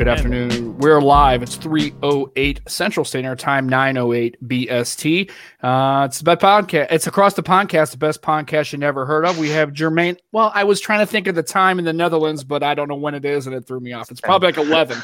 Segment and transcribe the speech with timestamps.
[0.00, 0.78] Good afternoon.
[0.78, 1.42] We're live.
[1.42, 5.30] It's 308 Central Standard Time, 908 BST.
[5.62, 6.86] Uh, it's the best podcast.
[6.90, 9.36] It's across the Pondcast, the best podcast you never heard of.
[9.36, 10.16] We have Jermaine.
[10.32, 12.88] Well, I was trying to think of the time in the Netherlands, but I don't
[12.88, 14.10] know when it is, and it threw me off.
[14.10, 14.96] It's probably like 11.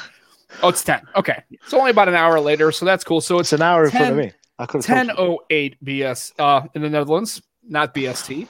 [0.62, 1.02] Oh, it's 10.
[1.14, 1.42] Okay.
[1.50, 3.20] It's only about an hour later, so that's cool.
[3.20, 4.32] So it's, It's an hour in front of me.
[4.58, 5.24] I could have told you.
[5.50, 8.48] 1008 BS uh, in the Netherlands, not BST.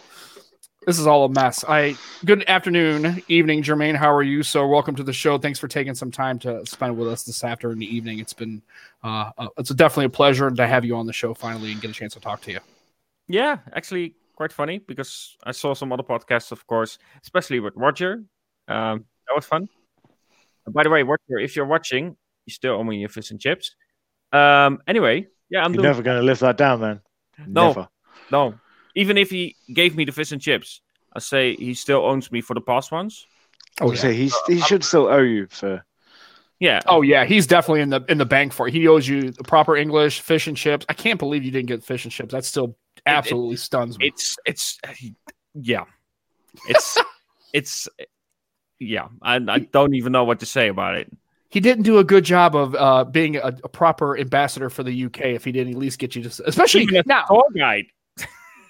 [0.87, 1.65] This is all a mess.
[1.67, 3.97] I good afternoon, evening, Jermaine.
[3.97, 4.45] How are you?
[4.45, 5.37] So welcome to the show.
[5.37, 8.21] Thanks for taking some time to spend with us this afternoon, evening.
[8.21, 8.63] It's been
[9.03, 11.91] uh, uh, it's definitely a pleasure to have you on the show finally and get
[11.91, 12.61] a chance to talk to you.
[13.27, 18.23] Yeah, actually, quite funny because I saw some other podcasts, of course, especially with Roger.
[18.69, 19.69] Um, that was fun.
[20.67, 23.41] And by the way, Roger, if you're watching, you still owe me your fish and
[23.41, 23.75] chips.
[24.31, 27.01] Um, anyway, yeah, I'm You're doing never going to live that down, man.
[27.45, 27.67] No.
[27.67, 27.89] Never.
[28.31, 28.55] no.
[28.95, 30.81] Even if he gave me the fish and chips,
[31.17, 33.27] I say he still owns me for the past ones.
[33.81, 35.85] I would say he's, he should still owe you for.
[36.61, 38.73] Yeah, Oh yeah, he's definitely in the in the bank for it.
[38.75, 40.87] He owes you the proper English fish and chips.
[40.89, 42.33] I can't believe you didn't get fish and chips.
[42.33, 44.07] That still absolutely stuns me.
[44.09, 44.79] it's it's
[45.55, 45.85] yeah,
[46.69, 46.97] it's
[47.53, 47.89] it's
[48.79, 49.09] yeah.
[49.21, 51.13] I I don't even know what to say about it.
[51.51, 55.05] he didn't do a good job of uh, being a, a proper ambassador for the
[55.07, 55.21] UK.
[55.37, 57.85] If he didn't at least get you to, especially Even a now, tour guide.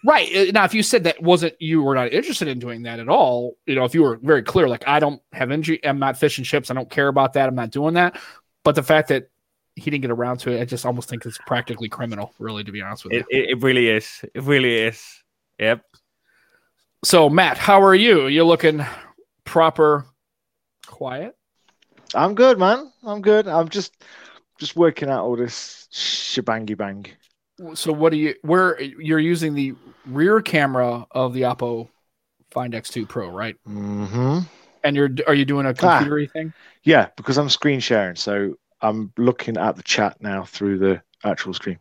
[0.04, 3.00] Right uh, now, if you said that wasn't you were not interested in doing that
[3.00, 5.98] at all, you know, if you were very clear, like I don't have injury, I'm
[5.98, 8.18] not fish and chips, I don't care about that, I'm not doing that.
[8.64, 9.30] But the fact that
[9.76, 12.72] he didn't get around to it, I just almost think it's practically criminal, really, to
[12.72, 13.20] be honest with you.
[13.20, 14.24] It, it, it really is.
[14.34, 15.22] It really is.
[15.58, 15.82] Yep.
[17.04, 18.26] so, Matt, how are you?
[18.26, 18.84] You're looking
[19.44, 20.04] proper,
[20.86, 21.36] quiet.
[22.14, 22.90] I'm good, man.
[23.04, 23.48] I'm good.
[23.48, 23.92] I'm just
[24.58, 27.06] just working out all this shebangy bang.
[27.74, 28.34] So, what do you?
[28.42, 29.74] Where you're using the
[30.06, 31.88] rear camera of the Oppo
[32.50, 33.56] Find X2 Pro, right?
[33.66, 34.40] hmm
[34.84, 36.00] And you're are you doing a Ah.
[36.00, 36.52] computery thing?
[36.84, 41.54] Yeah, because I'm screen sharing, so I'm looking at the chat now through the actual
[41.54, 41.78] screen.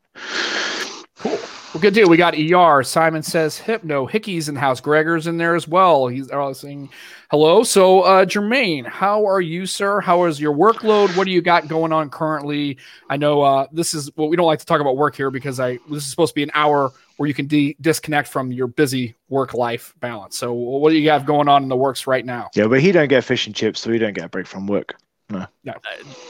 [1.20, 1.38] Cool.
[1.76, 2.08] Well, good deal.
[2.08, 2.84] We got ER.
[2.84, 4.06] Simon says Hypno.
[4.06, 4.80] Hickey's in house.
[4.80, 6.08] Gregor's in there as well.
[6.08, 6.88] He's uh, saying
[7.30, 7.64] hello.
[7.64, 10.00] So, uh, Jermaine, how are you, sir?
[10.00, 11.14] How is your workload?
[11.18, 12.78] What do you got going on currently?
[13.10, 15.60] I know uh, this is well, we don't like to talk about work here because
[15.60, 18.68] I this is supposed to be an hour where you can de- disconnect from your
[18.68, 20.38] busy work life balance.
[20.38, 22.52] So, what do you have going on in the works right now?
[22.56, 24.66] Yeah, but he don't get fish and chips, so he don't get a break from
[24.66, 24.96] work.
[25.30, 25.46] No.
[25.66, 25.74] no,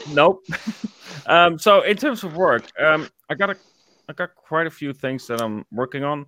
[0.08, 0.44] Nope.
[1.26, 3.56] um, so in terms of work, um, I got a,
[4.08, 6.26] I got quite a few things that I'm working on.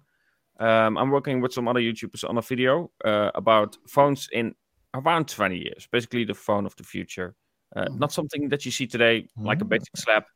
[0.59, 4.55] Um, I'm working with some other YouTubers on a video uh, about phones in
[4.95, 7.35] around 20 years, basically the phone of the future.
[7.77, 7.99] Uh, Mhm.
[7.99, 9.69] Not something that you see today, like a Mm.
[9.69, 10.27] basic slap,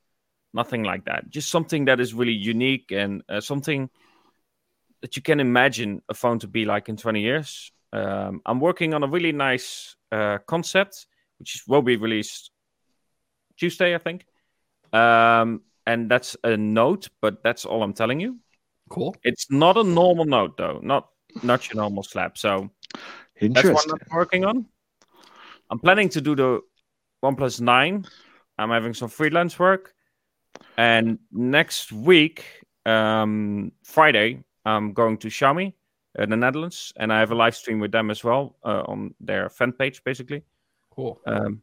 [0.52, 1.28] nothing like that.
[1.30, 3.90] Just something that is really unique and uh, something
[5.00, 7.72] that you can imagine a phone to be like in 20 years.
[7.92, 11.06] Um, I'm working on a really nice uh, concept,
[11.38, 12.52] which will be released
[13.56, 14.26] Tuesday, I think.
[14.92, 18.38] Um, and that's a note, but that's all I'm telling you.
[18.88, 19.14] Cool.
[19.22, 20.80] It's not a normal note, though.
[20.82, 21.08] Not
[21.42, 22.36] not your normal slap.
[22.36, 22.70] So
[23.40, 24.66] that's what I'm working on.
[25.70, 26.60] I'm planning to do the
[27.24, 28.04] OnePlus 9.
[28.58, 29.94] I'm having some freelance work.
[30.76, 32.44] And next week,
[32.84, 35.72] um, Friday, I'm going to Xiaomi,
[36.18, 39.14] in the Netherlands, and I have a live stream with them as well uh, on
[39.20, 40.42] their fan page, basically.
[40.90, 41.20] Cool.
[41.26, 41.62] Um,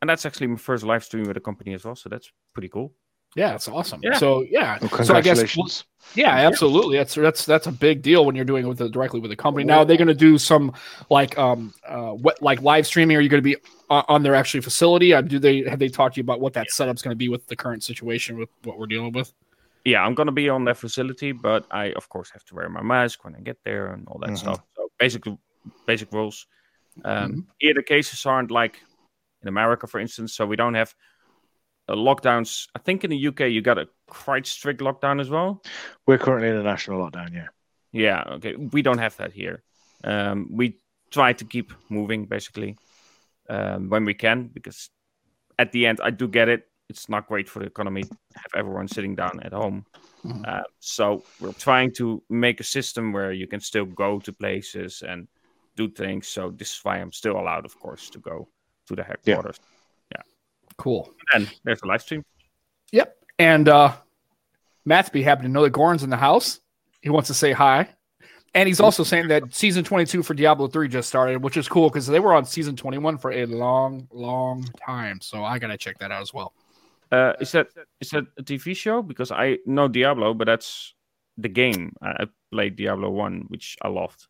[0.00, 2.68] and that's actually my first live stream with the company as well, so that's pretty
[2.68, 2.94] cool.
[3.36, 4.00] Yeah, it's awesome.
[4.02, 4.18] Yeah.
[4.18, 4.78] So, yeah.
[4.80, 5.84] Well, so I guess congratulations.
[6.14, 6.96] Yeah, absolutely.
[6.96, 9.36] That's that's that's a big deal when you're doing it with the, directly with the
[9.36, 9.64] company.
[9.64, 10.72] Now, are they going to do some
[11.08, 13.16] like um uh what like live streaming?
[13.16, 13.56] Are you going to be
[13.88, 15.14] on, on their actually facility?
[15.14, 17.28] Uh, do they have they talked to you about what that setup's going to be
[17.28, 19.32] with the current situation with what we're dealing with?
[19.84, 22.82] Yeah, I'm gonna be on their facility, but I of course have to wear my
[22.82, 24.38] mask when I get there and all that Mhm.
[24.38, 24.60] stuff.
[24.76, 25.24] So basic
[25.86, 26.46] basic rules.
[27.04, 27.46] Um, Mhm.
[27.58, 28.78] Here the cases aren't like
[29.42, 30.94] in America, for instance, so we don't have
[31.94, 32.68] lockdowns.
[32.74, 35.62] I think in the UK you got a quite strict lockdown as well.
[36.06, 37.48] We're currently in a national lockdown, yeah.
[37.92, 38.54] Yeah, okay.
[38.56, 39.62] We don't have that here.
[40.04, 40.78] Um, we
[41.10, 42.76] try to keep moving basically
[43.48, 44.90] um, when we can because
[45.58, 46.66] at the end, I do get it.
[46.88, 49.84] It's not great for the economy to have everyone sitting down at home.
[50.24, 50.46] Mhm.
[50.46, 55.02] Uh, so we're trying to make a system where you can still go to places
[55.02, 55.28] and
[55.76, 56.28] do things.
[56.28, 58.48] So this is why I'm still allowed, of course, to go
[58.86, 59.60] to the headquarters.
[60.80, 61.12] Cool.
[61.34, 62.24] And there's a live stream.
[62.92, 63.14] Yep.
[63.38, 63.92] And uh
[64.86, 66.58] Matt's be happy to know that Goran's in the house.
[67.02, 67.88] He wants to say hi.
[68.54, 71.88] And he's also saying that season 22 for Diablo 3 just started, which is cool
[71.90, 75.20] because they were on season 21 for a long, long time.
[75.20, 76.54] So I got to check that out as well.
[77.12, 77.68] Uh, is that
[78.00, 79.02] is that a TV show?
[79.02, 80.94] Because I know Diablo, but that's
[81.36, 81.92] the game.
[82.00, 84.26] I played Diablo One, which I loved.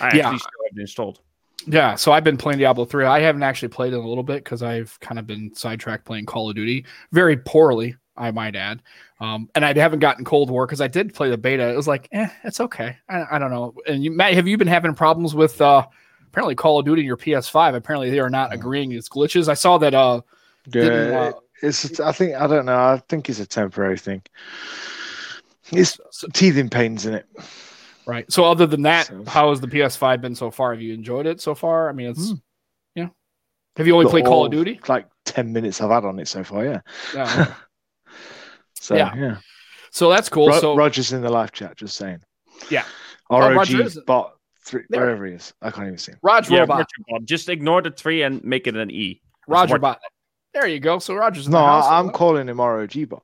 [0.00, 0.26] I Yeah.
[0.26, 1.20] actually still have it installed.
[1.66, 3.04] Yeah, so I've been playing Diablo 3.
[3.04, 6.26] I haven't actually played it a little bit because I've kind of been sidetracked playing
[6.26, 8.80] Call of Duty very poorly, I might add.
[9.20, 11.68] Um, and I haven't gotten Cold War because I did play the beta.
[11.68, 12.96] It was like, eh, it's okay.
[13.08, 13.74] I, I don't know.
[13.86, 15.84] And you, Matt, have you been having problems with uh,
[16.28, 17.74] apparently Call of Duty and your PS5?
[17.74, 18.92] Apparently they are not agreeing.
[18.92, 19.48] It's glitches.
[19.48, 19.94] I saw that.
[19.94, 20.20] Uh,
[21.10, 21.32] Yeah, uh,
[21.62, 21.98] it's.
[21.98, 22.78] I think I don't know.
[22.78, 24.22] I think it's a temporary thing.
[25.72, 25.98] It's
[26.32, 27.26] teething pains in it.
[28.08, 28.30] Right.
[28.32, 30.72] So other than that, So- how has the PS5 been so far?
[30.72, 31.88] Have you enjoyed it so far?
[31.88, 32.34] I mean, it's Hmm.
[32.96, 33.08] yeah.
[33.76, 34.80] Have you only Not played Call of Duty?
[34.88, 36.64] Like ten minutes I've had on it so far.
[36.64, 36.80] Yeah.
[37.14, 37.54] Yeah.
[38.80, 39.14] So Yeah.
[39.16, 39.36] yeah.
[39.90, 40.48] so that's cool.
[40.48, 42.20] Ro- so Roger's in the live chat, just saying.
[42.70, 42.84] Yeah.
[43.30, 44.34] ROG Roger is- bot
[44.64, 45.00] three, There.
[45.02, 45.52] wherever he is.
[45.60, 46.18] I can't even see him.
[46.22, 47.26] Raj Yeah, Robot, Roger Bob.
[47.26, 49.20] Just ignore the three and make it an E.
[49.46, 50.00] Roger what- Bot.
[50.54, 50.98] There you go.
[51.00, 51.84] So Roger's in No, the house.
[51.86, 53.22] I, am calling him ROG bot.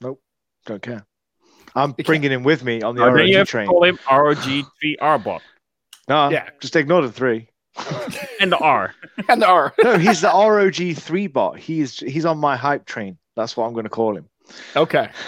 [0.00, 0.22] Nope,
[0.66, 1.04] don't care.
[1.74, 3.66] I'm bringing him with me on the then you ROG have to train.
[3.68, 5.42] call him ROG3R bot.
[6.08, 6.48] No, Yeah.
[6.60, 7.48] just ignore the three.
[8.40, 8.94] And the R.
[9.28, 9.72] and the R.
[9.82, 11.58] No, he's the ROG three bot.
[11.58, 13.16] He's he's on my hype train.
[13.36, 14.28] That's what I'm going to call him.
[14.76, 15.08] Okay.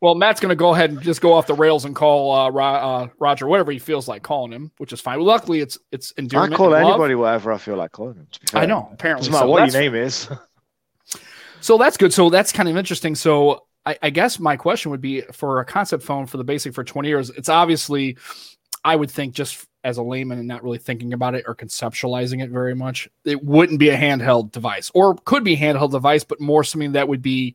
[0.00, 2.48] Well, Matt's going to go ahead and just go off the rails and call uh,
[2.50, 5.18] Ro- uh, Roger whatever he feels like calling him, which is fine.
[5.20, 6.92] luckily, it's it's I call and love.
[6.94, 8.28] anybody whatever I feel like calling him.
[8.30, 8.62] To be fair.
[8.62, 8.88] I know.
[8.92, 10.28] Apparently, Doesn't matter so what that's, your name is.
[11.60, 12.12] so that's good.
[12.12, 13.16] So that's kind of interesting.
[13.16, 16.74] So I, I guess my question would be for a concept phone for the basic
[16.74, 17.30] for twenty years.
[17.30, 18.18] It's obviously,
[18.84, 22.42] I would think just as a layman and not really thinking about it or conceptualizing
[22.42, 26.24] it very much, it wouldn't be a handheld device, or could be a handheld device,
[26.24, 27.54] but more something that would be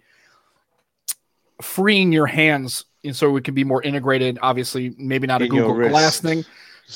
[1.62, 5.52] freeing your hands and so it can be more integrated obviously maybe not a In
[5.52, 6.44] google glass thing.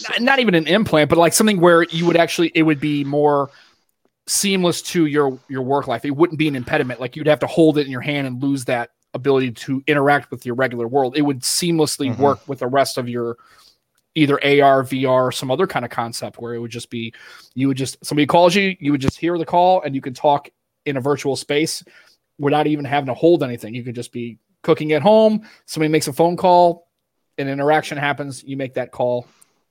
[0.10, 3.04] Not, not even an implant but like something where you would actually it would be
[3.04, 3.52] more
[4.28, 6.04] seamless to your your work life.
[6.04, 7.00] It wouldn't be an impediment.
[7.00, 10.30] Like you'd have to hold it in your hand and lose that ability to interact
[10.30, 12.20] with your regular world it would seamlessly Mhm.
[12.20, 13.38] work with the rest of your
[14.14, 17.14] either AR, VR, some other kind of concept where it would just be
[17.54, 20.16] you would just somebody calls you, you would just hear the call and you could
[20.16, 20.50] talk
[20.86, 21.84] in a virtual space
[22.38, 23.74] without even having to hold anything.
[23.74, 26.88] You could just be cooking at home, somebody makes a phone call,
[27.38, 29.28] an interaction happens, you make that call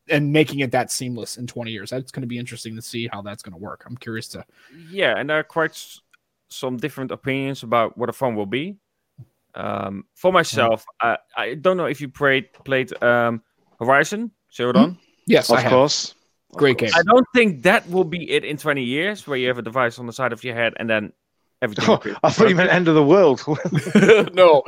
[0.08, 1.90] and making it that seamless in 20 years.
[1.90, 3.84] That's going to be interesting to see how that's going to work.
[3.86, 4.44] I'm curious to
[4.90, 5.76] Yeah, and there are quite
[6.50, 8.76] some different opinions about what a phone will be.
[9.54, 13.42] Um, for myself, I, I don't know if you played played um,
[13.78, 14.98] Horizon Zero Dawn.
[15.26, 15.70] Yes, I of have.
[15.72, 16.14] course.
[16.50, 16.90] Of Great game.
[16.94, 19.98] I don't think that will be it in 20 years, where you have a device
[19.98, 21.12] on the side of your head and then
[21.62, 21.84] everything.
[21.88, 23.42] Oh, appears I thought you meant end of the world.
[24.34, 24.62] no,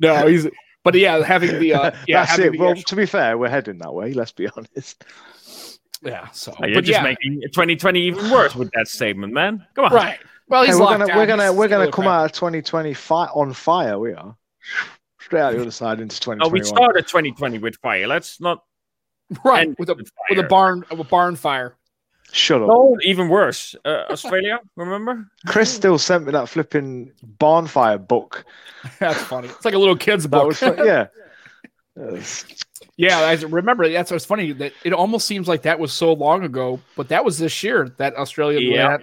[0.00, 0.46] no, he's
[0.84, 2.50] but yeah, having the uh, yeah, That's having it.
[2.52, 4.12] the Well, actual- to be fair, we're heading that way.
[4.12, 5.04] Let's be honest.
[6.02, 6.28] yeah.
[6.32, 9.64] So, Oh, you're but just yeah, making 2020 even worse with that statement, man.
[9.74, 9.92] Come on.
[9.92, 10.18] right.
[10.52, 11.16] Well, he's Hey, we're gonna down.
[11.16, 13.98] we're gonna He's we're gonna come out of 2020 fi- on fire.
[13.98, 14.36] We are
[15.18, 18.06] straight out the other side into Oh, we started 2020 with fire.
[18.06, 18.62] Let's not
[19.46, 20.48] right with a with with a fire.
[20.48, 21.76] barn a barn fire.
[22.32, 22.68] Shut up.
[22.68, 23.74] No, even worse.
[23.82, 25.26] Uh, Australia, remember?
[25.46, 28.44] Chris still sent me that flipping bonfire book.
[29.00, 29.48] That's funny.
[29.48, 30.48] It's like a little kid's book.
[30.48, 30.78] was fun.
[30.84, 31.06] yeah.
[32.96, 33.88] Yeah, I remember.
[33.88, 34.52] That's what's funny.
[34.52, 37.88] That it almost seems like that was so long ago, but that was this year.
[37.96, 38.60] That Australia.
[38.60, 38.98] Yeah.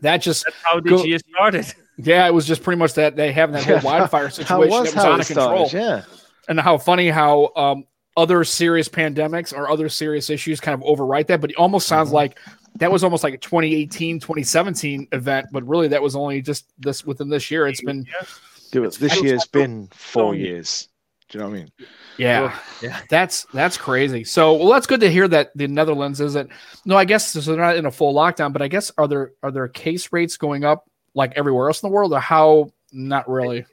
[0.00, 1.66] That, that just That's how this Go- year started.
[1.96, 4.92] yeah, it was just pretty much that they having that whole wildfire How situation was
[4.92, 5.68] that was how out of control.
[5.68, 6.02] started, Yeah.
[6.48, 7.84] and how funny how um,
[8.16, 12.10] other serious pandemics or other serious issues kind of overwrite that but it almost sounds
[12.10, 12.14] Mhm.
[12.14, 12.38] like
[12.76, 17.04] that was almost like a 2018 2017 event but really that was only just this
[17.06, 18.04] within this year it's been
[18.72, 20.88] Dude, It's- this it's- year's been four years.
[21.28, 21.70] Do you know what I mean?
[22.18, 23.00] Yeah Yeah.
[23.08, 26.50] that's that's crazy so well that's good to hear that the netherlands isn't
[26.84, 29.32] no i guess so they're not in a full lockdown but i guess are there
[29.42, 33.28] are there case rates going up like everywhere else in the world or how not
[33.28, 33.64] really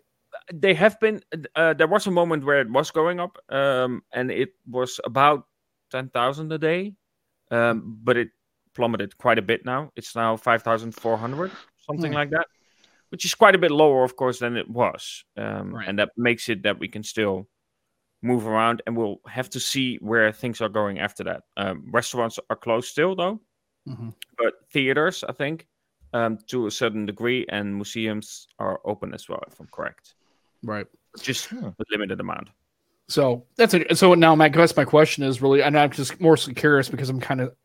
[0.53, 1.19] They have been.
[1.55, 5.43] Uh, there was a moment where it was going up, um, and it was about
[5.91, 6.93] 10,000 a day,
[7.51, 8.29] um, but it
[8.73, 9.91] plummeted quite a bit now.
[9.97, 11.51] It's now 5,400,
[11.85, 12.15] something Hmm.
[12.17, 12.47] like that,
[13.09, 15.25] which is quite a bit lower, of course, than it was.
[15.35, 15.87] Um, Right.
[15.89, 17.47] And that makes it that we can still
[18.21, 21.43] move around, and we'll have to see where things are going after that.
[21.55, 23.39] Um, restaurants are closed still, though,
[23.87, 24.13] Mhm.
[24.37, 25.67] but theaters, I think,
[26.13, 30.15] um, to a certain degree, and museums are open as well, if I'm correct.
[30.63, 30.87] right
[31.19, 32.49] Just a limited amount.
[33.07, 33.97] So that's it.
[33.97, 37.09] So now, my guess, my question is really, and I'm just more so curious because
[37.09, 37.55] I'm kind of,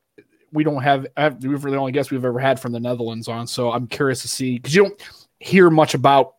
[0.53, 3.27] we don't have, I have we're the only guest we've ever had from the Netherlands
[3.29, 3.47] on.
[3.47, 5.03] So I'm curious to see because you don't
[5.41, 6.35] hear much about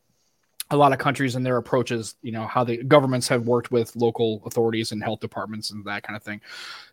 [0.74, 2.15] a lot of countries and their approaches.
[2.22, 6.03] You know how the governments have worked with local authorities and health departments and that
[6.03, 6.42] kind of thing.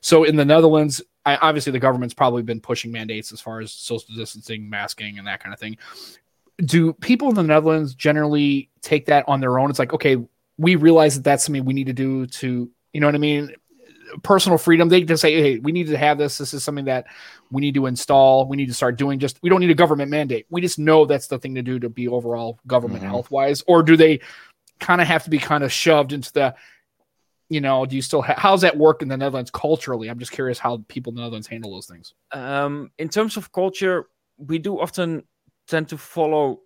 [0.00, 3.72] So in the Netherlands, I, obviously the government's probably been pushing mandates as far as
[3.72, 5.76] social distancing, masking, and that kind of thing.
[6.58, 9.70] Do people in the Netherlands generally take that on their own?
[9.70, 10.16] It's like, okay,
[10.58, 13.54] we realize that that's something we need to do to, you know what I mean?
[14.22, 14.88] Personal freedom.
[14.88, 16.38] They just say, "Hey, we need to have this.
[16.38, 17.06] This is something that
[17.50, 18.46] we need to install.
[18.46, 19.18] We need to start doing.
[19.18, 20.46] Just we don't need a government mandate.
[20.50, 23.08] We just know that's the thing to do to be overall government Mhm.
[23.08, 23.62] health wise.
[23.66, 24.20] Or do they
[24.78, 26.54] kind of have to be kind of shoved into the
[27.52, 30.08] you know, do you still ha- how's that work in the Netherlands culturally?
[30.08, 32.14] I'm just curious how people in the Netherlands handle those things.
[32.30, 34.06] Um, in terms of culture,
[34.38, 35.24] we do often
[35.66, 36.60] tend to follow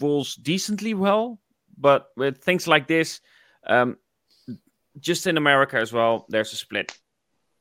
[0.00, 1.40] rules decently well,
[1.76, 3.20] but with things like this,
[3.66, 3.98] um,
[5.00, 6.96] just in America as well, there's a split.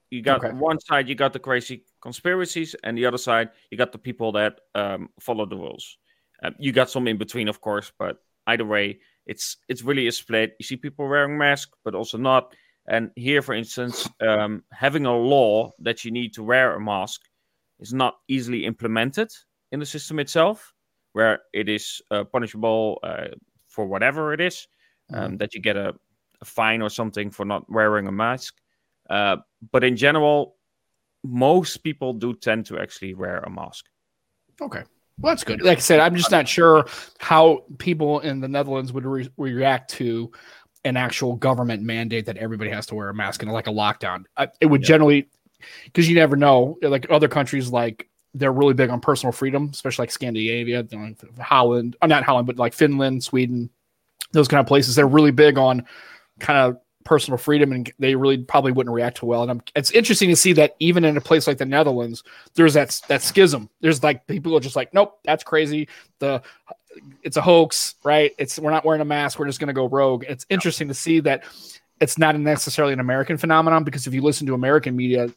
[0.10, 0.54] You got Okay.
[0.56, 4.32] one side, you got the crazy conspiracies, and the other side, you got the people
[4.34, 5.98] that um, follow the rules.
[6.44, 10.12] Um, you got some in between, of course, but either way, it's it's really a
[10.12, 10.56] split.
[10.60, 12.56] You see people wearing masks, but also not.
[12.88, 17.22] And here, for instance, um, having a law that you need to wear a mask
[17.80, 19.30] is not easily implemented
[19.72, 20.74] in the system itself,
[21.14, 23.28] where it is uh, punishable uh,
[23.70, 24.68] for whatever it is,
[25.14, 25.94] um, that you get a,
[26.42, 28.56] a fine or something for not wearing a mask.
[29.10, 29.38] Uh,
[29.72, 30.56] but in general,
[31.24, 33.86] most people do tend to actually wear a mask.
[34.62, 34.84] Okay.
[35.20, 35.62] Well, that's good.
[35.62, 36.86] Like I said, I'm just not sure
[37.20, 40.32] how people in the Netherlands would re- react to
[40.84, 44.24] an actual government mandate that everybody has to wear a mask and like a lockdown.
[44.36, 44.88] I, it would Yeah.
[44.88, 45.30] generally,
[45.86, 46.80] because you never know.
[46.82, 50.88] Like other countries, like they're really big on personal freedom, especially like Scandinavia,
[51.40, 53.70] Holland, uh, not Holland, but like Finland, Sweden,
[54.32, 54.96] those kind of places.
[54.96, 55.86] They're really big on
[56.42, 59.42] kind of personal freedom, and they really probably wouldn't react well.
[59.42, 62.24] And I'm, it's interesting to see that even in a place like the Netherlands,
[62.56, 63.70] there's that that schism.
[63.80, 65.88] There's like people are just like, nope, that's crazy.
[66.20, 66.42] The
[67.24, 68.32] it's a hoax, right?
[68.38, 69.40] It's we're not wearing a mask.
[69.40, 70.26] We're just going to go rogue.
[70.28, 71.46] It's interesting to see that
[72.00, 75.30] it's not necessarily an American phenomenon because if you listen to American media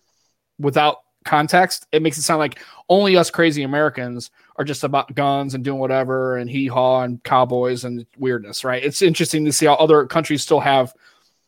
[0.59, 5.55] without context, it makes it sound like only us crazy Americans are just about guns
[5.55, 8.85] and doing whatever and hee haw and cowboys and weirdness, right?
[8.85, 10.93] It's interesting to see how other countries still have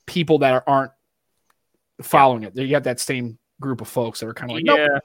[0.07, 0.93] people that aren't
[2.03, 2.57] following it.
[2.57, 4.79] You have that same group of folks that are kind of like, nope.
[4.79, 4.99] yeah,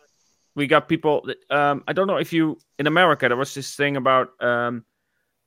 [0.56, 1.22] we got people.
[1.26, 4.84] that- Um, I don't know if you in America there was this thing about um,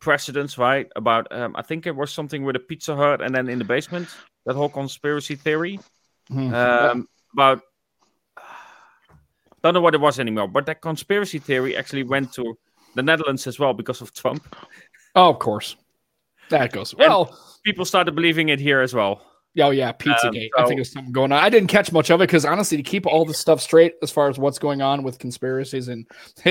[0.00, 0.88] precedents, right?
[0.96, 3.64] About um, I think it was something with a Pizza Hut, and then in the
[3.64, 4.08] basement,
[4.46, 5.80] that whole conspiracy theory
[6.30, 6.52] Mhm.
[6.54, 7.62] um, about.
[9.64, 12.56] Don't know what it was anymore, but that conspiracy theory actually went to
[12.94, 14.54] the Netherlands as well because of Trump.
[15.16, 15.76] oh, of course.
[16.50, 17.34] That goes well.
[17.64, 19.22] People started believing it here as well.
[19.58, 20.50] Oh yeah, Pizzagate.
[20.58, 21.42] I so- think there's something going on.
[21.42, 24.10] I didn't catch much of it because honestly, to keep all this stuff straight as
[24.10, 26.06] far as what's going on with conspiracies and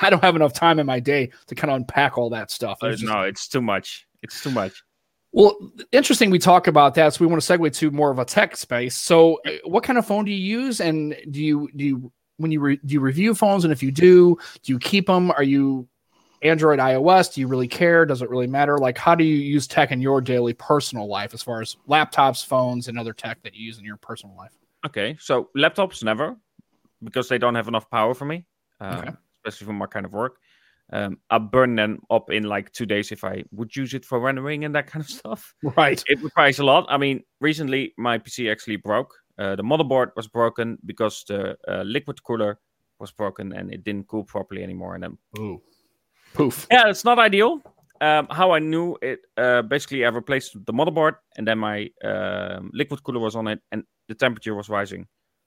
[0.00, 2.78] I don't have enough time in my day to kind of unpack all that stuff.
[2.80, 4.06] Uh, There's just- no, it's too much.
[4.22, 4.84] It's too much.
[5.32, 5.56] Well,
[5.90, 6.30] interesting.
[6.30, 8.96] We talk about that, so we want to segue to more of a tech space.
[8.96, 12.50] So, uh, what kind of phone do you use, and do you do you when
[12.50, 15.30] you re, do you review phones, and if you do, do you keep them?
[15.32, 15.88] Are you
[16.42, 17.32] Android, iOS?
[17.32, 18.04] Do you really care?
[18.04, 18.78] Does it really matter?
[18.78, 22.44] Like, how do you use tech in your daily personal life, as far as laptops,
[22.44, 24.52] phones, and other tech that you use in your personal life?
[24.84, 26.36] Okay, so laptops never,
[27.04, 28.44] because they don't have enough power for me,
[28.80, 29.10] um, Okay.
[29.44, 30.38] especially for my kind of work.
[30.92, 34.20] Um, I burn them up in like two days if I would use it for
[34.20, 35.54] rendering and that kind of stuff.
[35.62, 36.02] Right.
[36.06, 36.86] It requires a lot.
[36.88, 39.14] I mean, recently my PC actually broke.
[39.38, 42.58] Uh, the motherboard was broken because the uh, liquid cooler
[42.98, 44.94] was broken and it didn't cool properly anymore.
[44.94, 45.62] And then Ooh.
[46.34, 46.66] Poof.
[46.70, 47.60] yeah, it's not ideal.
[48.00, 52.70] Um, how I knew it, uh, basically, I replaced the motherboard and then my um,
[52.74, 55.06] liquid cooler was on it, and the temperature was rising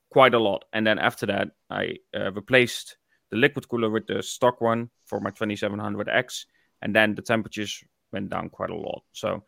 [0.09, 0.63] quite a lot.
[0.71, 2.97] And then after that, I uh, replaced
[3.31, 6.45] the liquid cooler with the stock one for my 2700X,
[6.81, 9.03] and then the temperatures went down quite a lot.
[9.11, 9.43] So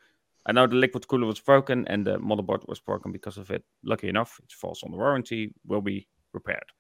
[0.47, 3.63] I know the liquid cooler was broken and the motherboard was broken because of it.
[3.83, 6.71] Lucky enough, it falls on the warranty, will be repaired.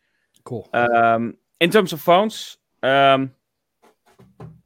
[0.45, 0.69] Cool.
[0.73, 3.31] Um, in terms of phones, um,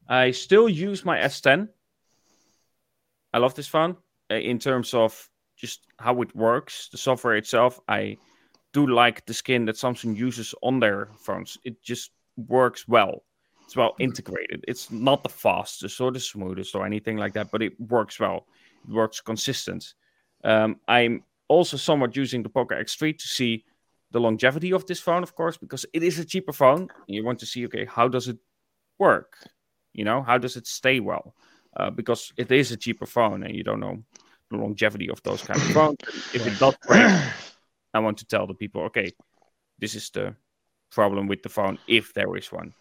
[0.07, 1.67] I still use my S10.
[3.33, 3.97] I love this phone.
[4.29, 8.17] Uh, in terms of just how it works, the software itself, I
[8.71, 11.57] do like the skin that Samsung uses on their phones.
[11.63, 13.23] It just works well.
[13.65, 14.63] It's well integrated.
[14.67, 18.45] It's not the fastest or the smoothest or anything like that, but it works well.
[18.87, 19.93] Works consistent.
[20.43, 23.65] Um, I'm also somewhat using the Poco X3 to see
[24.11, 26.89] the longevity of this phone, of course, because it is a cheaper phone.
[27.07, 28.37] You want to see, okay, how does it
[28.99, 29.37] work?
[29.93, 31.35] You know, how does it stay well?
[31.75, 34.03] Uh, because it is a cheaper phone, and you don't know
[34.49, 35.97] the longevity of those kind of phones.
[36.33, 37.05] If it does break,
[37.93, 39.11] I want to tell the people, okay,
[39.79, 40.35] this is the
[40.91, 42.73] problem with the phone, if there is one.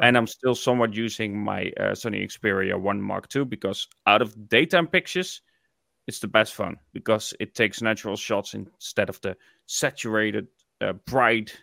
[0.00, 4.48] And I'm still somewhat using my uh, Sony Xperia 1 Mark II because out of
[4.48, 5.42] daytime pictures,
[6.06, 10.48] it's the best phone because it takes natural shots instead of the saturated,
[10.80, 11.54] uh, bright,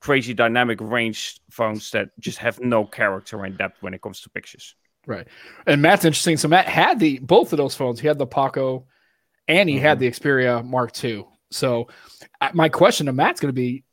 [0.00, 4.30] crazy dynamic range phones that just have no character and depth when it comes to
[4.30, 4.74] pictures.
[5.06, 5.26] Right.
[5.66, 6.36] And Matt's interesting.
[6.36, 8.00] So Matt had the both of those phones.
[8.00, 8.86] He had the Poco
[9.48, 11.26] and he had the Xperia Mark II.
[11.50, 11.88] So,
[12.40, 13.84] uh, my question to Matt's going to be: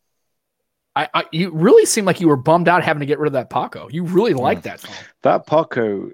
[0.95, 3.33] I, I, you really seem like you were bummed out having to get rid of
[3.33, 3.87] that Poco.
[3.89, 4.63] You really like Mm.
[4.63, 5.05] that phone.
[5.23, 6.11] That Poco,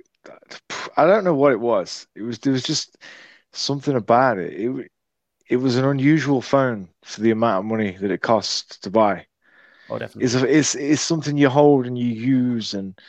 [0.97, 2.07] I don't know what it was.
[2.15, 2.97] It was there was just
[3.53, 4.53] something about it.
[4.53, 4.91] It
[5.49, 9.25] it was an unusual phone for the amount of money that it costs to buy.
[9.89, 10.25] Oh, definitely.
[10.25, 12.99] It's it's it's something you hold and you use and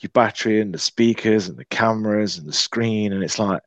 [0.00, 3.62] your battery and the speakers and the cameras and the screen and it's like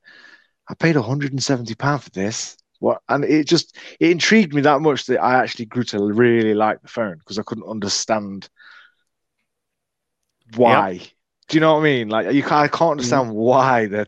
[0.70, 2.58] I paid 170 pound for this.
[2.82, 6.56] What and it just it intrigued me that much that I actually grew to really
[6.56, 8.50] like the phone because I couldn't understand
[10.56, 11.00] why.
[11.48, 12.10] Do you know what I mean?
[12.10, 12.92] Like you can't, I can't mm-hmm.
[12.92, 14.08] understand why that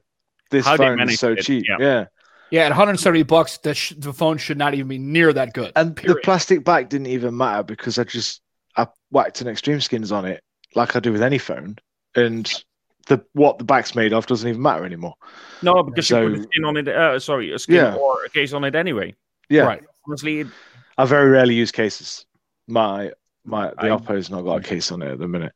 [0.50, 1.66] this How phone is so it, cheap.
[1.70, 1.78] yeah.
[1.80, 2.06] yeah.
[2.50, 5.72] Yeah, at 170 bucks, the, sh- the phone should not even be near that good.
[5.76, 8.42] And the plastic back didn't even matter because I just
[8.76, 10.44] I whacked an extreme skins on it
[10.76, 11.78] like I do with any phone,
[12.16, 12.52] and
[13.08, 15.16] the what the back's made of doesn't even matter anymore.
[15.62, 16.88] No, because you put So- a skin on it.
[16.88, 17.96] Uh, sorry, a skin Yeah.
[17.96, 19.16] or a case on it anyway.
[19.50, 19.84] Yeah, Right.
[20.08, 20.48] Honestly, it,
[20.98, 22.26] I very rarely use cases.
[22.68, 23.12] My
[23.46, 25.54] my the I- Oppo's not got a case on it at the minute.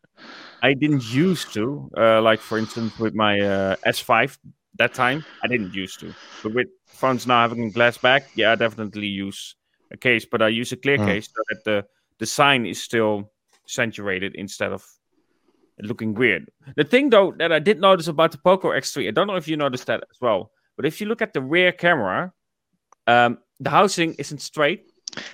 [0.62, 1.90] I didn't used to.
[1.98, 4.38] Uh, like for instance, with my uh, S5
[4.78, 6.14] that time, I didn't used to.
[6.44, 9.56] But with phones now having a glass back, yeah, I definitely use
[9.92, 10.26] a case.
[10.26, 11.06] But I use a clear Hmm.
[11.06, 11.86] case so that the
[12.20, 13.32] the sign is still
[13.66, 14.84] accentuated instead of
[15.80, 16.50] looking weird.
[16.76, 19.48] The thing though that I did notice about the Poco X3, I don't know if
[19.48, 20.52] you noticed that as well.
[20.76, 22.32] But if you look at the rear camera,
[23.08, 24.92] um, the housing isn't straight.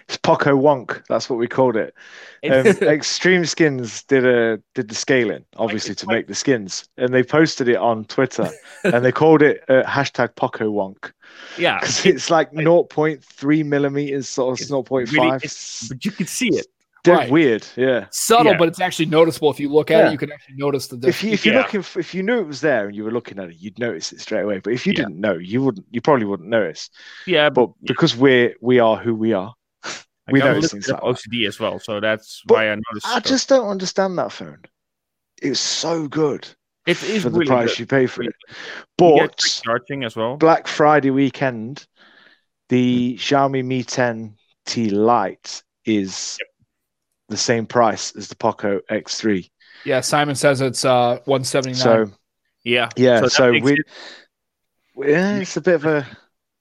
[0.08, 1.04] It's Poco Wonk.
[1.10, 1.94] That's what we called it.
[2.50, 7.24] Um, Extreme Skins did a did the scaling, obviously to make the skins, and they
[7.24, 8.50] posted it on Twitter,
[8.86, 11.12] and they called it uh, hashtag Poco Wonk
[11.58, 15.12] yeah, because it's like 0.3 millimeters, sort of It's 0.5.
[15.12, 16.68] really- but you can see it.
[17.04, 17.30] They're Right.
[17.32, 18.06] weird, yeah.
[18.12, 18.58] Subtle, Yeah.
[18.58, 19.52] but it's actually noticeable.
[19.52, 20.08] If you look at Yeah.
[20.08, 21.24] it, you can actually notice the If difference.
[21.24, 21.62] you if you're Yeah.
[21.62, 23.78] looking, for, if you knew it was there and you were looking at it, you'd
[23.78, 24.60] notice it straight away.
[24.60, 25.04] But if you Yeah.
[25.04, 25.86] didn't know, you wouldn't.
[25.92, 26.90] You probably wouldn't notice.
[27.26, 29.54] Yeah, But because we're we are who we are,
[30.32, 31.30] we got a notice things like of that.
[31.30, 33.06] OCD as well, so that's But why I noticed.
[33.06, 33.24] I stuff.
[33.26, 34.60] just don't understand that phone.
[35.42, 36.48] It's so good
[36.88, 37.80] it is for the really price good.
[37.80, 38.34] you pay for it.
[38.98, 40.38] But quick charging as well.
[40.38, 41.86] Black Friday weekend,
[42.70, 43.20] the mm.
[43.20, 46.38] Xiaomi Mi 10T Lite is
[47.34, 49.50] the same price as the Poco X3.
[49.86, 51.76] yeah, Simon says it's uh 179.
[51.76, 52.12] So
[52.64, 53.88] Yeah, yeah, that so, makes we it-
[54.96, 55.98] yeah, it's a bit of a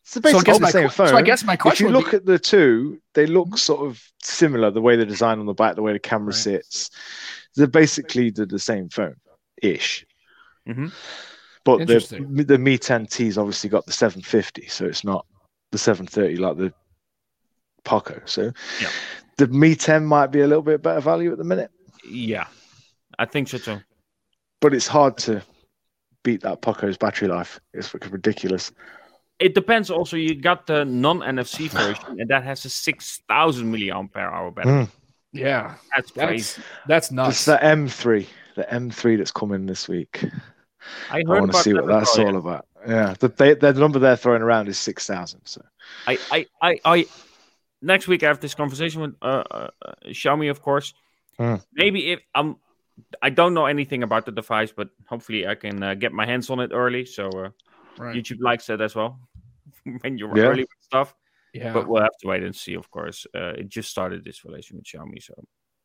[0.05, 1.09] it's so I basically guess the same que- phone.
[1.09, 1.87] so I guess my question.
[1.87, 3.59] if you would look be, at the two, they look Mhm.
[3.59, 4.71] sort of similar.
[4.71, 6.35] The way the design on the back, the way the camera Right.
[6.35, 6.91] sits,
[7.55, 9.17] they're basically the, the same phone
[9.63, 10.05] ish.
[10.69, 10.91] Mhm.
[11.65, 12.35] But the Interesting.
[12.35, 15.25] the Mi 10T's obviously got the 750, so it's not
[15.71, 16.73] the 730 like the
[17.85, 18.21] Poco.
[18.25, 18.89] So Yeah.
[19.43, 21.71] The Mi 10 might be a little bit better value at the minute,
[22.09, 22.47] yeah,
[23.19, 23.81] I think so too.
[24.61, 25.43] but it's hard to
[26.23, 27.59] beat that Poco's battery life.
[27.75, 28.71] It's ridiculous.
[29.41, 29.91] It depends.
[29.91, 34.73] Also, you got the non-NFC version, and that has a six thousand milliampere hour battery.
[34.73, 34.89] Mm.
[35.33, 36.63] yeah, That's crazy.
[36.87, 40.25] that's that's It's the M3, the M3 that's coming this week.
[41.11, 42.67] I I want to see what that's all about.
[42.87, 45.41] Yeah, the, they, the number they're throwing around is 6,000.
[45.45, 45.63] So
[46.07, 47.07] I, I, I, I,
[47.83, 50.95] next week I have this conversation with uh, uh, uh, Xiaomi, of course.
[51.39, 51.57] Hmm.
[51.73, 52.57] Maybe if I'm,
[53.21, 56.51] I don't know anything about the device, but hopefully I can uh, get my hands
[56.51, 57.05] on it early.
[57.05, 57.51] So uh,
[57.99, 58.17] right.
[58.17, 59.21] YouTube likes that as well
[60.01, 60.45] when you're Yeah.
[60.45, 61.15] early with stuff.
[61.53, 61.73] yeah.
[61.73, 62.75] But we'll have to wait and see.
[62.75, 65.35] Of course, uh, it just started this relation with Xiaomi, so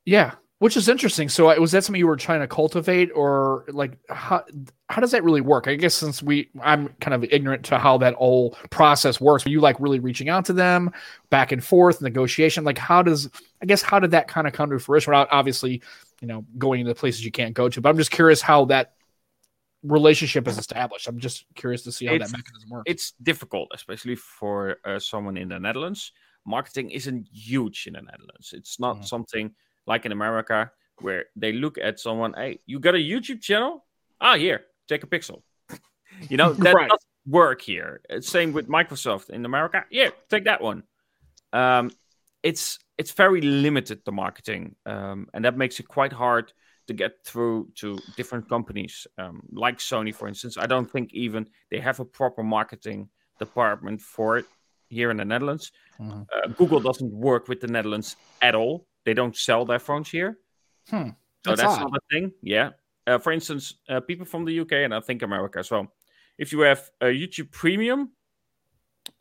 [0.06, 1.30] Yeah, which is interesting.
[1.30, 4.44] So, was that something you were trying to cultivate, or like how
[4.90, 5.68] how does that really work?
[5.68, 9.46] I guess since we, I'm kind of ignorant to how that whole process works.
[9.46, 10.92] Are you like really reaching out to them,
[11.30, 12.64] back and forth, negotiation?
[12.64, 13.30] Like, how does
[13.62, 15.12] I guess how did that kind of come to fruition?
[15.12, 15.82] Without obviously,
[16.22, 17.80] you know, going into places you can't go to.
[17.82, 18.94] But I'm just curious how that
[19.84, 21.08] relationship is established.
[21.08, 22.84] I'm just curious to see how It's- that mechanism works.
[22.88, 26.12] it's difficult, especially for uh, someone in the Netherlands.
[26.46, 28.54] Marketing isn't huge in the Netherlands.
[28.54, 29.06] It's not Mhm.
[29.06, 29.54] something
[29.88, 30.72] like in America
[31.02, 33.86] where they look at someone, hey, you got a YouTube channel?
[34.22, 35.42] Ah, here, take a pixel.
[36.30, 36.90] you know, that Right.
[36.90, 38.02] doesn't work here.
[38.22, 39.86] Same with Microsoft in America.
[39.92, 40.84] Yeah, take that one.
[41.54, 41.92] Um,
[42.44, 46.52] it's it's very limited the marketing, um, and that makes it quite hard
[46.88, 50.58] to get through to different companies um, like Sony, for instance.
[50.58, 54.46] I don't think even they have a proper marketing department for it
[54.90, 55.72] here in the Netherlands.
[56.00, 56.26] Mhm.
[56.34, 58.88] Uh, Google doesn't work with the Netherlands at all.
[59.08, 60.38] They don't sell their phones here.
[60.90, 61.12] Hmm,
[61.46, 62.34] So that's that's, not a thing.
[62.42, 62.72] Yeah.
[63.08, 65.94] Uh, for instance, uh, people from the UK and I think America as well.
[66.38, 68.12] If you have a YouTube Premium,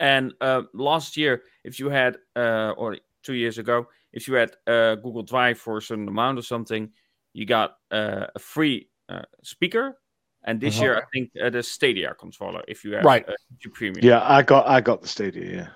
[0.00, 4.56] and uh, last year, if you had, uh, or two years ago, if you had
[4.66, 6.90] uh, Google Drive for a certain amount or something,
[7.32, 10.00] you got uh, a free uh, speaker.
[10.42, 10.84] And this Uh-huh.
[10.84, 12.64] year, I think uh, the Stadia controller.
[12.66, 13.24] If you have Right.
[13.28, 15.44] uh, YouTube Premium, yeah, I got I got the Stadia.
[15.56, 15.68] Yeah,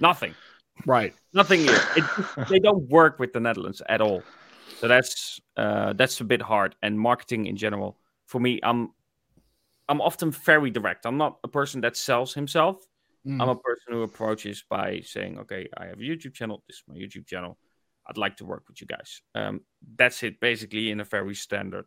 [0.00, 0.34] nothing.
[0.86, 1.14] Right.
[1.32, 1.76] Nothing new.
[1.96, 2.04] It,
[2.48, 4.22] they don't work with the Netherlands at all.
[4.78, 6.74] So that's uh, that's a bit hard.
[6.82, 8.92] And marketing in general, for me, I'm
[9.88, 11.04] I'm often very direct.
[11.06, 12.86] I'm not a person that sells himself.
[13.26, 13.42] Mm.
[13.42, 16.62] I'm a person who approaches by saying, "Okay, I have a YouTube channel.
[16.66, 17.58] This is my YouTube channel.
[18.06, 19.60] I'd like to work with you guys." Um,
[19.96, 21.84] that's it, basically, in a very standard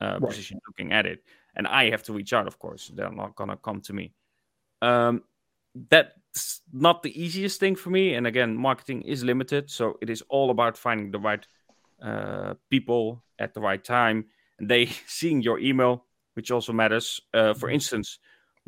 [0.00, 0.30] uh, Right.
[0.30, 0.60] position.
[0.66, 2.46] Looking at it, and I have to reach out.
[2.46, 4.14] Of course, they're not gonna come to me.
[4.80, 5.24] Um,
[5.90, 6.10] that's
[6.72, 8.14] not the easiest thing for me.
[8.14, 11.46] And again, marketing is limited, so it is all about finding the right
[12.02, 14.26] uh, people at the right time,
[14.58, 17.20] and they seeing your email, which also matters.
[17.32, 18.18] Uh, for instance,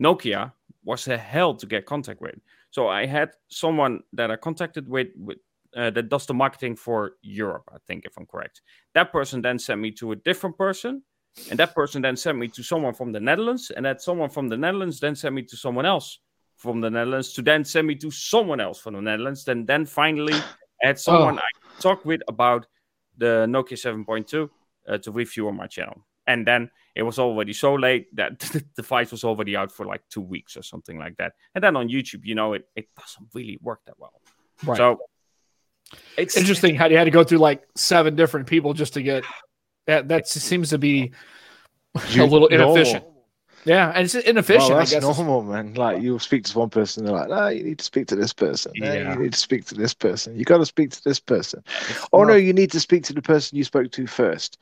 [0.00, 0.52] Nokia
[0.84, 2.36] was a hell to get contact with.
[2.70, 5.38] So I had someone that I contacted with, with
[5.76, 8.62] uh, that does the marketing for Europe, I think, if I'm correct.
[8.94, 11.02] That person then sent me to a different person,
[11.50, 14.48] and that person then sent me to someone from the Netherlands, and that someone from
[14.48, 16.20] the Netherlands then sent me to someone else
[16.56, 19.44] from the Netherlands to then send me to someone else from the Netherlands.
[19.44, 21.42] Then, then finally, I had someone Oh.
[21.42, 22.66] I talk with about
[23.16, 24.48] the Nokia 7.2
[24.88, 26.06] uh, to review on my channel.
[26.26, 30.02] And then it was already so late that the device was already out for like
[30.10, 31.34] two weeks or something like that.
[31.54, 34.20] And then on YouTube, you know, it, it doesn't really work that well.
[34.64, 34.76] Right.
[34.76, 34.98] So
[36.16, 39.24] it's Interesting how you had to go through like seven different people just to get
[39.86, 40.08] that.
[40.08, 41.12] That seems to be
[42.18, 43.04] a little inefficient.
[43.66, 44.70] Yeah, and it's inefficient.
[44.70, 45.74] Well, I that's normal, man.
[45.74, 48.32] Like you'll speak to one person, they're like, "No, you need to speak to this
[48.32, 48.72] person.
[48.76, 49.12] No, Yeah.
[49.14, 50.38] you need to speak to this person.
[50.38, 51.64] You got to speak to this person.
[52.12, 54.58] Oh no, you need to speak to the person you spoke to first.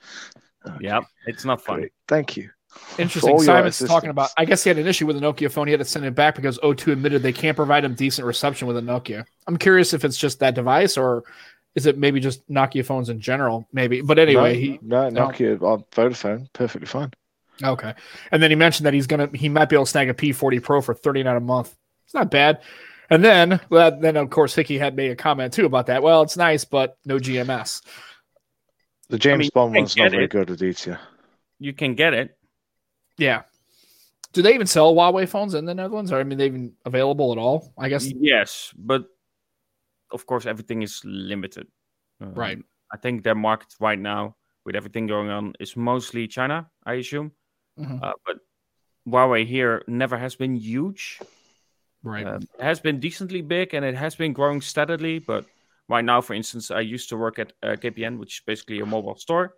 [0.80, 1.80] yeah, it's not fun.
[1.80, 1.92] Great.
[2.08, 2.48] Thank you.
[2.98, 3.38] Interesting.
[3.38, 4.30] Simon's talking about.
[4.38, 5.66] I guess he had an issue with the Nokia phone.
[5.68, 8.66] He had to send it back because O2 admitted they can't provide him decent reception
[8.66, 9.24] with a Nokia.
[9.46, 11.22] I'm curious if it's just that device or
[11.74, 13.68] is it maybe just Nokia phones in general?
[13.72, 14.00] Maybe.
[14.00, 15.28] But anyway, no, he no, no.
[15.28, 17.12] Nokia on Vodafone, perfectly fine.
[17.62, 17.94] Okay.
[18.30, 20.62] And then he mentioned that he's gonna he might be able to snag a P40
[20.62, 21.76] Pro for 39 a month.
[22.04, 22.60] It's not bad.
[23.10, 26.02] And then well, then of course Hickey had made a comment too about that.
[26.02, 27.82] Well, it's nice, but no GMS.
[29.08, 30.30] The James mean, Bond one's not very it.
[30.30, 30.98] good, Aditya.
[31.58, 32.36] You can get it.
[33.18, 33.42] Yeah.
[34.32, 36.10] Do they even sell Huawei phones in the Netherlands?
[36.10, 37.72] Or I mean, they even available at all?
[37.78, 38.06] I guess.
[38.06, 39.04] Yes, but
[40.10, 41.68] of course, everything is limited.
[42.20, 42.58] Um, Right.
[42.92, 47.32] I think their market right now, with everything going on, is mostly China, I assume.
[47.78, 48.02] Mhm.
[48.02, 48.38] Uh, but
[49.06, 51.20] Huawei here never has been huge.
[52.02, 52.26] Right.
[52.26, 55.18] Um, it has been decently big and it has been growing steadily.
[55.18, 55.46] But
[55.88, 58.86] right now, for instance, I used to work at uh, KPN, which is basically a
[58.86, 59.54] mobile store.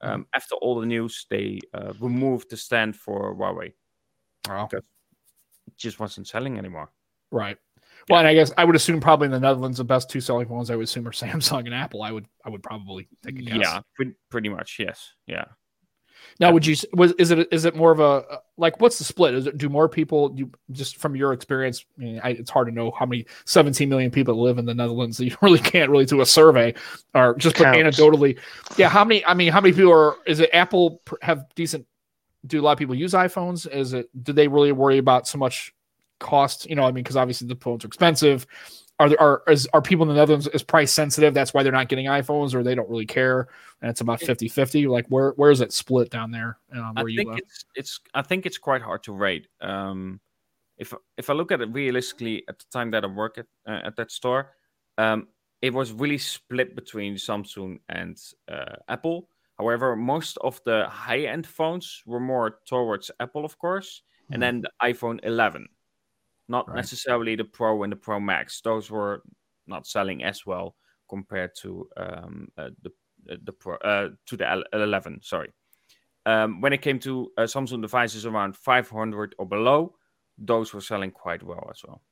[0.00, 3.72] Um, After all the news, they uh, removed the stand for Huawei.
[4.48, 4.68] Wow.
[4.72, 4.84] It
[5.76, 6.90] just wasn't selling anymore.
[7.32, 7.58] Right.
[8.08, 10.46] Well, and I guess I would assume probably in the Netherlands the best two selling
[10.46, 12.02] phones I would assume are Samsung and Apple.
[12.02, 13.58] I would I would probably take a guess.
[13.58, 13.80] Yeah,
[14.30, 14.76] pretty much.
[14.78, 15.12] Yes.
[15.26, 15.44] Yeah.
[16.40, 19.04] Now, would you was is it is it more of a uh, like what's the
[19.04, 19.34] split?
[19.34, 21.84] Is it do more people you just from your experience?
[21.98, 24.74] I mean, I, it's hard to know how many 17 million people live in the
[24.74, 25.18] Netherlands.
[25.18, 26.74] You really can't really do a survey
[27.14, 28.38] or just put anecdotally.
[28.76, 29.24] Yeah, how many?
[29.24, 30.16] I mean, how many people are?
[30.26, 31.86] Is it Apple have decent?
[32.46, 33.68] Do a lot of people use iPhones?
[33.70, 34.08] Is it?
[34.22, 35.74] Do they really worry about so much
[36.20, 36.70] cost?
[36.70, 38.46] You know, I mean, because obviously the phones are expensive.
[39.00, 41.32] Are there are is, are people in the Netherlands is price sensitive?
[41.32, 43.48] That's why they're not getting iPhones, or they don't really care,
[43.80, 44.88] and it's about 50-50?
[44.88, 46.58] Like where where is it split down there?
[46.74, 49.46] Um, I where you think it's it's I think it's quite hard to rate.
[49.60, 50.20] Um,
[50.78, 53.80] if if I look at it realistically, at the time that I work at uh,
[53.84, 54.52] at that store,
[54.96, 55.28] um,
[55.62, 58.16] it was really split between Samsung and
[58.50, 59.28] uh, Apple.
[59.58, 64.62] However, most of the high end phones were more towards Apple, of course, and then
[64.62, 65.68] the iPhone 11,
[66.48, 66.68] not.
[66.68, 66.76] Right.
[66.76, 68.60] necessarily the Pro and the Pro Max.
[68.60, 69.22] Those were
[69.66, 70.76] not selling as well
[71.08, 72.90] compared to um, uh, the
[73.44, 75.20] the Pro uh, to the L- 11.
[75.22, 75.52] Sorry.
[76.26, 79.94] Um, when it came to uh, Samsung devices around 500 or below,
[80.36, 82.02] those were selling quite well as well.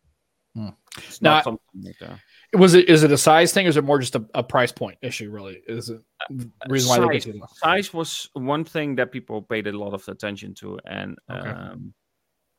[0.55, 0.69] Hmm.
[0.97, 2.17] It's Now, not something that, uh,
[2.59, 4.73] Was it is it a size thing or is it more just a, a price
[4.73, 5.31] point issue?
[5.31, 9.67] Really, is it the reason why size, to size was one thing that people paid
[9.67, 11.49] a lot of attention to, and Okay.
[11.51, 11.93] um,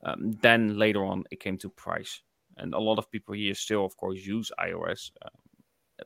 [0.03, 2.21] um, then later on it came to price,
[2.57, 5.11] and a lot of people here still, of course, use iOS.
[5.23, 5.31] Um,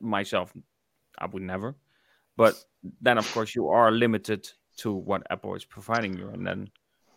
[0.00, 0.52] myself,
[1.18, 1.76] I would never,
[2.36, 2.54] but
[3.00, 6.70] then of course you are limited to what Apple is providing you, and then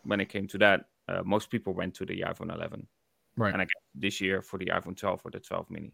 [0.03, 2.87] when it came to that, uh, most people went to the iPhone 11,
[3.37, 3.53] Right.
[3.53, 5.91] And I guess this year for the iPhone 12 or the 12 mini.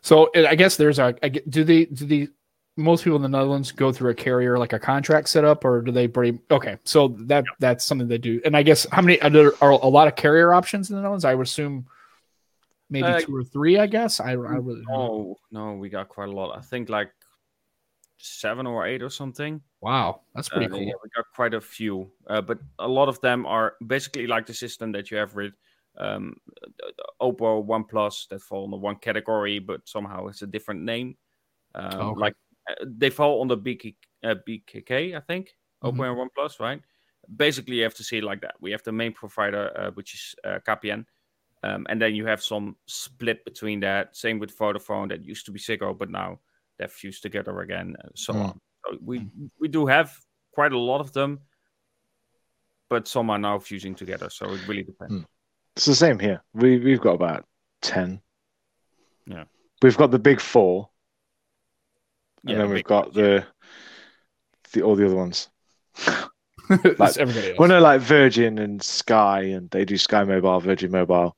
[0.00, 1.12] So I guess there's a.
[1.12, 2.28] Do the do the
[2.76, 5.90] most people in the Netherlands go through a carrier like a contract setup or do
[5.90, 6.40] they bring?
[6.50, 8.40] Okay, so that that's something they do.
[8.44, 11.02] And I guess how many are there are a lot of carrier options in the
[11.02, 11.24] Netherlands?
[11.24, 11.86] I would assume
[12.90, 13.78] maybe Uh, two or three.
[13.78, 14.84] I guess I, I really.
[14.90, 16.56] Oh no, we got quite a lot.
[16.56, 17.10] I think like
[18.18, 19.62] seven or eight or something.
[19.80, 20.80] Wow, that's pretty Uh, cool.
[20.80, 24.46] yeah, we got quite a few, uh, but a lot of them are basically like
[24.46, 25.54] the system that you have with
[25.98, 26.36] um,
[27.22, 31.16] Oppo, OnePlus that fall under one category, but somehow it's a different name.
[31.74, 32.20] Um, Okay.
[32.20, 32.34] Like
[32.86, 35.54] they fall under BK, uh, BKK, I think.
[35.82, 35.96] Mhm.
[35.96, 36.82] Oppo and OnePlus, right?
[37.34, 38.54] Basically, you have to see it like that.
[38.60, 41.04] We have the main provider, uh, which is uh, KPN,
[41.62, 44.16] um, and then you have some split between that.
[44.16, 46.40] Same with Vodafone, that used to be Ziggo, but now
[46.78, 48.60] they're fused together again, and so on.
[48.84, 50.16] So we we do have
[50.52, 51.40] quite a lot of them,
[52.88, 54.30] but some are now fusing together.
[54.30, 55.14] So it really depends.
[55.14, 55.22] Hmm.
[55.76, 56.42] It's the same here.
[56.54, 57.46] We we've got about
[57.82, 58.22] ten.
[59.26, 59.44] Yeah.
[59.82, 60.88] We've got the big four,
[62.46, 63.44] and Yeah, then we've got the
[64.72, 65.48] the all the other ones.
[66.68, 67.58] It's everybody else.
[67.60, 71.36] Well, no, like Virgin and Sky, and they do Sky Mobile, Virgin Mobile,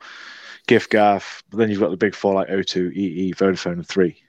[0.66, 1.42] giffgaff.
[1.50, 4.22] But then you've got the big four like O2, EE, Vodafone, and Three.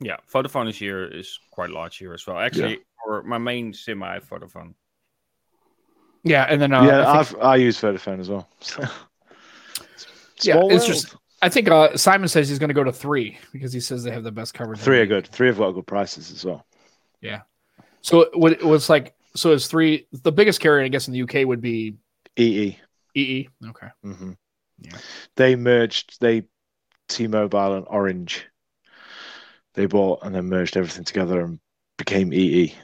[0.00, 2.38] Yeah, Vodafone this year is here is quite large here as well.
[2.38, 4.72] Actually, for my main sim, I have Vodafone.
[6.22, 8.48] yeah, and then uh, yeah, I think, I've I use Vodafone as well.
[10.42, 10.94] Yeah, Small it's world.
[10.94, 14.02] just- I think uh, Simon says he's going to go to three because he says
[14.02, 14.80] they have the best coverage.
[14.80, 15.26] three are good.
[15.26, 16.64] Three have got good prices as well.
[17.20, 17.42] Yeah.
[18.00, 21.22] So it, it was like so is three the biggest carrier I guess in the
[21.22, 21.96] UK would be
[22.38, 22.78] EE.
[23.14, 23.48] EE.
[23.62, 23.88] Okay.
[24.02, 24.32] Mm-hmm.
[24.80, 24.96] Yeah.
[25.36, 26.18] They merged.
[26.18, 26.44] They
[27.10, 28.46] T-Mobile and Orange.
[29.74, 31.60] They bought and then merged everything together and
[31.98, 32.74] became EE.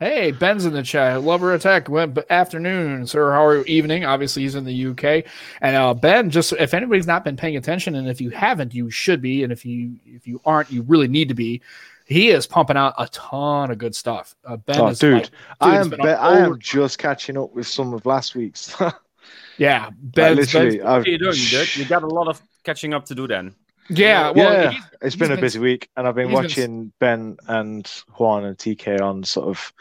[0.00, 1.22] Hey, Ben's in the chat.
[1.24, 1.88] Lover attack.
[1.88, 3.32] Went b- afternoon, sir.
[3.32, 3.64] How are you?
[3.66, 4.04] Evening.
[4.04, 5.24] Obviously, he's in the UK.
[5.60, 8.90] And uh, Ben, just if anybody's not been paying attention, and if you haven't, you
[8.90, 9.42] should be.
[9.42, 11.62] And if you if you aren't, you really need to be.
[12.06, 14.36] He is pumping out a ton of good stuff.
[14.44, 15.30] Uh, ben Oh, is dude, like-
[15.60, 18.74] I am been be- I am just catching up with some of last week's.
[19.58, 21.76] yeah, Like, Ben's, literally, Ben's- I've, What are you doing, dude?
[21.76, 23.52] You got a lot of catching up to do then.
[23.88, 24.30] Yeah.
[24.30, 26.44] Well, yeah, he's- it's been he's a been- busy week, and I've been he's been-
[26.44, 27.86] watching Ben and
[28.18, 29.72] Juan and TK on sort of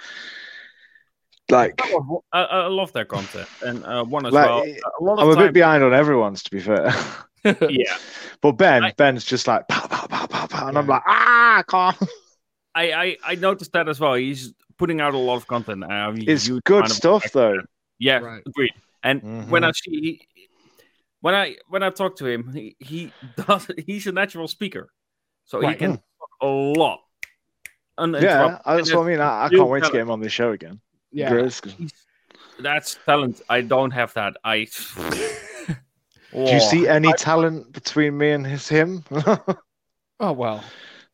[1.49, 1.81] like.
[2.33, 4.63] I, I love their content and uh, one as Like, well.
[4.63, 6.93] A lot I'm of a bit behind on everyone's, to be fair.
[7.69, 7.95] yeah.
[8.41, 11.63] but Ben, I- Ben's just like pow pow pow pow pow, and I'm like ah,
[11.67, 11.95] calm.
[12.75, 14.15] I, I I noticed that as well.
[14.15, 15.83] He's putting out a lot of content.
[15.83, 17.61] and I'm It's good stuff though.
[17.99, 18.43] Yeah, Right.
[18.45, 18.73] agreed.
[19.03, 19.49] And Mhm.
[19.49, 20.26] when I see he,
[21.21, 23.11] when I when I talk to him, he, he
[23.47, 23.67] does.
[23.85, 24.89] He's a natural speaker,
[25.45, 25.79] so he Right.
[25.79, 26.01] can mm.
[26.19, 26.99] talk a lot.
[27.99, 28.61] Yeah, uninterrupted.
[28.65, 29.19] that's And what I mean.
[29.21, 30.79] I, I can't wait to get him on the show again.
[31.11, 31.29] yeah.
[31.29, 31.61] Gross.
[32.59, 33.41] That's talent.
[33.49, 34.37] I don't have that.
[34.43, 34.67] I.
[36.33, 36.91] Do you see oh.
[36.91, 39.03] any talent between me and his him?
[40.19, 40.63] Oh well.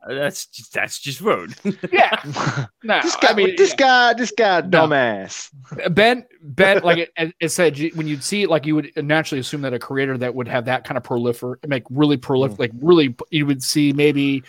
[0.08, 1.56] That's just, that's just rude.
[1.92, 2.16] Yeah.
[2.86, 4.86] No, this guy, I mean, this guy, this guy, No.
[4.88, 5.50] dumbass.
[5.94, 9.40] Ben, Ben, like it, it- it said, when you'd see it, like you would naturally
[9.40, 12.72] assume that a creator that would have that kind of prolifer, make really prolific, like
[12.82, 14.44] really, you would see maybe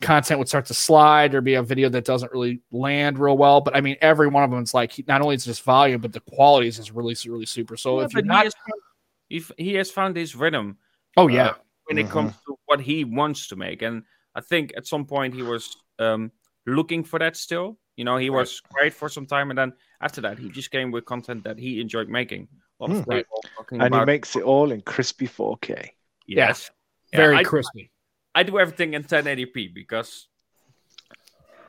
[0.00, 3.60] content would start to slide or be a video that doesn't really land real well.
[3.60, 6.00] But I mean, every one of them is like not only is it just volume,
[6.00, 7.76] but the quality is just really, really super.
[7.76, 8.80] So Yeah, if you're but not, he, has found,
[9.28, 10.78] if he has found his rhythm
[11.18, 12.10] oh yeah, uh, when it Mhm.
[12.10, 14.02] comes to what he wants to make, and
[14.34, 16.32] I think at some point he was um,
[16.66, 17.78] looking for that still.
[17.96, 18.40] You know, he Right.
[18.40, 21.58] was great for some time, and then after that, he just came with content that
[21.58, 22.48] he enjoyed making.
[22.80, 23.10] A lot of Hmm.
[23.10, 23.24] Right.
[23.24, 25.90] people talking And he makes it all in crispy 4K.
[26.26, 26.70] yes,
[27.12, 27.90] Yeah, very I, crispy.
[28.34, 30.26] I do everything in 1080p because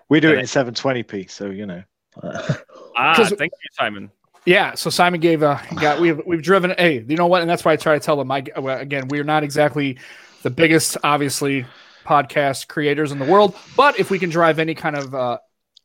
[0.10, 1.84] We do it in 720p, so you know.
[2.24, 4.12] ah, 'Cause- thank you, Simon.
[4.48, 7.66] Yeah, so Simon gave uh got we've we've driven hey, you know what, and that's
[7.66, 8.44] why I try to tell them I
[8.80, 9.98] again, we're not exactly
[10.44, 11.66] the biggest obviously
[12.06, 15.38] podcast creators in the world, but if we can drive any kind of uh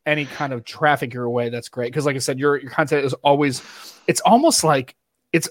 [0.05, 3.05] any kind of traffic your way, that's great cuz like I said your your content
[3.05, 3.61] is always
[4.07, 4.95] it's almost like
[5.33, 5.49] it's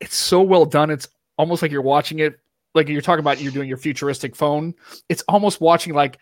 [0.00, 0.90] it's so well done.
[0.90, 2.38] It's almost like you're watching it
[2.74, 4.74] like you're talking about you're doing your futuristic phone.
[5.08, 6.18] It's almost watching like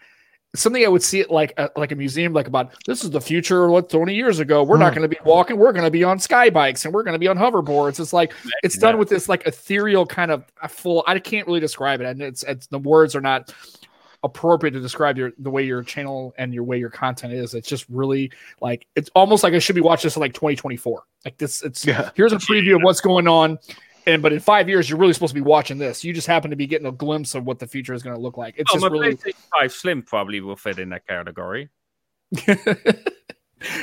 [0.54, 3.20] something I would see it like a, like a museum, like about this is the
[3.20, 3.68] future.
[3.68, 4.98] What 20 years ago, we're not Hmm.
[5.00, 7.18] going to be walking, we're going to be on sky bikes, and we're going to
[7.18, 8.00] be on hoverboards.
[8.00, 8.32] It's like
[8.62, 8.98] it's done that.
[8.98, 11.04] with this like ethereal kind of full.
[11.06, 13.54] I can't really describe it, and it's it's the words are not
[14.22, 17.54] appropriate to describe your the way your channel and your way your content is.
[17.54, 21.04] It's just really like it's almost like I should be watching this in like 2024.
[21.24, 22.10] Like this, it's Yeah.
[22.14, 23.58] here's a preview of what's going on.
[24.10, 26.02] And but in five years, you're really supposed to be watching this.
[26.02, 28.20] You just happen to be getting a glimpse of what the future is going to
[28.20, 28.54] look like.
[28.58, 29.16] It's Oh, just really
[29.60, 31.68] 5 Slim probably will fit in that category.
[32.48, 32.56] I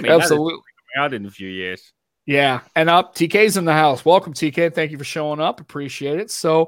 [0.01, 0.59] mean, absolutely.
[0.97, 1.93] out in a few years.
[2.25, 4.03] Yeah, and uh, up TK's in the house.
[4.03, 4.73] Welcome, TK.
[4.73, 5.61] Thank you for showing up.
[5.61, 6.29] Appreciate it.
[6.29, 6.67] So,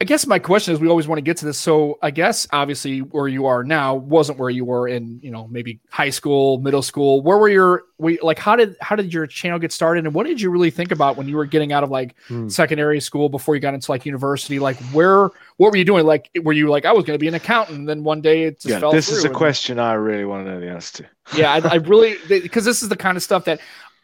[0.00, 1.56] I guess my question is, we always want to get to this.
[1.56, 5.46] So, I guess obviously where you are now wasn't where you were in, you know,
[5.46, 7.22] maybe high school, middle school.
[7.22, 10.26] Where were your, we like, how did how did your channel get started, and what
[10.26, 12.48] did you really think about when you were getting out of like Hmm.
[12.48, 14.58] secondary school before you got into like university?
[14.58, 16.04] Like, where, what were you doing?
[16.04, 18.42] Like, were you like, I was going to be an accountant, and then one day
[18.44, 21.04] it just Yeah, fell this is a question I really want to know the answer
[21.04, 21.08] to.
[21.38, 23.60] yeah, I, I really because this is the kind of stuff that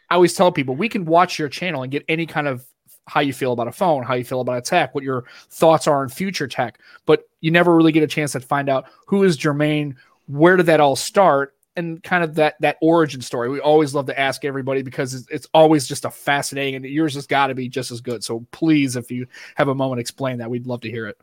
[0.09, 2.65] I always tell people we can watch your channel and get any kind of
[3.11, 5.89] how you feel about a phone, how you feel about a tech, what your thoughts
[5.89, 6.79] are on future tech.
[7.07, 9.97] But you never really get a chance to find out who is Jermaine,
[10.27, 13.49] where did that all start, and kind of that that origin story.
[13.49, 17.15] We always love to ask everybody because it's, it's always just a fascinating, and yours
[17.15, 18.23] has got to be just as good.
[18.23, 20.51] So please, if you have a moment, explain that.
[20.51, 21.19] We'd love to hear it.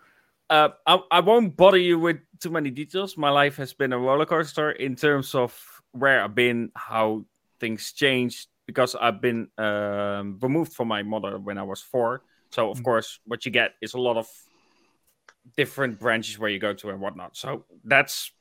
[0.49, 3.17] Uh, I, I won't bother you with too many details.
[3.17, 5.53] My life has been a roller coaster in terms of
[5.91, 7.25] where I've been, how
[7.59, 12.21] things changed, because I've been um, removed from my mother when I was four.
[12.51, 12.83] So, of mm-hmm.
[12.83, 14.27] course, what you get is a lot of
[15.55, 17.35] different branches where you go to and whatnot.
[17.35, 18.31] So, that's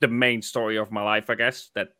[0.00, 1.90] the main story of my life, I guess, that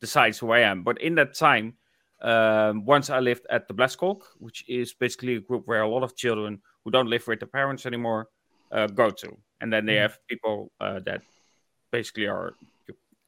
[0.00, 0.84] decides who I am.
[0.84, 1.74] But in that time,
[2.20, 6.04] um, once I lived at the Bleskolk, which is basically a group where a lot
[6.04, 8.28] of children who don't live with their parents anymore
[8.70, 10.02] uh, go to, and then they mm.
[10.02, 11.22] have people uh, that
[11.90, 12.54] basically are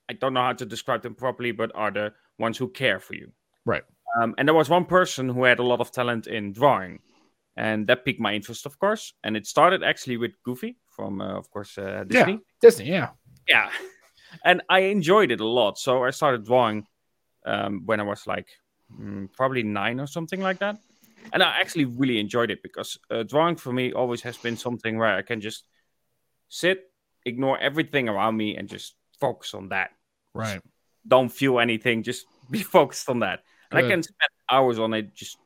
[0.08, 3.14] I don't know how to describe them properly, but are the ones who care for
[3.14, 3.32] you.
[3.64, 3.82] Right.
[4.20, 7.00] Um, and there was one person who had a lot of talent in drawing,
[7.56, 9.12] and that piqued my interest, of course.
[9.24, 12.32] And it started actually with Goofy from, uh, of course, uh, Disney.
[12.32, 13.08] Yeah, Disney, yeah,
[13.48, 13.70] yeah.
[14.44, 16.88] And I enjoyed it a lot, so I started drawing
[17.46, 18.48] um, when I was like
[18.90, 20.76] mm, probably nine or something like that
[21.32, 24.98] and I actually really enjoyed it because uh, drawing for me always has been something
[24.98, 25.64] where I can just
[26.48, 26.90] sit,
[27.24, 29.90] ignore everything around me, and just focus on that.
[30.34, 30.54] Right.
[30.54, 30.66] Just
[31.06, 32.02] don't feel anything.
[32.02, 33.42] Just be focused on that.
[33.74, 33.86] And Good.
[33.86, 35.38] I can spend hours on it, just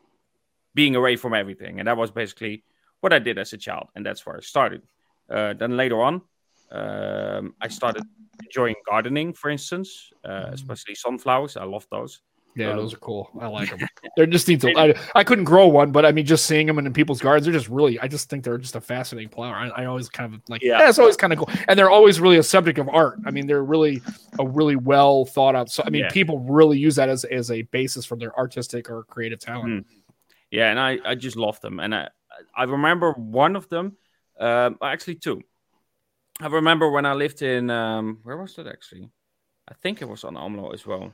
[0.75, 1.79] being away from everything.
[1.79, 2.62] And that was basically
[3.01, 4.83] what I did as a child, and that's where I started.
[5.31, 6.23] Uh, then later on,
[6.71, 8.03] um, I started
[8.45, 10.53] enjoying gardening, for instance, uh, mm.
[10.53, 11.57] especially sunflowers.
[11.57, 12.21] I love those.
[12.59, 13.31] Yeah, those are cool.
[13.40, 13.87] I like them.
[14.16, 14.77] they're just need to.
[14.77, 17.44] I, I couldn't grow one, but I mean, just seeing them in, in people's gardens,
[17.44, 18.01] they're just really.
[18.01, 19.55] I just think they're just a fascinating flower.
[19.55, 20.61] I, I always kind of like.
[20.61, 20.81] Yeah.
[20.81, 23.21] yeah, it's always kind of cool, and they're always really a subject of art.
[23.25, 24.03] I mean, they're really
[24.40, 25.71] a really well thought out.
[25.71, 26.11] So I mean, yeah.
[26.11, 29.87] people really use that as as a basis for their artistic or creative talent.
[29.87, 29.94] Mm.
[30.51, 32.09] Yeah, and I I just love them, and I
[32.57, 33.97] I remember one of them,
[34.40, 35.42] um, actually two.
[36.40, 39.11] I remember when I lived in um, where was that actually?
[39.68, 41.12] I think it was on Almelo as well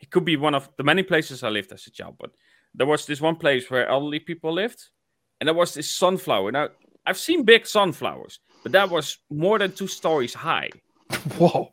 [0.00, 2.30] it could be one of the many places I lived as a child, but
[2.74, 4.88] there was this one place where elderly people lived,
[5.40, 6.52] and there was this sunflower.
[6.52, 6.68] Now,
[7.06, 10.70] I've seen big sunflowers, but that was more than two stories high.
[11.38, 11.72] Whoa.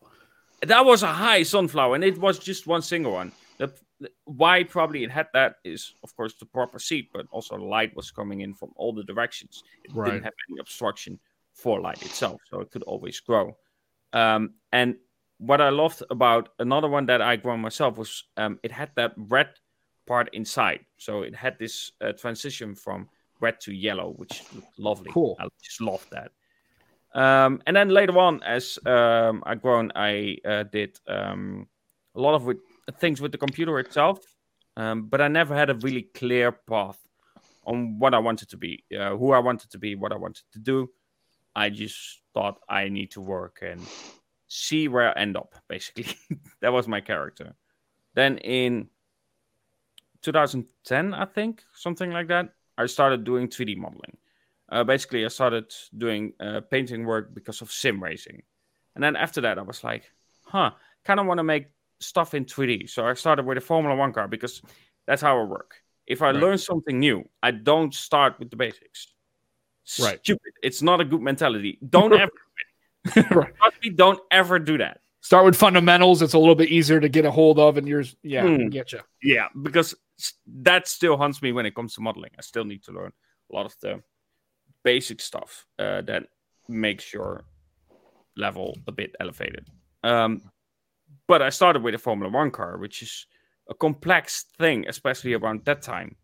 [0.63, 3.31] That was a high sunflower, and it was just one single one.
[3.57, 7.55] The, the, why probably it had that is, of course, the proper seat, but also
[7.55, 9.63] light was coming in from all the directions.
[9.83, 10.11] It right.
[10.11, 11.19] didn't have any obstruction
[11.53, 13.55] for light itself, so it could always grow.
[14.13, 14.95] Um, and
[15.39, 19.13] what I loved about another one that I grew myself was um, it had that
[19.15, 19.49] red
[20.07, 20.85] part inside.
[20.97, 25.11] So it had this uh, transition from red to yellow, which looked lovely.
[25.11, 25.35] Cool.
[25.39, 26.31] I just loved that.
[27.13, 31.67] Um, and then later on, as um, I grown, I uh, did um,
[32.15, 32.57] a lot of with,
[32.99, 34.19] things with the computer itself,
[34.75, 36.99] um, but I never had a really clear path
[37.65, 40.43] on what I wanted to be, uh, who I wanted to be, what I wanted
[40.53, 40.89] to do.
[41.55, 43.81] I just thought I need to work and
[44.47, 46.07] see where I end up, basically.
[46.61, 47.55] that was my character.
[48.15, 48.87] Then in
[50.21, 54.17] 2010, I think, something like that, I started doing 3D modeling.
[54.69, 58.43] Uh, basically, I started doing uh, painting work because of sim racing.
[58.95, 60.71] And then after that, I was like, huh,
[61.05, 61.67] kind of want to make
[61.99, 62.89] stuff in 3D.
[62.89, 64.61] So I started with a Formula One car because
[65.05, 65.75] that's how I work.
[66.05, 66.35] If I right.
[66.35, 69.13] learn something new, I don't start with the basics.
[69.99, 70.19] Right.
[70.19, 70.53] Stupid.
[70.63, 71.79] It's not a good mentality.
[71.87, 72.31] Don't ever
[73.31, 73.53] right.
[73.95, 75.01] don't ever do that.
[75.21, 76.21] Start with fundamentals.
[76.21, 78.71] It's a little bit easier to get a hold of, and yours, yeah, mm.
[78.71, 78.99] get you.
[79.21, 79.95] Yeah, because
[80.61, 82.31] that still haunts me when it comes to modeling.
[82.37, 83.11] I still need to learn
[83.51, 84.01] a lot of the
[84.83, 86.23] basic stuff uh, that
[86.69, 87.43] makes your
[88.37, 89.67] level a bit elevated.
[90.03, 90.49] Um,
[91.27, 93.25] but I started with a Formula One car, which is
[93.69, 96.15] a complex thing, especially around that time.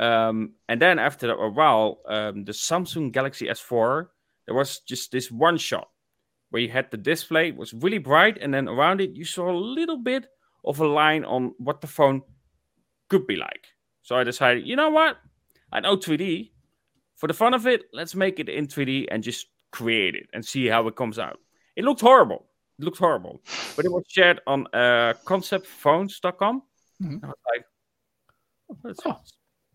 [0.00, 4.08] Um, and then after a while, um, the Samsung Galaxy S4,
[4.46, 5.88] there was just this one shot
[6.54, 9.58] where you had the display was really bright and then around it you saw a
[9.58, 10.28] little bit
[10.64, 12.22] of a line on what the phone
[13.08, 13.66] could be like.
[14.02, 15.16] So i decided you know what?
[15.72, 16.52] I know 3d
[17.16, 20.44] for the fun of it let's make it in 3d and just create it and
[20.44, 21.40] see how it comes out.
[21.74, 22.46] It looked horrible.
[22.78, 23.42] It looked horrible.
[23.74, 26.62] But it was shared on uh, conceptphones.com
[27.02, 27.24] mm-hmm.
[27.24, 27.64] i was like
[28.70, 29.18] oh, that's, oh.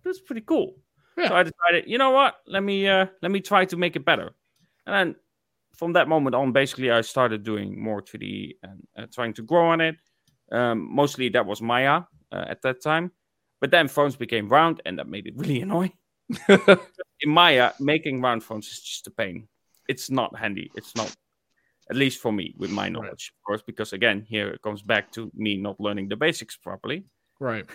[0.06, 0.78] that's pretty cool.
[1.18, 1.28] Yeah.
[1.28, 2.36] so i decided you know what?
[2.48, 4.32] Let me uh, let me try to make it better.
[4.86, 5.16] And then
[5.80, 9.70] from that moment on, basically, I started doing more 3D and uh, trying to grow
[9.70, 9.96] on it.
[10.52, 12.02] Um, mostly that was Maya
[12.34, 13.14] uh, at that time.
[13.62, 15.94] But then phones became round, and that made it really annoying.
[17.22, 19.48] In Maya, making round phones is just a pain.
[19.88, 20.70] It's not handy.
[20.76, 21.16] It's not,
[21.90, 23.38] at least for me, with my knowledge, right.
[23.38, 27.06] of course, because again, here it comes back to me not learning the basics properly.
[27.40, 27.66] Right.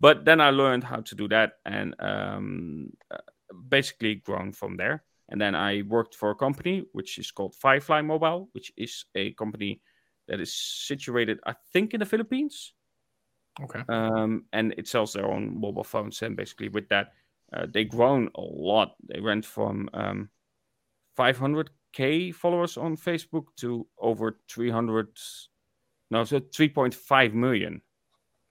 [0.00, 3.18] but then I learned how to do that and um, uh,
[3.68, 5.04] basically grown from there.
[5.28, 9.32] And then I worked for a company which is called Firefly Mobile, which is a
[9.32, 9.80] company
[10.28, 12.74] that is situated, I think, in the Philippines.
[13.62, 13.82] Okay.
[13.88, 16.22] Um, and it sells their own mobile phones.
[16.22, 17.12] And basically, with that,
[17.52, 18.96] uh, they grown a lot.
[19.08, 20.30] They went from um,
[21.16, 25.08] 500k followers on Facebook to over 300,
[26.10, 27.80] no, so 3.5 million.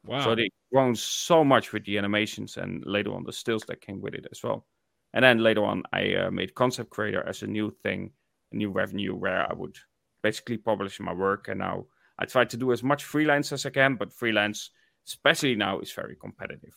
[0.06, 0.22] Wow.
[0.22, 4.02] So they grown so much with the animations and later on the stills that came
[4.02, 4.66] with it as well.
[5.14, 8.12] And then later on, I uh, made concept creator as a new thing,
[8.52, 9.78] a new revenue where I would
[10.24, 11.48] basically publish my work.
[11.50, 11.86] And now
[12.18, 14.72] I try to do as much freelance as I can, but freelance,
[15.08, 16.74] especially now, is very competitive.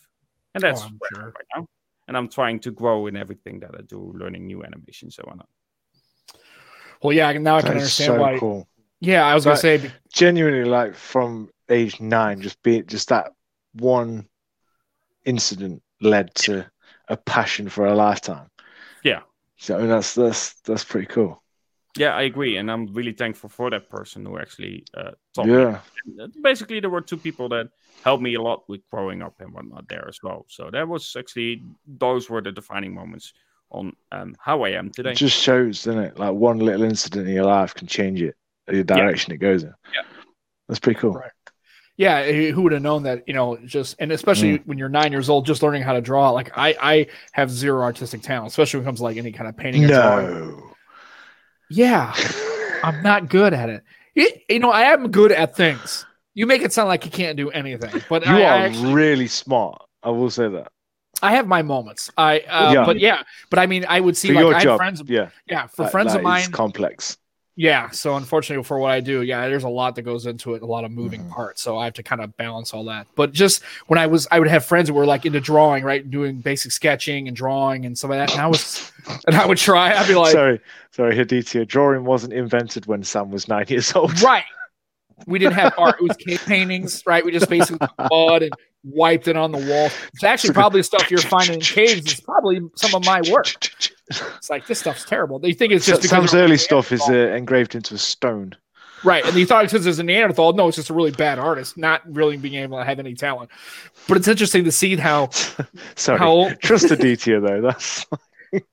[0.54, 1.32] And that's Oh, where sure.
[1.32, 1.66] right now.
[2.08, 5.48] And I'm trying to grow in everything that I do, learning new animations and whatnot.
[7.02, 8.38] Well, yeah, now I can That is understand so why.
[8.38, 8.68] cool.
[9.00, 13.32] Yeah, I was gonna say Genuinely, like from age nine, just be just that
[13.74, 14.28] one
[15.24, 16.70] incident led to
[17.08, 18.48] a passion for a lifetime.
[19.02, 19.20] Yeah.
[19.56, 21.42] So I mean, that's that's that's pretty cool.
[21.96, 25.54] Yeah, I agree, and I'm really thankful for that person who actually uh, taught me.
[25.54, 25.80] Yeah.
[26.22, 27.70] Uh, Basically, there were two people that
[28.04, 30.44] helped me a lot with growing up and whatnot there as well.
[30.48, 33.32] So that was actually those were the defining moments
[33.70, 35.12] on um, how I am today.
[35.12, 36.18] It just shows, doesn't it?
[36.18, 38.36] Like one little incident in your life can change it,
[38.66, 39.72] the direction it goes in.
[39.94, 40.02] Yeah.
[40.68, 41.12] That's pretty cool.
[41.12, 41.30] Right.
[41.96, 43.24] Yeah, eh, who would have known that?
[43.26, 46.30] You know, just and especially when you're nine years old, just learning how to draw.
[46.30, 49.48] Like I, I have zero artistic talent, especially when it comes to like any kind
[49.48, 49.86] of painting.
[49.86, 50.72] No.
[51.70, 52.14] Yeah,
[52.84, 53.82] I'm not good at it.
[54.14, 56.06] It- You know, I am good at things.
[56.34, 58.92] You make it sound like you can't do anything, but You I, I are actually,
[58.94, 59.82] really smart.
[60.02, 60.68] I will say that.
[61.22, 62.10] I have my moments.
[62.18, 62.84] I, uh, Yeah.
[62.84, 65.02] but yeah, but I mean, I would see For like I have friends.
[65.06, 65.30] yeah.
[65.46, 66.50] Yeah, for that- friends that of mine.
[66.52, 67.16] complex.
[67.58, 67.88] Yeah.
[67.90, 70.66] So unfortunately for what I do, yeah, there's a lot that goes into it, a
[70.66, 71.30] lot of moving Mhm.
[71.30, 71.62] parts.
[71.62, 73.06] So I have to kind of balance all that.
[73.14, 76.08] But just when I was, I would have friends who were like into drawing, right,
[76.10, 78.30] doing basic sketching and drawing and some of that.
[78.32, 78.92] And I was,
[79.26, 79.94] and I would try.
[79.96, 81.64] I'd be like, sorry, sorry, Aditya.
[81.64, 84.20] Drawing wasn't invented when Sam was nine years old.
[84.20, 84.44] right.
[85.26, 85.96] We didn't have art.
[85.98, 87.24] It was cave paintings, right?
[87.24, 88.52] We just basically mud and
[88.86, 89.90] wiped it on the wall.
[90.14, 92.12] It's actually probably stuff you're finding in caves.
[92.12, 93.48] It's probably some of my work.
[94.08, 95.40] It's like this stuff's terrible.
[95.42, 98.54] You think it's just because Sam's early stuff is uh, engraved into a stone.
[99.04, 99.24] Right.
[99.24, 100.54] And you thought because there's a Neanderthal.
[100.54, 103.50] No, it's just a really bad artist, not really being able to have any talent.
[104.08, 105.30] But it's interesting to see how
[105.96, 107.60] Sorry, how trust Aditya though.
[107.60, 108.06] That's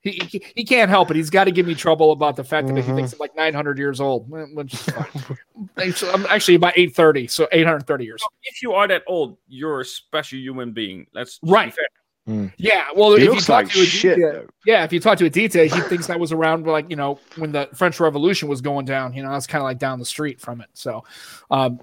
[0.02, 1.16] he, he, he can't help it.
[1.16, 2.94] He's got to give me trouble about the fact that he Mhm.
[2.96, 5.06] thinks I'm like 900 years old, which is fine.
[5.78, 8.22] Actually, I'm actually about 830, so 830 years.
[8.44, 11.06] if you are that old, you're a special human being.
[11.14, 11.74] Let's just be Right.
[11.74, 11.86] fair.
[12.56, 12.84] Yeah.
[12.96, 14.12] Well, he if you talk like to a shit.
[14.18, 17.18] Aditya- yeah, if you talk to Aditya, he thinks that was around like you know
[17.36, 19.12] when the French Revolution was going down.
[19.12, 20.68] You know, that's kind of like down the street from it.
[20.72, 21.04] So,
[21.50, 21.80] um,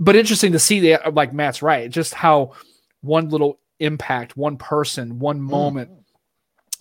[0.00, 1.12] but interesting to see that.
[1.12, 2.52] Like Matt's right, just how
[3.02, 5.50] one little impact, one person, one Mm.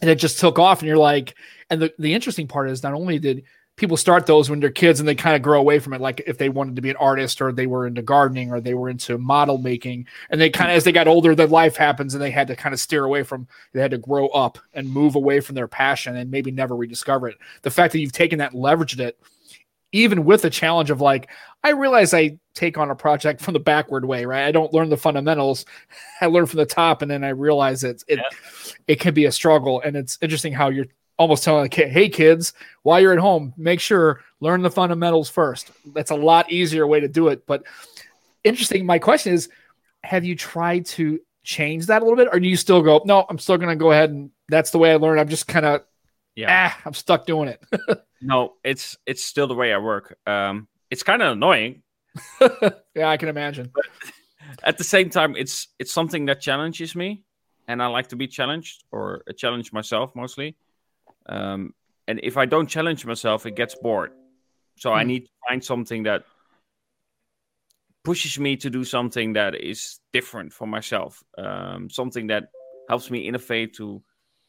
[0.02, 0.80] And it just took off.
[0.80, 1.36] And you're like,
[1.70, 3.44] and the the interesting part is not only did
[3.78, 6.22] people start those when they're kids and they kind of grow away from it like
[6.28, 8.90] if they wanted to be an artist or they were into gardening or they were
[8.90, 12.22] into model making and they kind of as they got older their life happens and
[12.22, 15.16] they had to kind of steer away from they had to grow up and move
[15.16, 18.54] away from their passion and maybe never rediscover it the fact that you've taken that
[18.54, 19.18] leveraged it
[19.92, 21.30] even with the challenge of like
[21.64, 24.46] i realize i take on a project from the backward way right?
[24.46, 25.66] I don't learn the fundamentals.
[26.22, 28.20] I learn from the top and then i realize it's it,
[28.88, 29.82] it can be a struggle.
[29.82, 30.88] And it's interesting how you're
[31.18, 35.30] almost telling the kid hey kids while you're at home make sure learn the fundamentals
[35.30, 35.72] first.
[35.94, 37.46] That's a lot easier way to do it.
[37.46, 37.64] But
[38.44, 39.50] interesting my question is
[40.04, 42.30] have you tried to change that a little bit?
[42.32, 44.78] Or do you still go no i'm still going to go ahead and that's the
[44.78, 45.84] way i learn i'm just kind of
[46.36, 46.70] Yeah.
[46.70, 47.62] ah i'm stuck doing it
[48.24, 50.16] No, it's it's still the way I work.
[50.28, 51.82] Um, it's kind of annoying.
[52.96, 53.72] yeah i can imagine
[54.64, 57.24] At the same time, it's it's something that challenges me,
[57.68, 60.56] and I like to be challenged or challenge myself mostly.
[61.28, 61.74] Um,
[62.08, 64.12] and if I don't challenge myself, it gets bored.
[64.78, 65.08] So I Hmm.
[65.08, 66.24] need to find something that
[68.04, 71.24] pushes me to do something that is different for myself.
[71.38, 72.44] Um, something that
[72.90, 74.02] helps me innovate to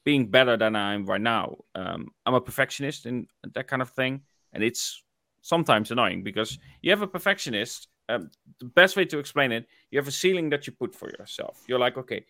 [0.05, 1.57] being better than I am right now.
[1.75, 4.23] Um, I'm a perfectionist in that kind of thing,
[4.53, 5.03] and it's
[5.43, 7.89] sometimes annoying because you have a perfectionist.
[8.09, 11.09] Um, the best way to explain it, you have a ceiling that you put for
[11.09, 11.63] yourself.
[11.69, 12.25] You're like, okay,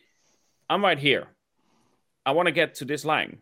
[0.68, 1.28] I'm right here.
[2.24, 3.38] I want to get to this line.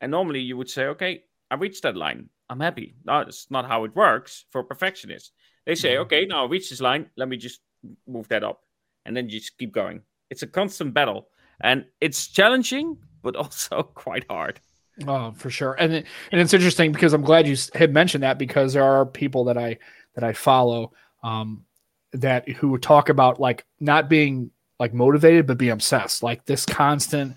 [0.00, 2.30] And normally you would say, okay, I reached that line.
[2.48, 2.94] I'm happy.
[3.04, 5.32] No, that's not how it works for perfectionists.
[5.66, 7.10] They say, okay, now I reached this line.
[7.16, 7.60] Let me just
[8.06, 8.60] move that up.
[9.04, 10.02] And then you just keep going.
[10.30, 11.28] It's a constant battle.
[11.60, 14.60] And it's challenging, but also quite hard.
[15.08, 15.72] Oh, for sure.
[15.72, 19.44] And and it's interesting because I'm glad you had mentioned that because there are people
[19.44, 19.78] that I
[20.14, 20.92] that I follow
[21.24, 21.64] um,
[22.12, 26.22] that who talk about like not being like motivated, but be obsessed.
[26.22, 27.34] Like this constant,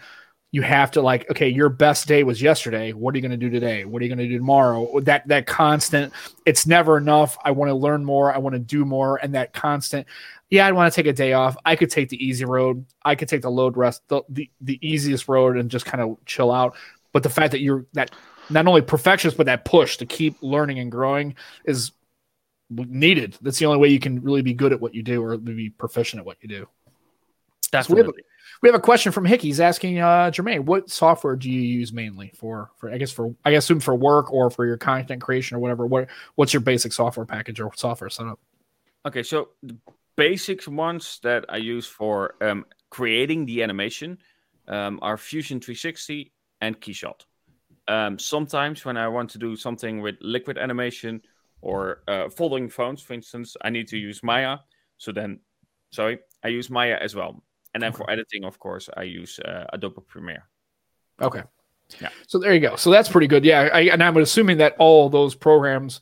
[0.51, 2.93] you have to like, okay, your best day was yesterday.
[2.93, 3.85] What are you going to do today?
[3.85, 4.99] What are you going to do tomorrow?
[5.01, 6.13] That that constant,
[6.45, 7.37] it's never enough.
[7.43, 8.33] I want to learn more.
[8.33, 10.05] I want to do more, and that constant.
[10.49, 11.57] Yeah, I'd want to take a day off.
[11.65, 12.85] I could take the easy road.
[13.03, 16.17] I could take the load rest, the the, the easiest road, and just kind of
[16.25, 16.75] chill out.
[17.11, 18.11] But the fact that you're that
[18.49, 21.35] not only perfectionist, but that push to keep learning and growing
[21.65, 21.91] is
[22.69, 23.37] needed.
[23.41, 25.69] That's the only way you can really be good at what you do or be
[25.69, 26.67] proficient at what you do.
[27.71, 28.13] That's So we, have a,
[28.61, 29.47] we, have a, question from Hickey.
[29.47, 33.35] He's asking uh, Jermaine, what software do you use mainly for, for I guess for
[33.43, 35.85] I guess assume for work or for your content creation or whatever?
[35.85, 38.39] What what's your basic software package or software setup?
[39.05, 39.49] Okay, so
[40.17, 44.17] the basics ones that I use for um, creating the animation
[44.67, 47.25] um, are Fusion 360 and Keyshot.
[47.87, 51.21] Um, sometimes when I want to do something with liquid animation
[51.61, 54.57] or uh, folding phones, for instance, I need to use Maya.
[54.97, 55.39] So then,
[55.91, 57.43] sorry, I use Maya as well.
[57.73, 60.47] And then for editing, of course, I use uh, Adobe Premiere.
[61.21, 61.43] Okay.
[62.01, 62.09] Yeah.
[62.27, 62.75] So there you go.
[62.75, 63.45] So that's pretty good.
[63.45, 63.69] Yeah.
[63.71, 66.01] I, and I'm assuming that all those programs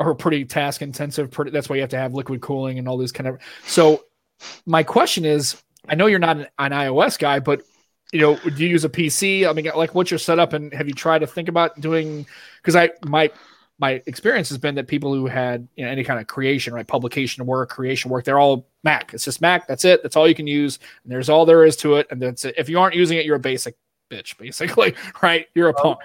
[0.00, 1.30] are pretty task intensive.
[1.30, 3.38] Pretty, that's why you have to have liquid cooling and all this kind of.
[3.64, 4.04] So
[4.66, 7.62] my question is, I know you're not an, an iOS guy, but
[8.12, 9.48] you know, do you use a PC?
[9.48, 12.26] I mean, like, what's your setup, and have you tried to think about doing?
[12.62, 13.30] Because I my
[13.78, 16.86] my experience has been that people who had you know, any kind of creation, right,
[16.86, 19.14] publication work, creation work, they're all Mac.
[19.14, 19.68] It's just Mac.
[19.68, 20.02] That's it.
[20.02, 22.06] That's all you can use, and there's all there is to it.
[22.10, 22.54] And that's it.
[22.56, 23.76] If you aren't using it, you're a basic
[24.10, 25.46] bitch, basically, right?
[25.54, 25.98] You're a punk.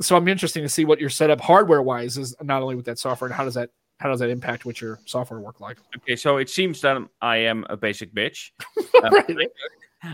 [0.00, 2.98] So I'm interested to see what your setup hardware wise is, not only with that
[2.98, 5.78] software, and how does that how does that impact what your software work like?
[5.96, 8.50] Okay, so it seems that I am a basic bitch.
[9.02, 9.48] right.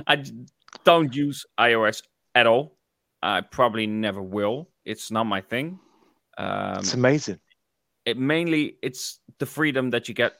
[0.06, 0.24] I
[0.84, 2.02] don't use iOS
[2.34, 2.76] at all.
[3.22, 4.68] I probably never will.
[4.84, 5.80] It's not my thing.
[6.38, 7.40] Um, it's amazing.
[8.04, 10.34] It mainly it's the freedom that you get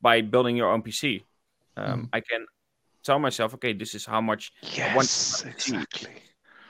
[0.00, 1.22] by building your own PC.
[1.76, 2.08] Um, mm.
[2.12, 2.46] I can
[3.04, 6.10] tell myself, okay, this is how much yes, I want exactly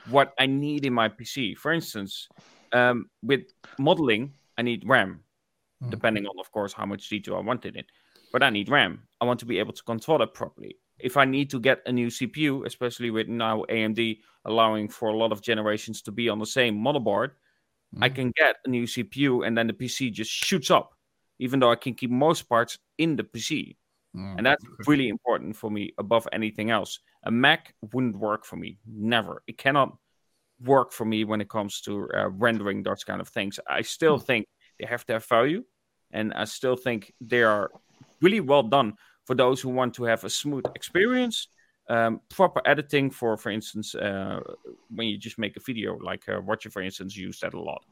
[0.09, 1.57] what I need in my PC.
[1.57, 2.27] For instance,
[2.73, 3.41] um, with
[3.79, 5.21] modeling, I need RAM,
[5.83, 5.89] mm.
[5.89, 7.85] depending on, of course, how much detail I want in it.
[8.31, 9.03] But I need RAM.
[9.21, 11.91] I want to be able to control it properly if I need to get a
[11.91, 16.39] new CPU, especially with now AMD allowing for a lot of generations to be on
[16.39, 17.29] the same motherboard,
[17.93, 18.03] mm-hmm.
[18.03, 20.93] I can get a new CPU and then the PC just shoots up,
[21.39, 23.75] even though I can keep most parts in the PC.
[24.15, 24.37] Mm-hmm.
[24.37, 26.99] And that's really important for me above anything else.
[27.23, 29.43] A Mac wouldn't work for me, never.
[29.47, 29.95] It cannot
[30.63, 33.59] work for me when it comes to uh, rendering those kind of things.
[33.67, 34.25] I still mm-hmm.
[34.25, 34.47] think
[34.79, 35.63] they have to have value,
[36.11, 37.69] and I still think they are
[38.21, 38.93] really well done
[39.25, 41.47] for those who want to have a smooth experience.
[41.89, 44.41] Um, proper editing for, for instance, uh,
[44.89, 47.83] when you just make a video, like uh, Watcher, for instance, use that a lot.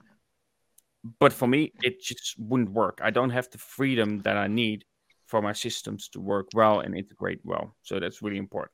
[1.19, 2.99] But for me, it just wouldn't work.
[3.01, 4.85] I don't have the freedom that I need
[5.25, 7.75] for my systems to work well and integrate well.
[7.83, 8.71] So that's really important.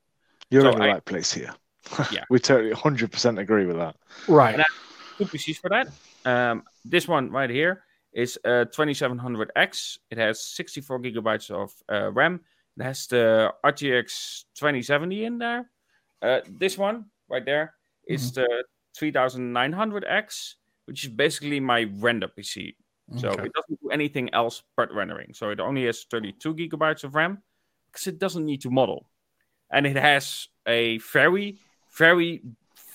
[0.50, 1.54] You're so in the I, right place here.
[2.12, 3.96] Yeah, we totally 100% agree with that.
[4.28, 4.54] Right.
[4.54, 4.66] And I
[5.18, 5.88] two PCs for that.
[6.24, 7.82] Um, this one right here
[8.12, 9.98] is a 2700X.
[10.10, 12.40] It has 64 gigabytes of uh, RAM
[12.78, 15.70] it has the RTX 2070 in there.
[16.20, 17.74] Uh, this one right there
[18.06, 18.42] is mm-hmm.
[18.42, 18.64] the
[18.98, 20.54] 3900X,
[20.86, 22.74] which is basically my render PC.
[23.18, 23.44] So okay.
[23.44, 25.32] it doesn't do anything else but rendering.
[25.34, 27.42] So it only has 32 gigabytes of RAM
[27.90, 29.06] because it doesn't need to model.
[29.70, 31.58] And it has a very,
[31.96, 32.42] very,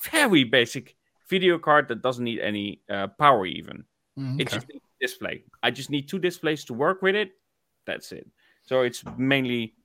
[0.04, 0.96] very basic
[1.30, 3.84] video card that doesn't need any uh, power even.
[4.18, 4.44] Mm, okay.
[4.44, 5.44] It's just a display.
[5.62, 7.32] I just need two displays to work with it.
[7.86, 8.28] That's it.
[8.64, 9.76] So it's mainly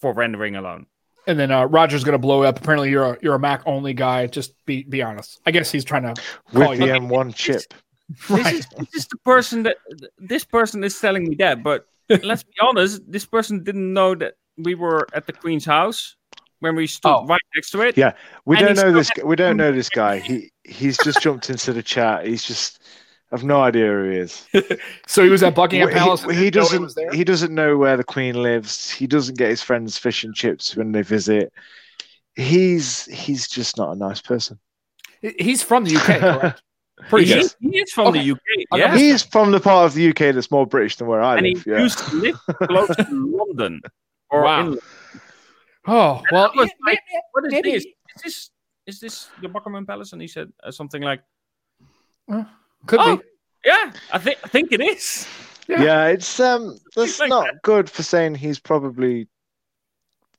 [0.00, 0.86] for rendering alone.
[1.26, 2.58] And then uh, Roger's going to blow up.
[2.58, 4.26] Apparently, you're a, you're a Mac only guy.
[4.26, 5.40] Just be be honest.
[5.46, 6.20] I guess he's trying to
[6.52, 7.62] with the M1 chip.
[8.28, 9.76] This, is, this is the person that
[10.18, 11.62] this person is telling me that.
[11.62, 11.86] But
[12.22, 16.16] let's be honest, this person didn't know that we were at the Queen's house
[16.58, 17.26] when we stood oh.
[17.26, 17.96] right next to it.
[17.96, 18.12] Yeah,
[18.44, 19.10] we don't know this.
[19.24, 20.18] We don't know this guy.
[20.18, 22.26] He he's just jumped into the chat.
[22.26, 22.82] He's just
[23.32, 24.48] I've no idea who he is.
[25.06, 26.24] so he was at Buckingham Palace.
[26.24, 26.92] He, he doesn't.
[27.12, 28.90] He, he, doesn't know where the Queen lives.
[28.90, 31.52] He doesn't get his friends fish and chips when they visit.
[32.34, 34.58] He's he's just not a nice person.
[35.20, 36.56] He's from the UK.
[37.10, 38.22] Pretty he, is, he is from okay.
[38.22, 38.38] the UK.
[38.76, 41.46] Yeah, he's from the part of the UK that's more British than where I and
[41.46, 41.62] live.
[41.64, 41.78] he yeah.
[41.80, 43.80] used to live close to London.
[44.32, 44.60] Or wow.
[44.60, 44.78] In,
[45.88, 46.70] oh well, like,
[47.32, 47.84] what is this?
[47.84, 48.50] Is this
[48.86, 50.12] is this the Buckingham Palace?
[50.12, 51.20] And he said uh, something like.
[52.30, 52.44] Uh,
[52.86, 53.24] could oh, be.
[53.64, 55.26] Yeah, I think I think it is.
[55.66, 57.62] Yeah, yeah it's um that's like not that.
[57.62, 59.26] good for saying he's probably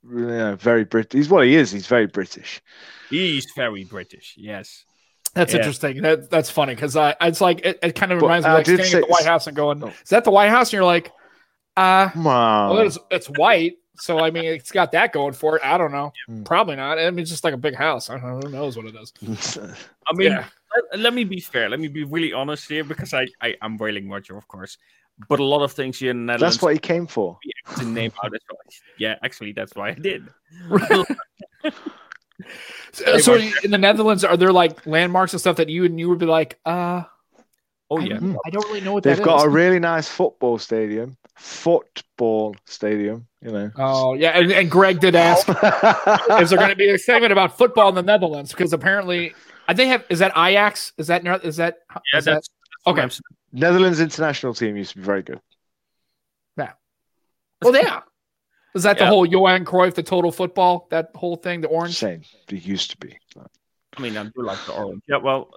[0.09, 1.17] you know, very British.
[1.17, 1.71] He's what he is.
[1.71, 2.61] He's very British.
[3.09, 4.35] He's very British.
[4.37, 4.85] Yes.
[5.33, 5.59] That's yeah.
[5.59, 6.01] interesting.
[6.01, 8.65] That that's funny because I it's like it, it kind of reminds me of like
[8.65, 11.11] standing at the White House and going, "Is that the White House?" And you're like,
[11.77, 15.61] "Uh, wow, well, it's it's white, So I mean, it's got that going for it.
[15.63, 16.11] I don't know.
[16.27, 16.43] Hmm.
[16.43, 16.97] Probably not.
[16.97, 18.09] I mean, it's just like a big house.
[18.09, 18.39] I don't know.
[18.39, 19.13] Who knows what it is?
[20.07, 20.45] I mean, Yeah.
[20.91, 21.69] let, let me be fair.
[21.69, 24.77] Let me be really honest here because I, I I'm wailing Roger, of course,
[25.29, 27.37] but a lot of things here in the Netherlands That's what he came for.
[27.45, 28.59] we actually name out as well.
[28.97, 30.27] Yeah, actually, that's why I did.
[32.93, 36.09] So, so in the Netherlands, are there like landmarks and stuff that you and you
[36.09, 37.03] would be like, uh,
[37.93, 38.19] Oh I, yeah.
[38.45, 39.43] I don't really know what They've that got is.
[39.43, 41.17] a really nice football stadium.
[41.35, 43.69] Football stadium, you know.
[43.75, 47.57] Oh yeah, and, and Greg did ask, is there going to be a segment about
[47.57, 48.51] football in the Netherlands?
[48.51, 49.33] Because apparently,
[49.67, 50.93] I think have is that Ajax?
[50.97, 51.79] Is that is that
[52.13, 52.49] yeah, is that- that's,
[52.87, 53.09] okay?
[53.51, 55.41] Netherlands international team used to be very good.
[56.57, 56.71] Yeah.
[57.61, 58.01] Well, yeah.
[58.73, 61.97] Is that the whole Johan Cruyff, the total football, that whole thing, the orange?
[61.97, 62.21] Same.
[62.49, 63.17] It used to be.
[63.97, 65.01] I mean, I do like the orange.
[65.07, 65.49] Yeah, well,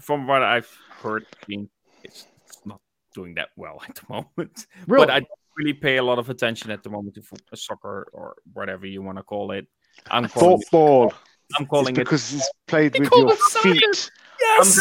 [0.00, 0.70] from what I've
[1.02, 1.68] heard, I mean,
[2.04, 2.80] it's, it's not
[3.14, 4.66] doing that well at the moment.
[4.86, 5.06] Really?
[5.06, 8.08] But I don't really pay a lot of attention at the moment to fo- soccer
[8.12, 9.66] or whatever you want to call it.
[10.10, 11.12] I'm calling it, Football.
[11.56, 11.98] I'm It's calling it.
[11.98, 13.72] because it's played with your it soccer.
[13.74, 14.10] feet.
[14.40, 14.80] yes.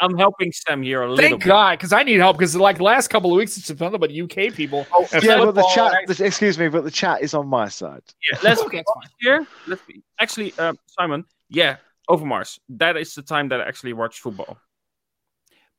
[0.00, 1.42] I'm helping Sam here a little Thank.
[1.44, 2.36] God, because I need help.
[2.38, 4.86] Because like the last couple of weeks, it's been nothing but UK people.
[4.92, 5.92] Oh, Yeah, but the chat.
[5.92, 8.02] I- the- excuse me, but the chat is on my side.
[8.30, 9.10] Yeah, let's Okay, be it's fine.
[9.20, 9.46] here.
[9.66, 11.24] Let's be actually, uh, Simon.
[11.48, 11.76] Yeah,
[12.08, 12.58] Overmars.
[12.70, 14.58] That is the time that I actually watch football.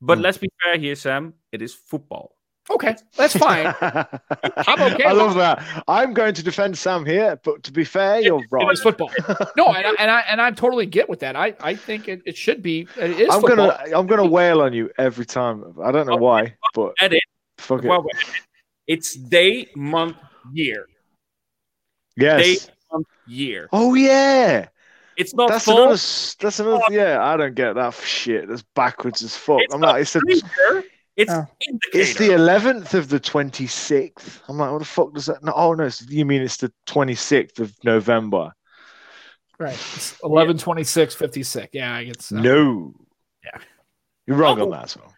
[0.01, 0.23] But Hmm.
[0.23, 1.33] let's be fair here, Sam.
[1.51, 2.35] It is football.
[2.69, 3.67] Okay, that's fine.
[3.81, 5.63] I'm okay I love that.
[5.87, 8.71] I'm going to defend Sam here, but to be fair, you're It wrong.
[8.71, 9.11] is football.
[9.55, 11.35] No, and I, and I and I totally get with that.
[11.35, 12.87] I I think it, it should be.
[12.97, 13.67] It is I'm football.
[13.77, 15.75] gonna I'm gonna wail on you every time.
[15.83, 17.19] I don't know why, but Edit.
[17.59, 17.87] fuck it.
[17.87, 18.03] Well,
[18.87, 20.17] it's day, month,
[20.51, 20.87] year.
[22.17, 22.41] Yes.
[22.65, 23.69] Day, month, year.
[23.71, 24.67] Oh yeah.
[25.17, 25.77] It's not That's full.
[25.77, 25.93] another.
[25.93, 26.81] s- That's another.
[26.89, 28.47] Yeah, I don't get that shit.
[28.49, 29.61] That's backwards as fuck.
[29.61, 30.83] It's I'm not like, it's a, Year,
[31.15, 31.45] It's Oh.
[31.93, 34.41] It's the 11th of the 26th.
[34.49, 35.43] I'm like, what the fuck does that?
[35.43, 38.51] No, oh no, you mean it's the 26th of November?
[39.57, 39.73] right.
[39.95, 41.69] It's 11, 26, 56.
[41.71, 42.93] Yeah, it's uh, No.
[43.43, 43.61] Yeah.
[44.27, 44.65] You're wrong Oh.
[44.65, 45.13] on that as well.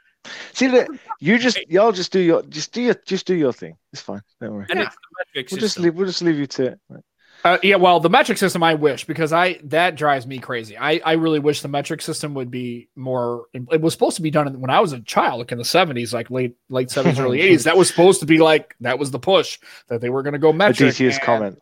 [0.54, 0.90] See that
[1.20, 3.78] you just y'all just do your just do your just do your thing.
[3.94, 4.22] It's fine.
[4.42, 4.66] Don't worry.
[4.70, 4.90] and Yeah.
[5.34, 6.80] it's the We'll just leave we'll just leave you to it.
[6.90, 7.04] Right.
[7.44, 10.78] Uh, yeah, well, the metric system, I wish because I that drives me crazy.
[10.78, 13.46] I I really wish the metric system would be more.
[13.54, 16.14] It was supposed to be done when I was a child, like in the seventies,
[16.14, 17.64] like late late seventies, early eighties.
[17.64, 20.40] That was supposed to be like that was the push that they were going to
[20.40, 20.90] go metric.
[20.90, 21.60] Aditya's and comment.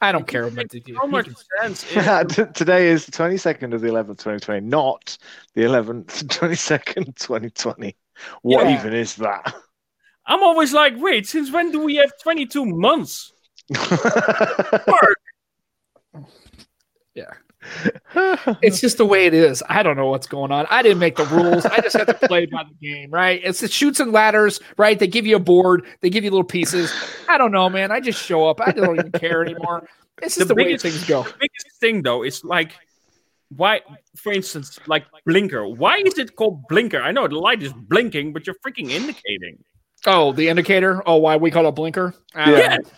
[0.00, 0.96] I don't care about DTS.
[1.00, 1.28] so much
[1.62, 1.82] sense.
[2.54, 5.16] Today is the 22nd of the 11th, 2020, not
[5.54, 7.96] the 11th, 22nd, 2020.
[8.42, 8.78] What Yeah.
[8.78, 9.54] even is that?
[10.26, 13.32] I'm always like, wait, since when do we have 22 months?
[18.62, 19.62] It's just the way it is.
[19.68, 20.66] I don't know what's going on.
[20.70, 21.64] I didn't make the rules.
[21.64, 23.40] I just have to play by the game, right?
[23.42, 24.98] It's the shoots and ladders, right?
[24.98, 26.92] They give you a board, they give you little pieces.
[27.28, 27.90] I don't know, man.
[27.90, 28.60] I just show up.
[28.60, 29.88] I don't even care anymore.
[30.22, 31.22] It's just the, The way things go.
[31.22, 32.72] The biggest thing, though, is like,
[33.48, 33.80] why,
[34.16, 35.66] for instance, like blinker.
[35.66, 37.00] Why is it called blinker?
[37.00, 39.64] I know the light is blinking, but you're freaking indicating.
[40.06, 41.02] Oh, the indicator.
[41.06, 42.14] Oh, why we call it blinker?
[42.36, 42.76] Yeah.
[42.76, 42.90] know.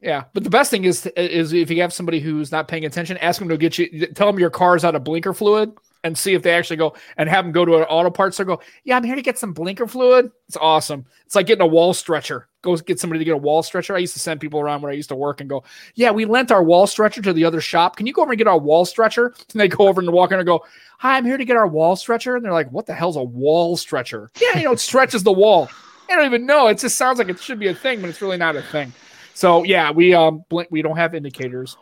[0.00, 3.16] Yeah, but the best thing is is if you have somebody who's not paying attention,
[3.18, 4.06] ask them to get you.
[4.14, 5.72] Tell them your car's out of blinker fluid,
[6.04, 8.46] and see if they actually go and have them go to an auto parts store.
[8.46, 10.30] Go, yeah, I'm here to get some blinker fluid.
[10.46, 11.06] It's awesome.
[11.26, 12.48] It's like getting a wall stretcher.
[12.62, 13.94] Go get somebody to get a wall stretcher.
[13.94, 16.24] I used to send people around where I used to work and go, yeah, we
[16.24, 17.96] lent our wall stretcher to the other shop.
[17.96, 19.34] Can you go over and get our wall stretcher?
[19.52, 20.64] And they go over and walk in and go,
[20.98, 22.36] hi, I'm here to get our wall stretcher.
[22.36, 24.30] And they're like, what the hell's a wall stretcher?
[24.40, 25.70] Yeah, you know, it stretches the wall.
[26.08, 26.68] I don't even know.
[26.68, 28.92] It just sounds like it should be a thing, but it's really not a thing.
[29.38, 31.76] So yeah, we um blink, we don't have indicators.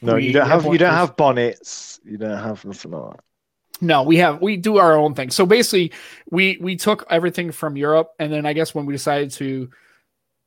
[0.00, 1.98] no, We you don't have you don't have bonnets.
[2.04, 3.20] You don't have nothing like that.
[3.80, 5.30] No, we have we do our own thing.
[5.32, 5.90] So basically,
[6.30, 9.68] we we took everything from Europe, and then I guess when we decided to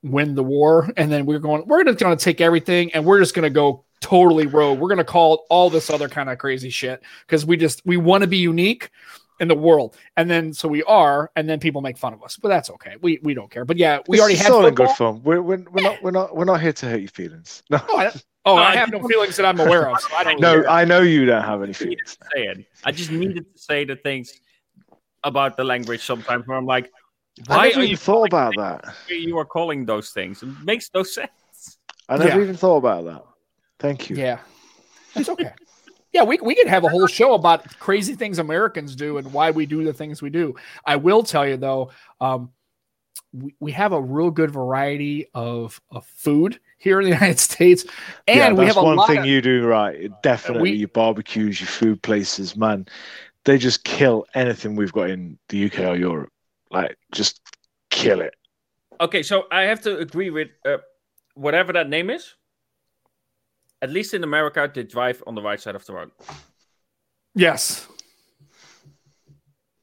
[0.01, 3.03] win the war, and then we are going, we're just going to take everything, and
[3.03, 4.79] we're just going to go totally rogue.
[4.79, 7.85] We're going to call it all this other kind of crazy shit because we just
[7.85, 8.91] we want to be unique
[9.43, 12.37] in the world, and then so we are, and then people make fun of us,
[12.41, 12.95] but that's okay.
[13.01, 13.65] We we don't care.
[13.65, 15.13] But yeah, we already It's had all in good football.
[15.13, 15.23] fun.
[15.23, 17.61] We're, we're, we're not we're not we're not here to hurt your feelings.
[17.69, 18.11] No, Oh, I,
[18.45, 19.99] oh, I have no feelings that I'm aware of.
[20.01, 20.39] So I don't.
[20.41, 20.69] no, care.
[20.69, 22.17] I know you don't have any feelings.
[22.17, 22.65] to say it.
[22.83, 24.33] I just needed to say the things
[25.23, 26.91] about the language sometimes where I'm like,
[27.47, 28.93] why never are you thought about that.
[29.09, 30.43] you are calling those things?
[30.43, 31.29] It makes no sense.
[32.09, 32.43] I never Yeah.
[32.43, 33.23] even thought about that.
[33.79, 34.15] Thank you.
[34.17, 34.39] Yeah,
[35.15, 35.53] it's okay.
[36.13, 39.51] Yeah, we we could have a whole show about crazy things Americans do and why
[39.51, 40.55] we do the things we do.
[40.85, 41.91] I will tell you though,
[42.21, 42.51] um,
[43.33, 47.83] we, we have a real good variety of, of food here in the United States,
[48.27, 50.11] and yeah, we that's have a one lot thing of, you do right.
[50.21, 52.87] Definitely we- your barbecues, your food places, man.
[53.45, 56.31] They just kill anything we've got in the UK or Europe.
[56.71, 57.41] Like, just
[57.89, 58.35] kill it.
[59.01, 60.77] Okay, so I have to agree with uh,
[61.33, 62.35] whatever that name is.
[63.83, 66.09] At least in America, they drive on the right side of the road.
[67.35, 67.85] Yes.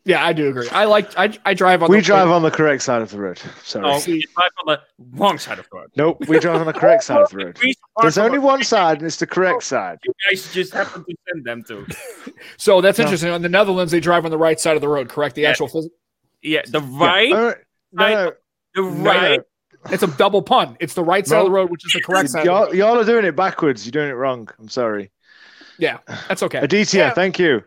[0.06, 0.66] Yeah, I do agree.
[0.70, 1.90] I like I, I drive on.
[1.90, 3.38] we the, drive on the correct side of the road.
[3.62, 3.84] Sorry.
[3.86, 4.80] Oh, you drive on the
[5.18, 5.90] wrong side of the road.
[5.94, 7.58] Nope, we drive on the correct side of the road.
[8.00, 9.98] There's only one side, and it's the correct side.
[10.04, 11.86] You guys just happen to send them to.
[12.56, 13.04] So that's No.
[13.04, 13.30] interesting.
[13.34, 15.10] In the Netherlands, they drive on the right side of the road.
[15.10, 15.34] Correct.
[15.34, 15.50] The Yeah.
[15.50, 15.68] actual.
[15.68, 15.90] Phys-
[16.40, 17.06] Yeah, the Yeah.
[17.06, 17.54] right, Uh,
[17.92, 18.32] no, no,
[18.74, 19.40] the no, right.
[19.86, 19.92] No.
[19.92, 20.76] it's a double pun.
[20.80, 22.40] It's the right side of the road, which is the correct side.
[22.40, 22.74] Of the Y'all, road.
[22.74, 23.84] y'all are doing it backwards.
[23.84, 24.48] You're doing it wrong.
[24.58, 25.10] I'm sorry.
[25.78, 26.58] Yeah, that's okay.
[26.58, 27.14] Aditya, Yeah.
[27.14, 27.64] thank you.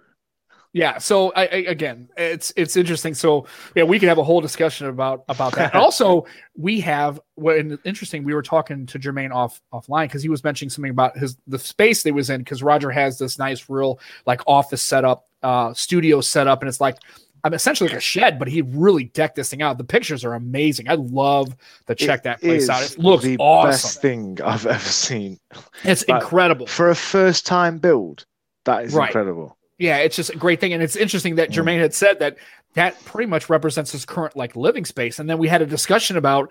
[0.75, 0.97] Yeah.
[0.97, 3.13] So I, I again, it's it's interesting.
[3.13, 3.45] So
[3.75, 5.75] yeah, we could have a whole discussion about about that.
[5.83, 8.23] Also, we have what and interesting.
[8.23, 11.59] We were talking to Jermaine off offline because he was mentioning something about his the
[11.59, 16.21] space they was in because Roger has this nice real like office setup, uh, studio
[16.21, 16.97] setup, and it's like.
[17.43, 19.77] I'm essentially like a shed, but he really decked this thing out.
[19.77, 20.89] The pictures are amazing.
[20.89, 21.55] I love
[21.87, 22.81] to check that place out.
[22.83, 23.69] It looks the awesome.
[23.71, 25.39] best thing I've ever seen
[25.83, 26.67] It's but incredible.
[26.67, 28.25] for a first time build.
[28.65, 29.09] That is Right.
[29.09, 29.57] incredible.
[29.77, 31.53] Yeah, it's just a great thing, and it's interesting that Mm.
[31.55, 32.37] Jermaine had said that
[32.75, 35.19] that pretty much represents his current like living space.
[35.19, 36.49] And then we had a discussion about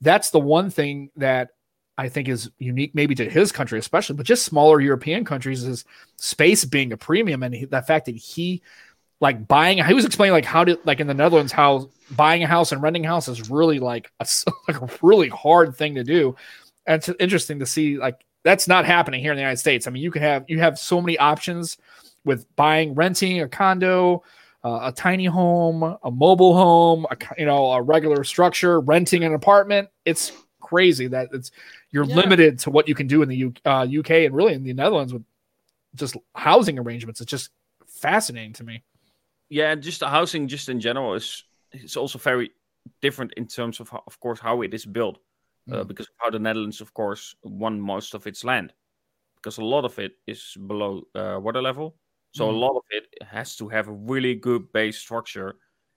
[0.00, 1.50] that's the one thing that
[1.96, 5.84] I think is unique, maybe to his country especially, but just smaller European countries is
[6.16, 8.62] space being a premium, and he, the fact that he
[9.24, 9.82] like buying.
[9.82, 12.82] He was explaining like how to like in the Netherlands how buying a house and
[12.82, 14.26] renting a house is really like a
[14.68, 16.36] like a really hard thing to do.
[16.86, 19.86] And it's interesting to see like that's not happening here in the United States.
[19.86, 21.78] I mean, you can have you have so many options
[22.26, 24.22] with buying, renting a condo,
[24.62, 29.32] uh, a tiny home, a mobile home, a, you know, a regular structure, renting an
[29.32, 29.88] apartment.
[30.04, 31.50] It's crazy that it's
[31.92, 32.16] you're Yeah.
[32.16, 34.74] limited to what you can do in the U, uh, UK and really in the
[34.74, 35.24] Netherlands with
[35.94, 37.22] just housing arrangements.
[37.22, 37.48] It's just
[37.86, 38.82] fascinating to me.
[39.54, 42.50] Yeah, just the housing, just in general, is is also very
[43.02, 45.16] different in terms of, how, of course, how it is built,
[45.72, 45.88] uh, Mm.
[45.88, 48.72] because of how the Netherlands, of course, won most of its land,
[49.36, 51.96] because a lot of it is below uh, water level,
[52.32, 52.54] so Mm.
[52.54, 55.50] a lot of it has to have a really good base structure,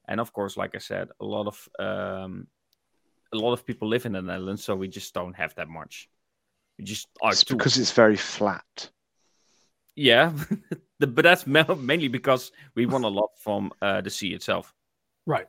[0.09, 2.47] and of course, like I said, a lot of um,
[3.33, 6.09] a lot of people live in the Netherlands, so we just don't have that much.
[6.77, 8.91] We just are It's too because it's very flat.
[9.97, 10.31] Yeah,
[10.99, 14.73] the, but that's ma- mainly because we won a lot from uh, the sea itself.
[15.25, 15.47] Right.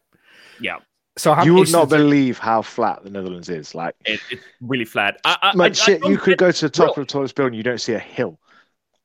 [0.60, 0.78] Yeah.
[1.16, 3.74] So how you many would not instances- believe how flat the Netherlands is.
[3.74, 5.20] Like, It, it's really flat.
[5.24, 7.02] I, I, man, I, shit, I you could get- go to the top Really?
[7.02, 8.38] of the tallest building, you don't see a hill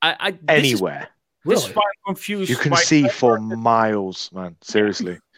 [0.01, 1.09] I, I, this is- anywhere.
[1.45, 2.49] This is why I'm confused.
[2.49, 4.55] You can see for earthers- miles, man.
[4.61, 5.19] Seriously.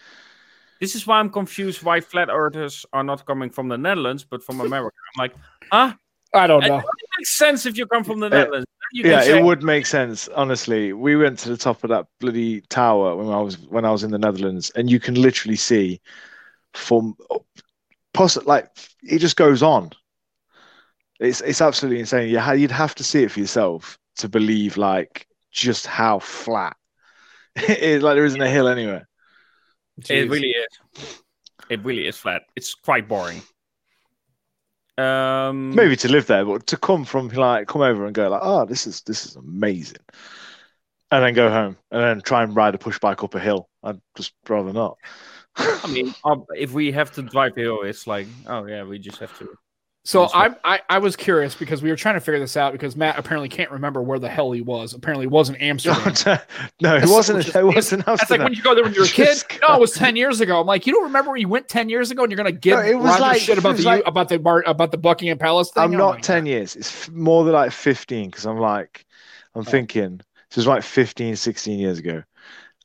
[0.82, 4.44] This is why I'm confused why flat earthers are not coming from the Netherlands but
[4.44, 4.96] from America.
[5.16, 5.34] I'm like,
[5.72, 5.98] ah,
[6.34, 6.84] I don't know.
[7.16, 8.66] Only makes sense if you come from the Netherlands.
[8.66, 10.28] Then you yeah, say, it would make sense.
[10.30, 13.92] Honestly, we went to the top of that bloody tower when I was when I
[13.92, 16.02] was in the Netherlands, and you can literally see
[16.74, 17.16] from
[18.14, 18.70] poss- like
[19.04, 19.92] it just goes on.
[21.20, 22.30] It's it's absolutely insane.
[22.30, 26.76] You ha- you'd have to see it for yourself to believe like just how flat
[27.56, 28.04] it is.
[28.04, 29.08] Like there isn't a hill anywhere.
[30.10, 31.22] It really is.
[31.70, 32.44] It really is flat.
[32.56, 33.42] It's quite boring.
[34.98, 38.42] Um, Maybe to live there, but to come from like come over and go like,
[38.44, 39.98] oh, this is this is amazing,
[41.12, 43.70] and then go home and then try and ride a push bike up a hill.
[43.84, 44.98] I'd just rather not.
[45.58, 46.14] I mean,
[46.56, 49.50] if we have to drive here, it's like, oh yeah, we just have to.
[50.06, 50.30] So.
[50.34, 53.18] I, I I was curious because we were trying to figure this out because Matt
[53.18, 54.94] apparently can't remember where the hell he was.
[54.94, 56.14] Apparently, it wasn't Amsterdam.
[56.26, 56.38] Uh,
[56.80, 57.40] no, it That's- wasn't.
[57.40, 59.44] is- It wasn't That's like when you go there when you're a kid.
[59.68, 60.62] No, it was ten years ago.
[60.62, 62.78] I'm like, you don't remember where you went ten years ago, and you're gonna give
[62.78, 64.98] No, it was Roger like- shit it about the like- about the bar, about the
[65.00, 65.84] Buckingham Palace thing.
[65.84, 66.50] I'm Oh not 10 God.
[66.50, 66.76] years.
[66.76, 69.06] It's f- more than like 15 because I'm like,
[69.56, 69.64] I'm Oh.
[69.64, 70.18] thinking,
[70.50, 72.22] this was like 15, 16 years ago.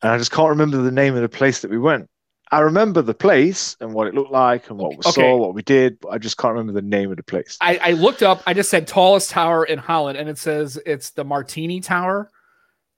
[0.02, 2.08] And I just can't remember the name of the place that we went.
[2.52, 5.10] I remember the place and what it looked like and what we Okay.
[5.12, 7.56] saw, what we did, but I just can't remember the name of the place.
[7.60, 8.42] I, I looked up.
[8.46, 12.28] I just said tallest tower in Holland, and it says it's the Martini Tower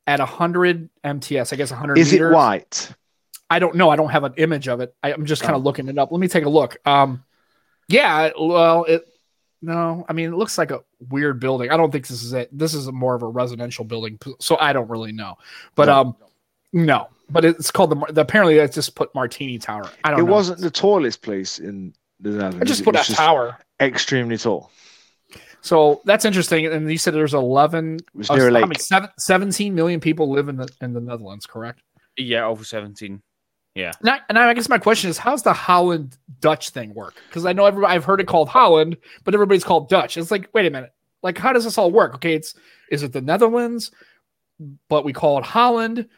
[0.06, 1.52] at 100 MTS.
[1.52, 2.90] I guess 100 Is it white?
[3.50, 3.90] I don't know.
[3.90, 4.94] I don't have an image of it.
[5.02, 5.58] I, I'm just kind Oh.
[5.58, 6.10] of looking it up.
[6.10, 6.78] Let me take a look.
[6.86, 7.22] Um,
[7.88, 8.30] yeah.
[8.38, 9.06] Well, it.
[9.64, 11.70] No, I mean it looks like a weird building.
[11.70, 12.48] I don't think this is it.
[12.56, 15.36] This is a more of a residential building, so I don't really know.
[15.76, 16.00] But No.
[16.00, 16.16] um,
[16.72, 17.08] no.
[17.32, 18.12] But it's called the.
[18.12, 19.90] The apparently, I just put Martini Tower.
[20.04, 20.20] I don't.
[20.20, 20.32] It know.
[20.32, 22.58] wasn't the tallest place in the Netherlands.
[22.60, 23.58] I just It put was a tower.
[23.80, 24.70] extremely tall.
[25.62, 26.66] So that's interesting.
[26.66, 27.96] And you said there's 11.
[27.96, 31.00] It was uh, near a how seven, 17 million people live in the in the
[31.00, 31.82] Netherlands, correct?
[32.16, 33.22] Yeah, over 17.
[34.00, 37.14] And I, and I guess my question is, how's the Holland Dutch thing work?
[37.28, 40.16] Because I know everybody, I've heard it called Holland, but everybody's called Dutch.
[40.18, 42.14] It's like, wait a minute, like how does this all work?
[42.16, 42.54] Okay, it's
[42.90, 43.90] is it the Netherlands,
[44.90, 46.08] but we call it Holland,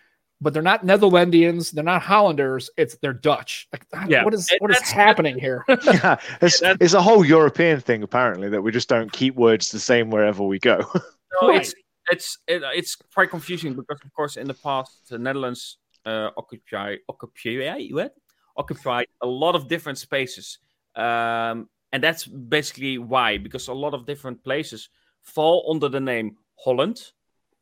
[0.41, 3.69] but they're not Netherlandians, they're not Hollanders, it's they're Dutch.
[3.73, 5.65] Like, I- Yeah, what is and what is happening here?
[5.69, 9.71] yeah, it's, that's- it's a whole European thing apparently that we just don't keep words
[9.71, 10.79] the same wherever we go.
[11.43, 11.63] No, Right.
[11.63, 11.75] it's
[12.13, 16.95] it's it, it's quite confusing because of course in the past the Netherlands uh, occupy
[17.09, 18.15] occupy what
[18.57, 20.59] occupied a lot of different spaces,
[20.95, 24.91] um, and that's basically why because a lot of different places
[25.23, 27.01] fall under the name Holland,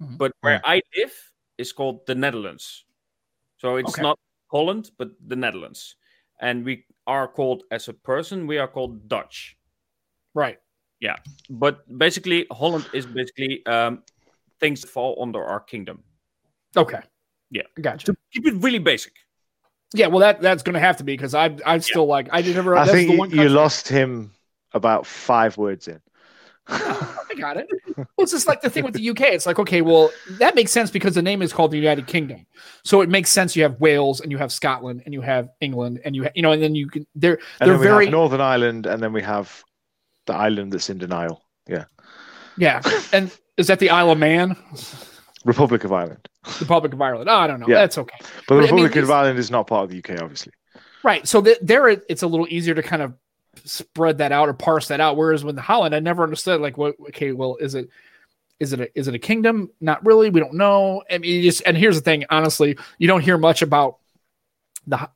[0.03, 0.19] Mhm.
[0.19, 2.85] but where I live is called the Netherlands,
[3.59, 4.03] so it's Okay.
[4.03, 4.19] not
[4.51, 5.97] Holland but the Netherlands,
[6.41, 9.57] and we are called as a person we are called Dutch
[10.35, 10.59] Right.
[11.01, 11.17] Yeah.
[11.51, 14.03] But basically holland is basically um,
[14.61, 16.05] things that fall under our kingdom
[16.77, 17.01] Okay.
[17.51, 17.63] Yeah.
[17.81, 18.07] Gotcha.
[18.07, 19.13] to keep it really basic
[19.95, 20.09] Yeah.
[20.09, 22.57] Well, that that's going to have to be because I I'm still like I did
[22.57, 22.77] never.
[22.77, 24.33] I that's think the you, one you lost him
[24.73, 26.01] about five words in.
[26.69, 27.67] I got it.
[27.97, 29.21] Well, it's just like the thing with the UK.
[29.23, 32.47] It's like, okay, well, that makes sense because the name is called the United Kingdom.
[32.85, 36.01] So it makes sense you have Wales and you have Scotland and you have England
[36.05, 38.05] and you ha- you know, and then you can they're And they're then we very
[38.07, 39.63] have Northern Ireland, and then we have
[40.27, 41.43] the island that's in denial.
[41.67, 41.85] Yeah,
[42.57, 42.81] yeah.
[43.13, 44.57] And is that the Isle of Man?
[45.45, 46.29] Republic of Ireland.
[46.61, 47.29] Republic of Ireland.
[47.29, 47.67] Oh, I don't know.
[47.69, 47.77] Yeah.
[47.77, 48.17] That's okay.
[48.21, 50.53] But the But I mean, Republic of Ireland is not part of the UK, obviously.
[51.03, 51.27] Right.
[51.27, 53.15] So th- there it- it's a little easier to kind of
[53.65, 55.17] spread that out or parse that out.
[55.17, 57.89] Whereas with Holland, I never understood like what okay, well, is it
[58.61, 59.71] is it a, is it a kingdom?
[59.81, 60.31] Not really.
[60.31, 61.03] We don't know.
[61.11, 62.25] I mean, just and here's the thing.
[62.31, 63.99] Honestly, you don't hear much about
[64.87, 65.09] the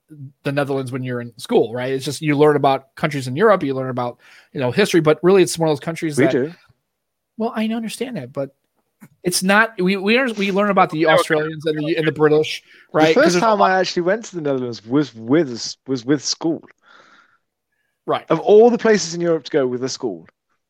[0.45, 1.93] the Netherlands when you're in school, right?
[1.93, 4.20] It's just you learn about countries in Europe, you learn about
[4.53, 6.55] you know history, but really it's one of those countries We that do.
[7.37, 8.55] well, I understand that, but
[9.22, 9.80] it's not.
[9.80, 12.62] We we are, we learn about the Australians and the and the British,
[12.93, 13.22] right?
[13.22, 16.62] The 'Cause first time I actually went to the Netherlands was with was with school.
[18.07, 18.26] Right.
[18.30, 20.26] Of all the places in Europe to go with a school,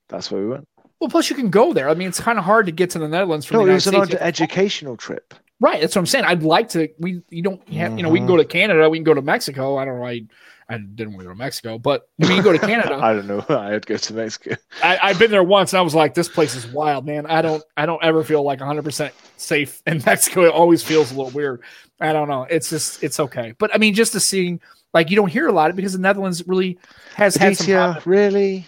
[0.09, 0.69] that's where we went.
[1.01, 1.89] Well, plus you can go there.
[1.89, 3.75] I mean, it's kind of hard to get to the Netherlands from No, the it
[3.75, 4.15] was an States.
[4.15, 5.35] ed- educational trip.
[5.61, 5.81] Right.
[5.81, 6.25] That's what I'm saying.
[6.25, 6.89] I'd like to.
[6.99, 8.51] We you don't have you know we can go to mm-hmm.
[8.51, 8.91] Canada.
[8.91, 9.77] We can go to Mexico.
[9.77, 10.07] I don't know.
[10.07, 10.27] I
[10.69, 12.95] I didn't want to go to Mexico, but we can go to Canada.
[13.03, 13.45] I don't know.
[13.49, 14.57] I had to go to Mexico.
[14.83, 17.41] I, I've been there once, and I was like, "This place is wild, man." I
[17.41, 20.45] don't, I don't ever feel like 100 percent safe in Mexico.
[20.45, 21.63] It always feels a little weird.
[22.01, 22.43] I don't know.
[22.51, 23.55] It's just, it's okay.
[23.59, 24.59] But I mean, just to see,
[24.97, 26.73] like, you don't hear a lot of it because the Netherlands really
[27.15, 27.67] has had some.
[27.67, 28.07] Problems.
[28.07, 28.67] really,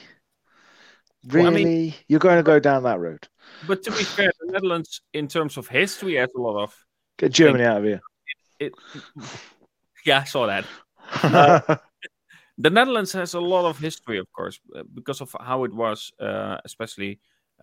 [1.32, 3.22] really, Well, I mean- you're going to go down that road.
[3.66, 6.70] but to be fair the netherlands in terms of history has a lot of
[7.20, 8.00] Get Germany out of here.
[8.64, 8.72] it
[10.08, 10.64] yeah i saw that
[12.64, 16.12] the Netherlands has a lot of history, of course, uh, because of how it was,
[16.20, 17.12] uh, especially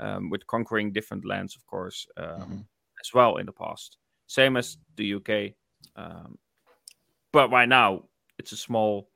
[0.03, 2.65] um, with conquering different lands, of course, um, Mhm.
[3.03, 3.97] as well in the past.
[4.27, 5.53] Same as the UK.
[5.95, 6.37] Um,
[7.31, 7.89] but right now,
[8.37, 9.09] it's a small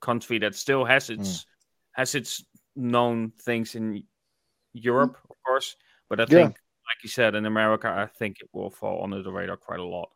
[0.00, 1.46] country that still has its
[1.92, 2.44] has its
[2.76, 4.04] known things in
[4.72, 5.76] Europe, of course.
[6.08, 6.50] But I Yeah.
[6.50, 9.80] think, like you said, in America, I think it will fall under the radar quite
[9.80, 10.10] a lot.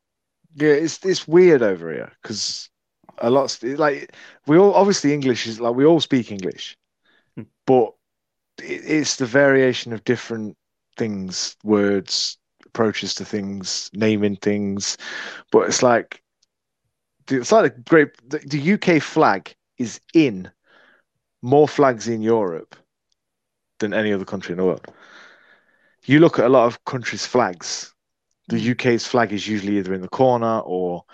[0.55, 2.71] yeah, it's it's weird over here because
[3.19, 4.15] a lot like
[4.47, 6.77] we all obviously English is like we all speak English,
[7.37, 7.43] Hmm.
[7.67, 7.93] but
[8.63, 10.57] it, it's the variation of different
[10.99, 14.99] things, words, approaches to things, naming things.
[15.53, 16.22] But it's like
[17.33, 18.09] it's like a great.
[18.29, 20.51] The, the UK flag is in
[21.43, 22.77] more flags in Europe
[23.79, 24.87] than any other country in the world.
[26.05, 27.93] You look at a lot of countries' flags.
[28.49, 31.05] The UK's flag is usually either in the corner or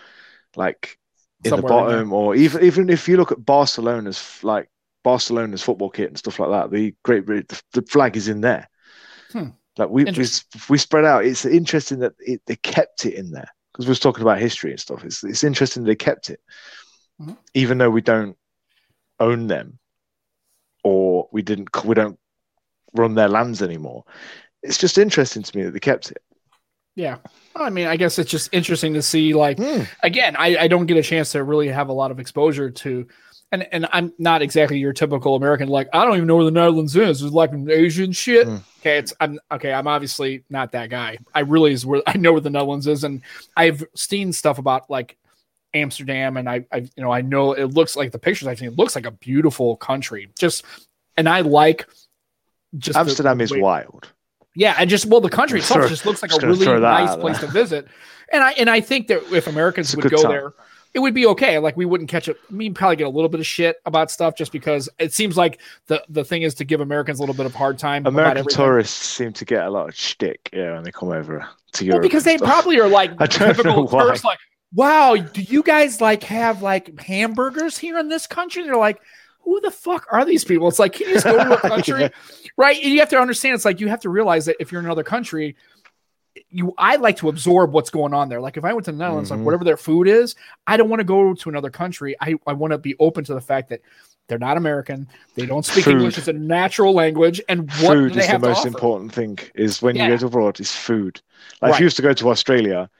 [0.57, 0.99] like
[1.45, 4.69] in Somewhere the in bottom, or even even if you look at Barcelona's like
[5.05, 8.69] Barcelona's football kit and stuff like that, the Great the, the flag is in there.
[9.33, 9.51] Hmm.
[9.77, 10.27] Like we we,
[10.69, 11.25] we spread out.
[11.25, 14.71] It's interesting that it, they kept it in there because we was talking about history
[14.71, 15.05] and stuff.
[15.05, 16.41] It's it's interesting they kept it,
[17.21, 17.37] Mhm.
[17.55, 18.37] even though we don't
[19.21, 19.79] own them,
[20.85, 22.19] or we didn't we don't
[22.95, 24.05] run their lands anymore.
[24.63, 26.23] It's just interesting to me that they kept it.
[26.97, 27.19] Yeah.
[27.55, 29.83] I mean, I guess it's just interesting to see, like, Hmm.
[30.03, 33.07] again, I, I don't get a chance to really have a lot of exposure to,
[33.53, 35.69] and and I'm not exactly your typical American.
[35.69, 37.23] Like, I don't even know where the Netherlands is.
[37.23, 38.47] It's like an Asian shit.
[38.47, 38.57] Hmm.
[38.81, 39.73] Okay, it's I'm okay.
[39.73, 41.19] I'm obviously not that guy.
[41.35, 43.23] I really is where I know where the Netherlands is, and
[43.57, 45.17] I've seen stuff about like
[45.75, 48.69] Amsterdam, and I, I you know I know it looks like the pictures I've seen.
[48.69, 50.29] It looks like a beautiful country.
[50.39, 50.65] Just
[51.17, 51.87] and I like
[52.77, 54.09] just Amsterdam the is way- wild.
[54.55, 57.17] yeah, and just well, the country itself Throw- just looks like just a really nice
[57.17, 57.47] place there.
[57.47, 57.89] to visit.
[58.31, 60.31] And I and I think that if Americans It's would go time.
[60.31, 60.53] there,
[60.95, 61.59] it would be okay.
[61.59, 62.37] Like we wouldn't catch it.
[62.49, 65.37] I mean, probably get a little bit of shit about stuff just because it seems
[65.37, 68.07] like the the thing is to give Americans a little bit of hard time.
[68.07, 71.85] American tourists seem to get a lot of shtick, yeah, when they come over to
[71.85, 72.01] Europe.
[72.01, 72.49] Well, because they stuff.
[72.49, 74.25] probably are like typical tourists.
[74.25, 74.39] Like,
[74.75, 78.63] wow, do you guys like have like hamburgers here in this country?
[78.63, 79.01] They're like.
[79.43, 80.69] Who the fuck are these people?
[80.69, 82.01] It's like, can you just go to a country?
[82.03, 82.09] Yeah.
[82.59, 82.77] right?
[82.77, 84.85] And you have to understand it's like you have to realize that if you're in
[84.85, 85.57] another country,
[86.51, 88.41] you I like to absorb what's going on there.
[88.41, 89.37] Like if I went to the Netherlands, Mhm.
[89.39, 90.35] like whatever their food is,
[90.67, 92.15] I don't want to go to another country.
[92.21, 93.81] I, I want to be open to the fact that
[94.29, 95.09] They're not American.
[95.37, 95.93] They don't speak Food.
[95.95, 96.19] English.
[96.19, 97.41] It's a natural language.
[97.49, 99.39] And what food they is the most important thing.
[99.55, 100.05] Is when Yeah.
[100.05, 101.21] you go to abroad, is food.
[101.63, 102.91] Like if you used to go to Australia,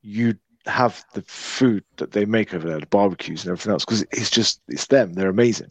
[0.00, 0.34] you
[0.64, 4.30] have the food that they make over there, the barbecues and everything else, because it's
[4.30, 5.12] just it's them.
[5.12, 5.68] They're amazing.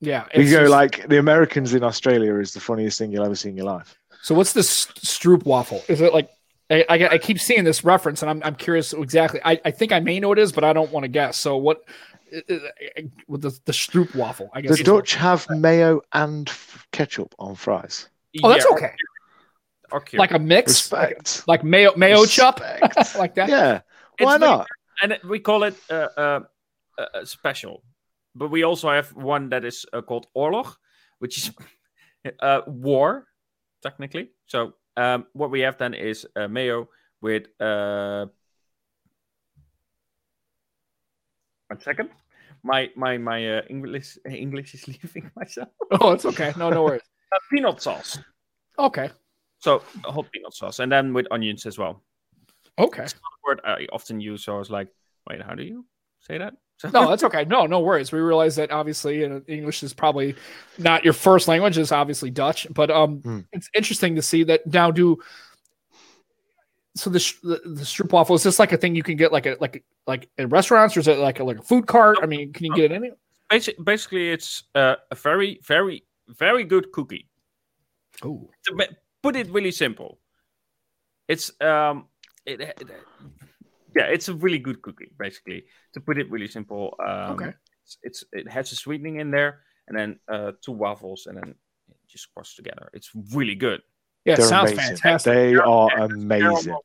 [0.00, 0.24] Yeah.
[0.34, 3.48] You go just- like the Americans in Australia is the funniest thing you'll ever see
[3.50, 3.96] in your life.
[4.24, 5.82] So what's this Stroop waffle?
[5.86, 6.30] Is it like
[6.70, 9.38] I, I, I keep seeing this reference, and I'm I'm curious exactly.
[9.44, 11.36] I, I think I may know what it is, but I don't want to guess.
[11.36, 11.82] So what?
[12.34, 12.58] uh, uh,
[13.28, 14.78] With the the Stroopwafel, I guess.
[14.78, 16.50] The Dutch have mayo and
[16.90, 18.08] ketchup on fries.
[18.42, 18.92] Oh, that's Yeah, okay.
[19.92, 20.02] or.
[20.14, 21.46] Like a mix, like, Respect.
[21.46, 23.16] like mayo mayo chup, Respect.
[23.18, 23.50] like that.
[23.50, 23.80] yeah.
[24.18, 24.66] Why really- not?
[25.02, 26.40] and we call it uh, uh,
[26.98, 27.82] uh, special.
[28.34, 30.74] But we also have one that is uh, called Oorlog,
[31.18, 31.52] which is
[32.40, 33.26] uh, war,
[33.84, 34.30] technically.
[34.46, 36.88] So um, what we have then is uh, mayo
[37.20, 37.44] with.
[37.60, 38.26] Uh...
[41.68, 42.10] One second.
[42.62, 45.68] My my my uh, English English is leaving myself.
[46.00, 46.52] Oh, it's okay.
[46.56, 47.02] No, no worries.
[47.34, 48.18] Uh, peanut sauce.
[48.78, 49.10] Okay,
[49.58, 52.04] So hot peanut sauce, and then with onions as well.
[52.78, 53.06] okay.
[53.44, 54.44] Word I often use.
[54.44, 54.86] So I was like,
[55.28, 55.84] wait, how do you
[56.20, 56.54] say that?
[56.78, 57.44] So, No, that's okay.
[57.44, 58.12] No, no worries.
[58.12, 60.34] We realize that obviously uh, English is probably
[60.78, 61.78] not your first language.
[61.78, 63.40] It's obviously Dutch, but um, Hmm.
[63.52, 64.90] it's interesting to see that now.
[64.90, 65.18] Do
[66.96, 69.46] so the sh- the, the stroopwafel is this like a thing you can get like
[69.46, 72.18] a like like in restaurants or is it like a like a food cart?
[72.22, 73.10] I mean, can you get it any?
[73.50, 77.28] Basi- basically it's uh, a very very very good cookie
[78.22, 78.88] Oh, to
[79.22, 80.18] put it really simple
[81.28, 82.06] it's um
[82.46, 82.82] it, it-
[83.96, 87.52] yeah it's a really good cookie basically to put it really simple um Okay.
[87.84, 91.50] it's, it's it has a sweetening in there and then uh two waffles and then
[91.90, 93.80] it just squash together it's really good
[94.24, 94.96] yeah, it They're sounds amazing.
[94.96, 95.34] fantastic.
[95.34, 96.72] They are amazing.
[96.72, 96.84] Caramel-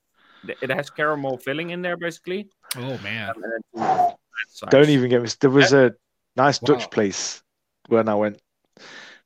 [0.62, 4.16] it has caramel filling in there basically Oh man, um, and then two waffles
[4.48, 4.72] sides.
[4.72, 5.30] Don't even get me.
[5.40, 5.96] There was a
[6.36, 6.68] nice Wow.
[6.68, 7.42] Dutch place
[7.88, 8.42] when I went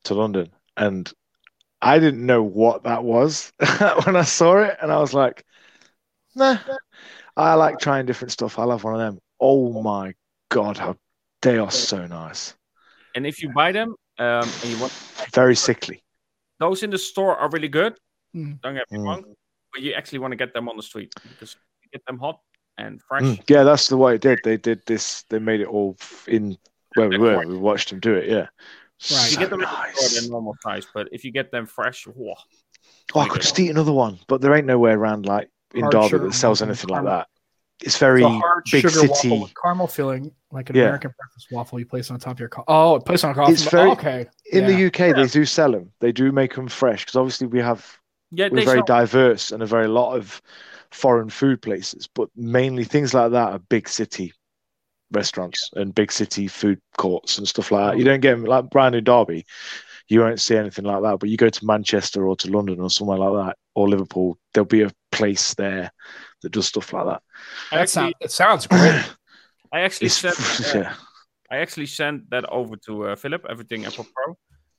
[0.06, 1.12] to London, and
[1.82, 3.52] I didn't know what that was
[4.06, 5.46] when I saw it, and I was like,
[6.36, 6.58] "Nah."
[7.36, 8.60] I like trying different stuff.
[8.60, 9.20] I love one of them.
[9.40, 10.14] Oh my
[10.50, 10.96] god, how
[11.42, 12.56] they are so nice.
[13.16, 14.92] and if you buy them um and you want
[15.34, 16.02] Very sickly.
[16.60, 17.98] those in the store are really good
[18.36, 18.60] Mm.
[18.62, 19.06] don't get me Mm.
[19.06, 19.24] wrong
[19.72, 22.40] but you actually want to get them on the street because you get them hot
[22.78, 23.44] and fresh Mm.
[23.50, 24.40] Yeah, that's the way it did.
[24.44, 25.24] They did this.
[25.30, 26.58] They made it all in
[26.96, 27.46] where we were.
[27.46, 28.30] We watched them do it.
[28.30, 28.48] Yeah.
[29.12, 29.32] Right.
[29.32, 30.14] you get them in the store nice.
[30.22, 32.36] they're normal size but if you get them fresh whoa,
[33.14, 36.18] Oh, I could just eat another one, but there ain't nowhere around like in Derby
[36.20, 37.28] that sells anything like that.
[37.82, 39.54] It's very It's hard big sugar waffle city.
[39.62, 40.84] caramel filling, like an Yeah.
[40.84, 43.54] American breakfast waffle you place on top of your co- oh, place on a coffee.
[43.54, 44.28] It's very- okay.
[44.52, 44.68] In Yeah.
[44.68, 45.92] the UK, they do sell them.
[46.00, 47.86] They do make them fresh because obviously we have
[48.32, 50.42] yeah we're very sell, diverse and a very lot of
[50.92, 52.08] foreign food places.
[52.08, 54.34] But mainly things like that are big city
[55.12, 57.98] restaurants and big city food courts and stuff like that.
[57.98, 58.08] You oh.
[58.12, 59.46] don't get 'em- like brand new Derby.
[60.08, 61.20] You won't see anything like that.
[61.20, 64.66] But you go to Manchester or to London or somewhere like that or Liverpool, there'll
[64.66, 65.92] be a place there
[66.42, 67.22] that does stuff like that.
[67.72, 69.04] I That sound, it sounds great.
[69.72, 70.36] I actually It's, sent
[70.76, 70.94] uh, yeah.
[71.52, 74.34] I actually sent that over to uh, Filip EverythingApplePro uh,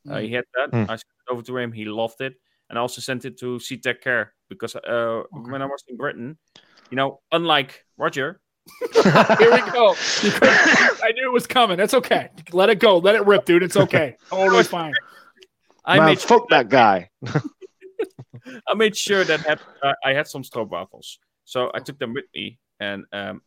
[0.06, 0.22] Mm.
[0.22, 0.84] he had that Mm.
[0.90, 2.34] I sent it over to him he loved it
[2.68, 6.36] and I also sent it to C-Tech Care because uh, when I was in Britain
[6.90, 8.40] you know unlike Roger
[8.94, 9.94] Here we go.
[11.04, 11.76] I knew it was coming.
[11.76, 12.30] That's okay.
[12.52, 12.96] Let it go.
[12.96, 13.62] Let it rip, dude.
[13.62, 14.16] It's okay.
[14.30, 14.94] Totally fine.
[15.84, 17.10] I Man, made fuck that guy.
[18.68, 21.16] I made sure that had, uh, I had some stroopwafels.
[21.44, 23.42] So I took them with me, and um,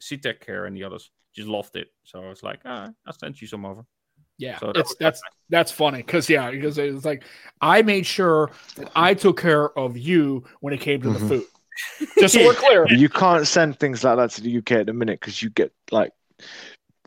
[0.00, 1.88] C-Tech Care and the others just loved it.
[2.04, 3.84] So I was like, ah, I'll send you some over.
[4.38, 7.22] Yeah, So that it's was- that's that's funny because yeah, because it's like
[7.60, 11.12] I made sure that I took care of you when it came to Mhm.
[11.14, 11.44] the food.
[12.18, 12.86] Just so we're clear.
[12.90, 15.72] you can't send things like that to the UK at the minute because you get
[15.90, 16.12] like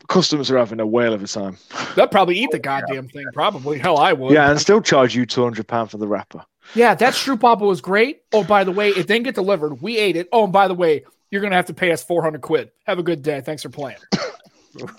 [0.08, 1.56] customers are having a whale of a time.
[1.94, 3.26] They'll probably eat the goddamn thing.
[3.32, 3.78] Probably.
[3.78, 4.32] Hell, I would.
[4.32, 6.44] Yeah, and still charge you two hundred pound for the wrapper.
[6.74, 8.22] Yeah, that stroopwafel was great.
[8.32, 9.80] Oh, by the way, it didn't get delivered.
[9.80, 10.28] We ate it.
[10.32, 12.70] Oh, and by the way, you're gonna have to pay us 400 quid.
[12.86, 13.40] Have a good day.
[13.40, 13.98] Thanks for playing.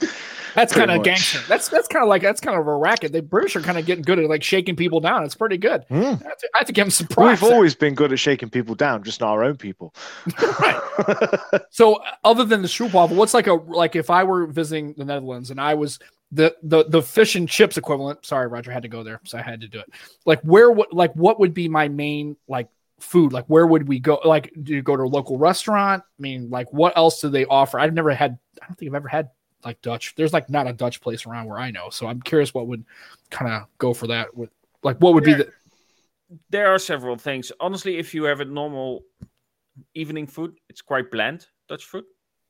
[0.57, 1.37] That's kind of gangster.
[1.47, 3.11] That's that's kind of like that's kind of a racket.
[3.11, 5.23] The British are kind of getting good at like shaking people down.
[5.23, 5.85] It's pretty good.
[5.87, 5.95] Hmm.
[5.95, 7.43] I have to, I have to give them some props.
[7.43, 9.93] We've always been good at shaking people down, just not our own people.
[10.59, 10.81] Right.
[11.69, 15.51] so, other than the stroopwafel, what's like a like if I were visiting the Netherlands
[15.51, 15.99] and I was
[16.31, 18.25] the the the fish and chips equivalent?
[18.25, 19.89] Sorry, Roger, had to go there, so I had to do it.
[20.25, 22.67] Like, where would like what would be my main like
[22.99, 23.33] food?
[23.33, 24.19] Like, where would we go?
[24.23, 26.03] Like, do you go to a local restaurant?
[26.03, 27.79] I mean, like, what else do they offer?
[27.79, 28.37] I've never had.
[28.61, 29.29] I don't think I've ever had
[29.63, 30.15] like Dutch.
[30.15, 31.89] There's like not a Dutch place around where I know.
[31.89, 32.85] So I'm curious what would
[33.29, 34.35] kind of go for that.
[34.35, 34.49] With
[34.83, 35.51] like, what would be the
[36.49, 37.51] There are several things.
[37.59, 39.03] Honestly, if you have a normal
[39.93, 42.05] evening food, it's quite bland, Dutch food.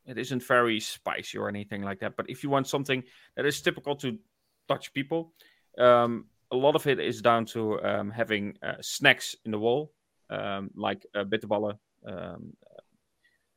[0.08, 2.16] It isn't very spicy or anything like that.
[2.16, 3.04] But if you want something
[3.36, 4.18] that is typical to
[4.68, 5.34] Dutch people,
[5.78, 9.92] um, a lot of it is down to um, having uh, snacks in the wall,
[10.30, 11.78] um, like uh, bitterballen,
[12.08, 12.54] um,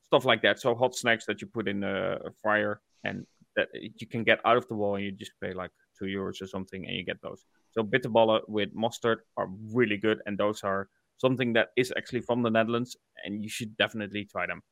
[0.02, 0.60] stuff like that.
[0.60, 3.26] So hot snacks that you put in a, fryer and
[3.56, 6.42] that you can get out of the wall, and you just pay like two euros
[6.42, 7.44] or something, and you get those.
[7.70, 10.88] So bitterballen with mustard are really good, and those are
[11.18, 14.62] something that is actually from the Netherlands, and you should definitely try them.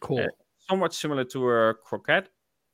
[0.00, 0.20] Cool.
[0.20, 2.28] Uh, somewhat similar to a croquette,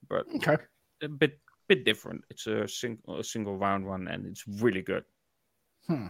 [0.08, 0.56] but okay.
[1.02, 1.38] a bit
[1.68, 2.24] bit different.
[2.30, 5.04] It's a single a single round one, and it's really good.
[5.86, 6.08] Hmm.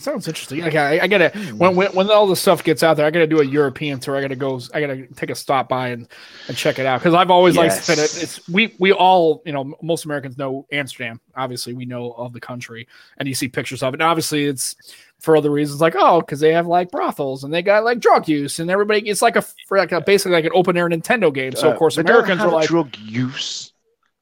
[0.00, 0.62] Sounds interesting.
[0.64, 3.26] Okay, I, I gotta when, when when all the stuff gets out there, I gotta
[3.26, 4.16] do a European tour.
[4.16, 4.60] I gotta go.
[4.72, 6.06] I gotta take a stop by and,
[6.46, 7.88] and check it out because I've always liked Yes.
[7.88, 8.22] it.
[8.22, 11.20] It's we we all you know most Americans know Amsterdam.
[11.36, 12.86] Obviously, we know of the country,
[13.18, 13.96] and you see pictures of it.
[14.00, 14.76] And obviously, it's
[15.18, 18.28] for other reasons like oh because they have like brothels and they got like drug
[18.28, 21.34] use and everybody it's like a for like a, basically like an open air Nintendo
[21.34, 21.56] game.
[21.56, 23.72] So Uh, of course they don't Americans are like drug use.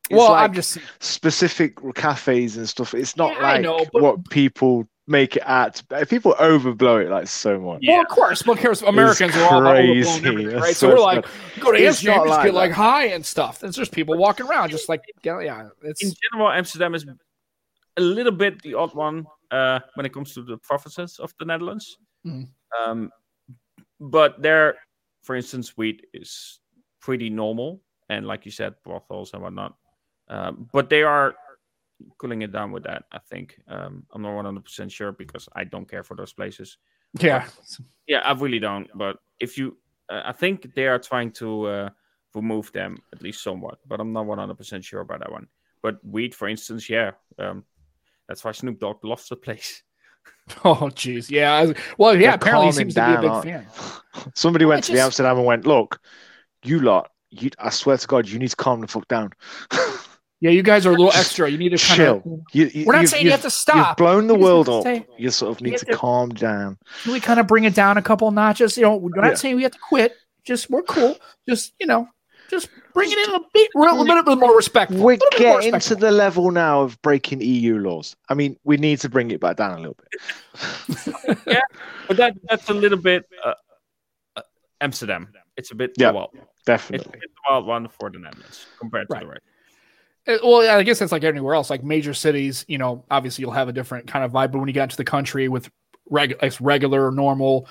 [0.08, 2.94] It's well like I'm just specific cafes and stuff.
[2.94, 5.82] It's not Yeah, like know, but- what people make it at.
[6.08, 7.82] People overblow it like so much.
[7.86, 10.20] Well, of course, but of course, Americans are all about crazy.
[10.20, 10.76] overblowing everything, That's right?
[10.76, 11.26] So so we're like,
[11.60, 12.76] go to It's Amsterdam, just like get like that.
[12.76, 13.58] high and stuff.
[13.60, 15.68] There's just people walking around, just like yeah, yeah.
[15.82, 17.06] It's In general, Amsterdam is
[17.96, 21.44] a little bit the odd one uh, when it comes to the provinces of the
[21.44, 21.98] Netherlands.
[22.26, 22.48] Mhm.
[22.84, 23.10] Um,
[24.00, 24.74] but there,
[25.22, 26.60] for instance, weed is
[27.00, 29.74] pretty normal, and like you said, brothels and whatnot.
[30.28, 31.36] Um, but they are
[32.18, 33.04] cooling it down with that.
[33.12, 36.78] I think um, I'm not 100 percent sure because I don't care for those places.
[37.18, 37.46] yeah,
[38.06, 38.88] Yeah, I really don't.
[38.94, 39.76] But if you,
[40.08, 41.90] uh, I think they are trying to uh,
[42.34, 45.46] remove them at least somewhat, but I'm not 100 percent sure about that one.
[45.82, 47.64] But weed, for instance, yeah, um,
[48.28, 49.82] that's why Snoop Dogg lost the place.
[50.64, 51.54] Oh, jeez, yeah.
[51.54, 52.20] I- Well, yeah.
[52.20, 53.66] They're apparently, he calming seems to be a big aren't fan.
[54.34, 56.00] Somebody went I to the Amsterdam and went, "Look,
[56.62, 59.32] you lot, you, I swear to God, you need to calm the fuck down.
[60.40, 61.48] Yeah, you guys are a little extra.
[61.50, 62.16] You need to kind Chill.
[62.18, 62.40] of.
[62.52, 63.98] You, you, We're not saying you have to stop.
[63.98, 64.82] You've blown the world have up.
[64.84, 66.76] say- you sort of need to to- calm down.
[67.04, 68.76] Can we kind of bring it down a couple notches?
[68.76, 69.34] You know, we're not Yeah.
[69.34, 70.12] saying we have to quit.
[70.44, 71.16] Just we're cool.
[71.48, 72.06] Just you know,
[72.50, 75.02] just bring it in a bit, a little bit more respectful.
[75.02, 78.14] We're a little getting to the level now of breaking EU laws.
[78.28, 81.36] I mean, we need to bring it back down a little bit.
[81.46, 81.60] Yeah,
[82.08, 83.54] but that that's a little bit uh,
[84.36, 84.42] uh,
[84.80, 85.32] Amsterdam.
[85.56, 86.10] It's a bit Yeah.
[86.10, 86.30] wild.
[86.34, 87.20] It's a Definitely.
[87.20, 89.22] bit wild one for the Netherlands compared to Right.
[89.22, 89.42] the rest.
[90.26, 91.70] Well, I guess it's like anywhere else.
[91.70, 94.52] Like major cities, you know, obviously you'll have a different kind of vibe.
[94.52, 95.70] But when you get into the country with
[96.10, 97.68] reg- like regular, normal,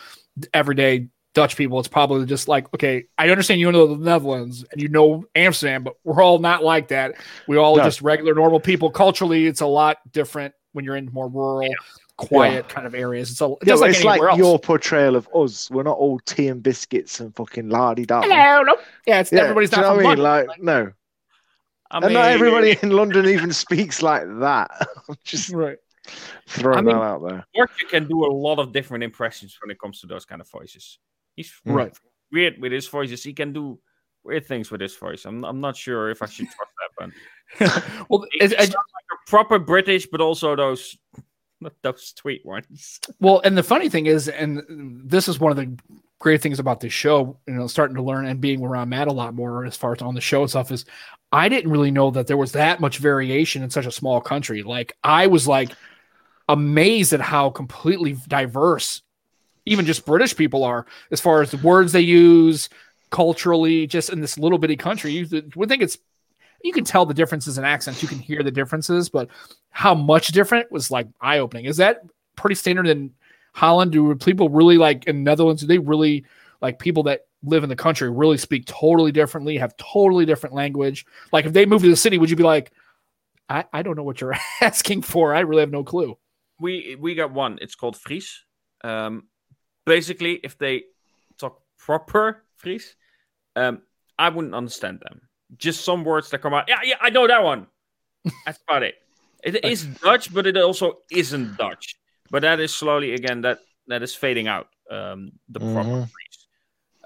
[0.53, 4.81] everyday Dutch people, it's probably just like, okay, I understand you know the Netherlands and
[4.81, 7.15] you know Amsterdam, but we're all not like that.
[7.47, 7.83] We all No.
[7.83, 8.89] just regular, normal people.
[8.89, 11.69] Culturally, it's a lot different when you're in more rural,
[12.15, 13.31] quiet kind of areas.
[13.31, 14.37] It's a, Yeah, just but like it's like else.
[14.37, 15.69] your portrayal of us.
[15.69, 18.21] We're not all tea and biscuits and fucking la di da.
[18.21, 18.77] Hello, no.
[19.05, 20.23] Yeah, it's everybody's do you not know what I mean?
[20.23, 20.47] London.
[20.47, 20.91] Like, no.
[21.91, 24.69] I and not everybody in London even speaks like that.
[25.09, 25.77] I'm just right.
[26.47, 27.45] throwing I mean- that out there.
[27.55, 30.49] Orchard can do a lot of different impressions when it comes to those kind of
[30.49, 30.99] voices.
[31.35, 31.73] He's hmm.
[31.73, 31.97] Right.
[32.31, 33.23] weird with his voices.
[33.23, 33.79] He can do
[34.23, 35.25] weird things with his voice.
[35.25, 39.29] I'm, I'm not sure if I should trust that, but well, it's, it, like a
[39.29, 40.97] proper British, but also those
[41.81, 42.99] those tweet ones.
[43.19, 45.77] Well, and the funny thing is, and this is one of the
[46.25, 49.13] great things about this show, you know, starting to learn and being around Matt a
[49.13, 50.83] lot more as far as on the show and stuff is
[51.31, 54.63] I didn't really know that there was that much variation in such a small country.
[54.63, 55.69] Like I was like
[56.49, 59.03] amazed at how completely diverse
[59.67, 62.69] even just British people are as far as the words they use
[63.11, 65.11] culturally, just in this little bitty country.
[65.11, 65.99] You would think it's
[66.63, 69.29] you can tell the differences in accents, you can hear the differences, but
[69.69, 71.65] how much different was like eye opening.
[71.65, 72.01] Is that
[72.35, 73.11] pretty standard in
[73.55, 73.93] Holland?
[73.93, 75.61] Do people really like in Netherlands?
[75.61, 76.25] Do they really
[76.61, 81.05] like people that live in the country really speak totally differently, have totally different language?
[81.31, 82.73] Like if they move to the city, would you be like,
[83.47, 85.33] I, I don't know what you're asking for.
[85.33, 86.17] I really have no clue.
[86.59, 87.57] We we got one.
[87.61, 88.43] It's called Fries.
[88.83, 89.23] Um,
[89.85, 90.83] basically, if they
[91.37, 92.95] talk proper Fries,
[93.55, 93.83] um,
[94.19, 95.21] I wouldn't understand them.
[95.55, 96.65] Just some words that come out.
[96.67, 97.67] Yeah, yeah, I know that one.
[98.45, 98.95] That's about it.
[99.43, 101.95] It is Dutch, but it also isn't Dutch.
[102.35, 104.67] But that is slowly again that that is fading out.
[104.91, 106.09] Um, the proper Mhm.
[106.11, 106.47] Fries.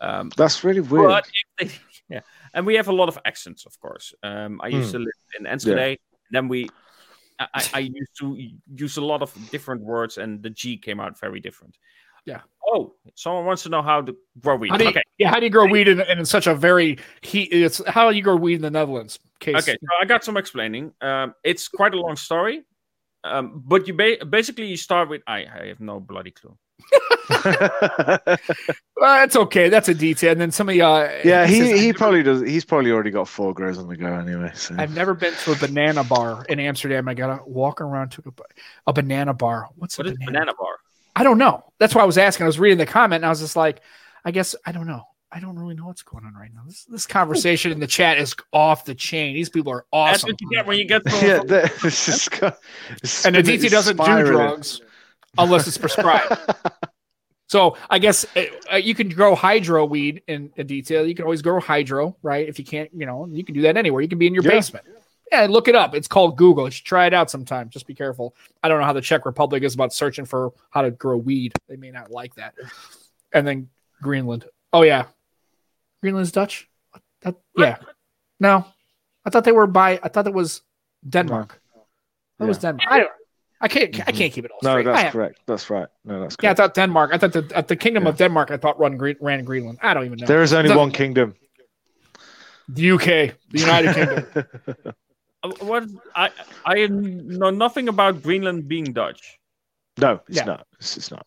[0.01, 1.07] Um, That's really weird.
[1.07, 1.27] but
[1.59, 1.75] if they,
[2.15, 2.21] yeah,
[2.55, 4.15] and we have a lot of accents, of course.
[4.23, 5.99] Um, I used to live in Enschede.
[6.31, 6.67] Then we,
[7.37, 8.25] I, I- I used to
[8.75, 11.77] use a lot of different words, and the G came out very different.
[12.25, 12.41] Yeah.
[12.65, 14.71] Oh, someone wants to know how to grow wheat.
[14.71, 15.03] How do you, okay.
[15.19, 17.49] Yeah, how do you grow weed in, in such a very heat?
[17.51, 19.19] It's how do you grow weed in the Netherlands?
[19.39, 19.57] Case.
[19.61, 20.91] Okay, so I got some explaining.
[21.01, 22.63] Um, it's quite a long story,
[23.23, 26.57] um, but you ba- basically you start with I, I have no bloody clue.
[28.99, 29.69] Well, that's okay.
[29.69, 30.33] That's a detail.
[30.33, 32.41] And then somebody, uh, yeah, he, says, he probably does.
[32.41, 34.51] He's probably already got four grows on the go anyway.
[34.53, 34.75] So.
[34.77, 37.07] I've never been to a banana bar in Amsterdam.
[37.07, 38.31] I gotta walk around to a,
[38.87, 39.69] a banana bar.
[39.77, 40.31] What's What a is banana?
[40.31, 40.75] banana bar?
[41.15, 41.63] I don't know.
[41.79, 42.43] That's why I was asking.
[42.43, 43.79] I was reading the comment and I was just like,
[44.25, 45.03] I guess I don't know.
[45.31, 46.61] I don't really know what's going on right now.
[46.65, 49.35] This this conversation in the chat is off the chain.
[49.35, 50.11] These people are awesome.
[50.11, 53.35] That's what you get when you get thrown yeah, from- that, this is this and
[53.35, 54.81] spin- Aditya doesn't do drugs
[55.37, 56.35] unless it's prescribed.
[57.47, 58.27] So I guess
[58.71, 61.03] uh, you can grow hydro weed in detail.
[61.07, 62.47] You can always grow hydro, right?
[62.47, 64.03] If you can't, you know, you can do that anywhere.
[64.03, 64.51] You can be in your Yeah.
[64.51, 64.85] basement.
[65.31, 65.95] Yeah, look it up.
[65.95, 66.65] It's called Google.
[66.65, 67.69] You should try it out sometime.
[67.69, 68.35] Just be careful.
[68.61, 71.53] I don't know how the Czech Republic is about searching for how to grow weed.
[71.67, 72.53] They may not like that.
[73.33, 73.69] And then
[73.99, 74.45] Greenland.
[74.71, 75.05] Oh yeah,
[76.01, 76.67] Greenland's Dutch.
[77.21, 77.77] That, yeah.
[78.39, 78.65] No,
[79.25, 79.99] I thought they were by.
[80.01, 80.61] I thought it was
[81.07, 81.59] Denmark.
[82.39, 82.87] That was Denmark.
[82.89, 83.11] I don't.
[83.61, 83.99] I can't.
[84.07, 84.87] I can't keep it all No, straight.
[84.87, 85.39] I that's correct.
[85.45, 85.87] That's right.
[86.05, 86.43] No, that's correct.
[86.43, 87.11] yeah, I thought Denmark.
[87.13, 88.09] I thought the at the Kingdom Yeah.
[88.09, 88.51] of Denmark.
[88.51, 89.79] I thought run Green, ran Greenland.
[89.81, 90.25] I don't even know.
[90.27, 91.35] there is only Doesn't- one kingdom.
[92.69, 93.05] the UK,
[93.51, 94.93] the United Kingdom.
[95.41, 95.85] Uh, What
[96.15, 96.29] I
[96.65, 99.39] I know nothing about Greenland being Dutch.
[99.97, 100.43] no, it's Yeah.
[100.45, 100.67] not.
[100.79, 101.25] It's, it's not.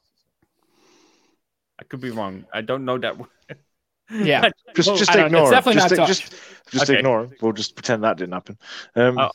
[1.81, 2.45] I could be wrong.
[2.53, 3.17] I don't know that.
[4.13, 6.41] Yeah, Just, Well, just ignore it's definitely just, not just, Dutch.
[6.71, 6.99] just Okay.
[6.99, 7.43] ignore it.
[7.43, 8.59] We'll just pretend that didn't happen.
[8.97, 9.31] Um, Oh,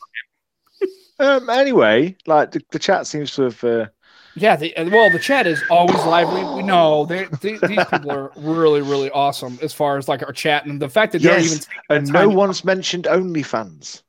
[1.20, 3.64] um, anyway, like the, the chat seems to have.
[3.64, 3.86] Uh,
[4.34, 4.56] yeah.
[4.56, 6.44] The, well, the chat is always lively.
[6.56, 10.32] We know they, they, these people are really, really awesome as far as like our
[10.32, 11.58] chat and the fact that they're Yes, even
[11.90, 14.02] and the no one's mentioned OnlyFans.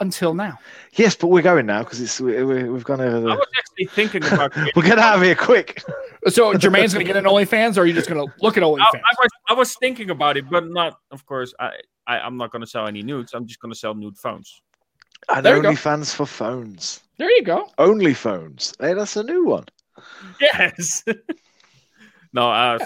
[0.00, 0.58] Until now.
[0.92, 3.26] Yes, but we're going now because it's we, we, we've gone over I the.
[3.26, 4.54] was actually thinking about.
[4.76, 5.82] We're getting out of here quick.
[6.28, 8.62] So Jermaine's going to get an OnlyFans, or are you just going to look at
[8.62, 8.78] I, OnlyFans?
[8.94, 10.98] I was I was thinking about it, but not.
[11.10, 11.72] Of course, I,
[12.06, 13.34] I I'm not going to sell any nudes.
[13.34, 14.60] I'm just going to sell nude phones.
[15.28, 15.70] And There you go.
[15.70, 17.00] OnlyFans for phones.
[17.18, 17.70] there you go.
[17.78, 18.74] Only phones.
[18.78, 19.64] Hey, that's a new one.
[20.40, 21.02] Yes.
[22.32, 22.78] no, uh,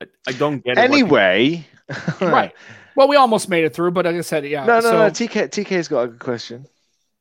[0.00, 0.80] I, I don't get it.
[0.80, 1.64] Anyway,
[2.20, 2.52] Right.
[2.96, 4.64] Well, we almost made it through, but like I said, yeah.
[4.64, 5.10] No, no, so, no.
[5.10, 6.66] TK, TK's got a good question.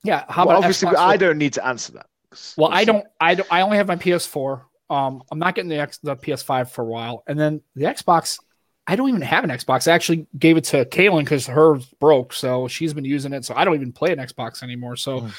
[0.04, 0.26] Yeah.
[0.28, 2.08] How Well, about obviously, Xbox I don't need to answer that.
[2.58, 3.06] Well, I don't.
[3.20, 3.52] I don't.
[3.52, 4.62] I only have my PS4.
[4.90, 8.40] Um, I'm not getting the X, the PS5 for a while, and then the Xbox.
[8.88, 9.88] I don't even have an Xbox.
[9.88, 13.46] I actually gave it to Kaylin because hers broke, so she's been using it.
[13.46, 14.96] So I don't even play an Xbox anymore.
[14.96, 15.30] So, Hmm.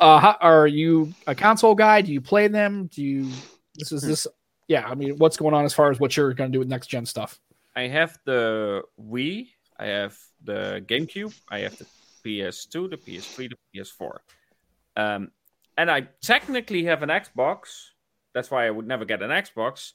[0.00, 2.02] uh, how, are you a console guy?
[2.02, 2.88] Do you play them?
[2.92, 3.30] Do you?
[3.76, 4.26] This is this.
[4.66, 6.68] Yeah, I mean, what's going on as far as what you're going to do with
[6.68, 7.38] next gen stuff?
[7.76, 9.48] I have the Wii,
[9.80, 11.86] I have the GameCube, I have the
[12.22, 14.18] PS2, the PS3, the PS4.
[14.96, 15.30] Um,
[15.78, 17.60] and I technically have an Xbox.
[18.34, 19.92] That's why I would never get an Xbox.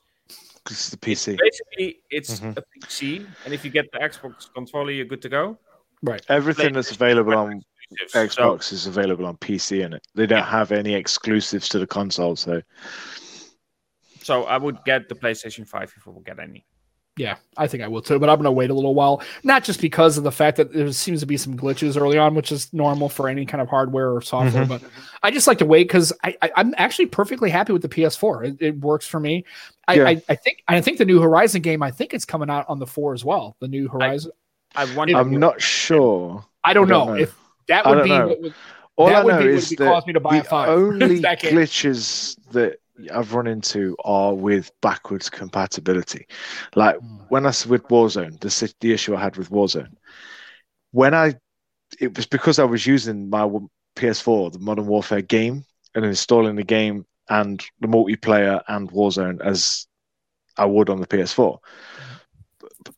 [0.72, 1.38] It's the PC.
[1.38, 2.58] Basically, it's Mhm.
[2.58, 5.60] a PC, and if you get the Xbox controller, you're good to go.
[6.02, 6.26] Right.
[6.30, 7.62] Everything that's available on
[8.08, 12.36] So- Xbox is available on PC, and they don't have any exclusives to the console.
[12.36, 12.64] So
[14.24, 16.66] So I would get the PlayStation 5 if I would get any.
[17.18, 19.22] Yeah, I think I will too, but I'm going to wait a little while.
[19.44, 22.36] Not just because of the fact that there seems to be some glitches early on,
[22.36, 24.66] which is normal for any kind of hardware or software.
[24.66, 24.68] Mhm.
[24.68, 24.82] But
[25.24, 28.46] I just like to wait because I, I, I'm actually perfectly happy with the PS4.
[28.48, 29.46] It, it works for me.
[29.88, 30.08] I, Yeah.
[30.10, 31.82] I, I think I think the new Horizon game.
[31.82, 33.56] I think it's coming out on the four as well.
[33.62, 34.32] The new Horizon.
[34.76, 35.16] I wonder.
[35.16, 36.44] I'm not sure.
[36.66, 37.22] I, don't, I don't know, know.
[37.22, 37.36] if
[37.70, 38.28] that I would don't be know.
[38.28, 38.54] what would,
[38.98, 40.44] All that I would know be what is would that cause me to buy a
[40.44, 40.68] the five.
[40.78, 42.80] only That glitches that
[43.14, 46.28] I've run into are with backwards compatibility.
[46.76, 47.18] Like hmm.
[47.30, 49.96] when I s- with Warzone, the the issue I had with Warzone,
[50.92, 51.36] when I
[52.00, 53.50] it was because I was using my
[53.96, 59.88] PS4, the Modern Warfare game, and installing the game and the multiplayer and Warzone as
[60.58, 61.58] I would on the PS4.
[61.62, 62.16] Hmm.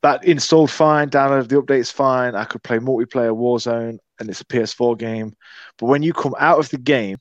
[0.03, 2.35] That installed fine, downloaded the updates fine.
[2.35, 5.35] I could play multiplayer Warzone, and it's a PS4 game.
[5.77, 7.17] But when you come out of the game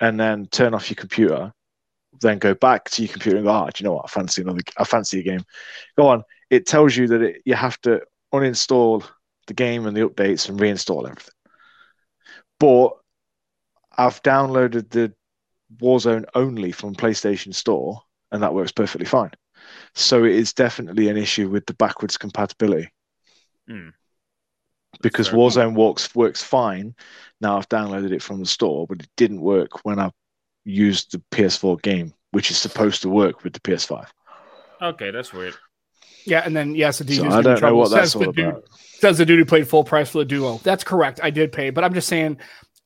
[0.00, 1.52] and then turn off your computer,
[2.22, 4.06] then go back to your computer and go, oh, do you know what?
[4.06, 4.60] I fancy another.
[4.78, 5.44] I fancy a game.
[5.96, 6.24] Go on.
[6.50, 8.02] It tells you that it, you have to
[8.34, 9.04] uninstall
[9.46, 11.34] the game and the updates and reinstall everything.
[12.58, 12.92] But
[13.96, 15.14] I've downloaded the
[15.78, 19.32] Warzone only from PlayStation Store, and that works perfectly fine.
[19.94, 22.90] So it is definitely an issue with the backwards compatibility
[23.66, 23.90] Hmm.
[25.02, 26.94] because Warzone works works fine.
[27.40, 30.10] Now I've downloaded it from the store, but it didn't work when I
[30.64, 34.06] used the PS4 game, which is supposed to work with the PS5.
[34.80, 35.54] Okay, that's weird.
[36.24, 38.26] Yeah, and then yes, the So dude's I in don't know what that's Says the
[38.26, 38.64] all dude- about.
[39.00, 40.58] Says the dude who played full price for the duo.
[40.62, 41.18] That's correct.
[41.22, 42.38] I did pay, but I'm just saying.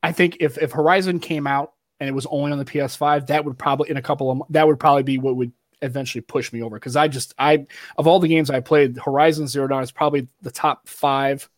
[0.02, 3.44] I think if if Horizon came out and it was only on the PS5, that
[3.44, 6.62] would probably in a couple of that would probably be what would eventually push me
[6.62, 7.66] over because I just I
[7.98, 11.48] of all the games I played, Horizon Zero Dawn is probably the top five.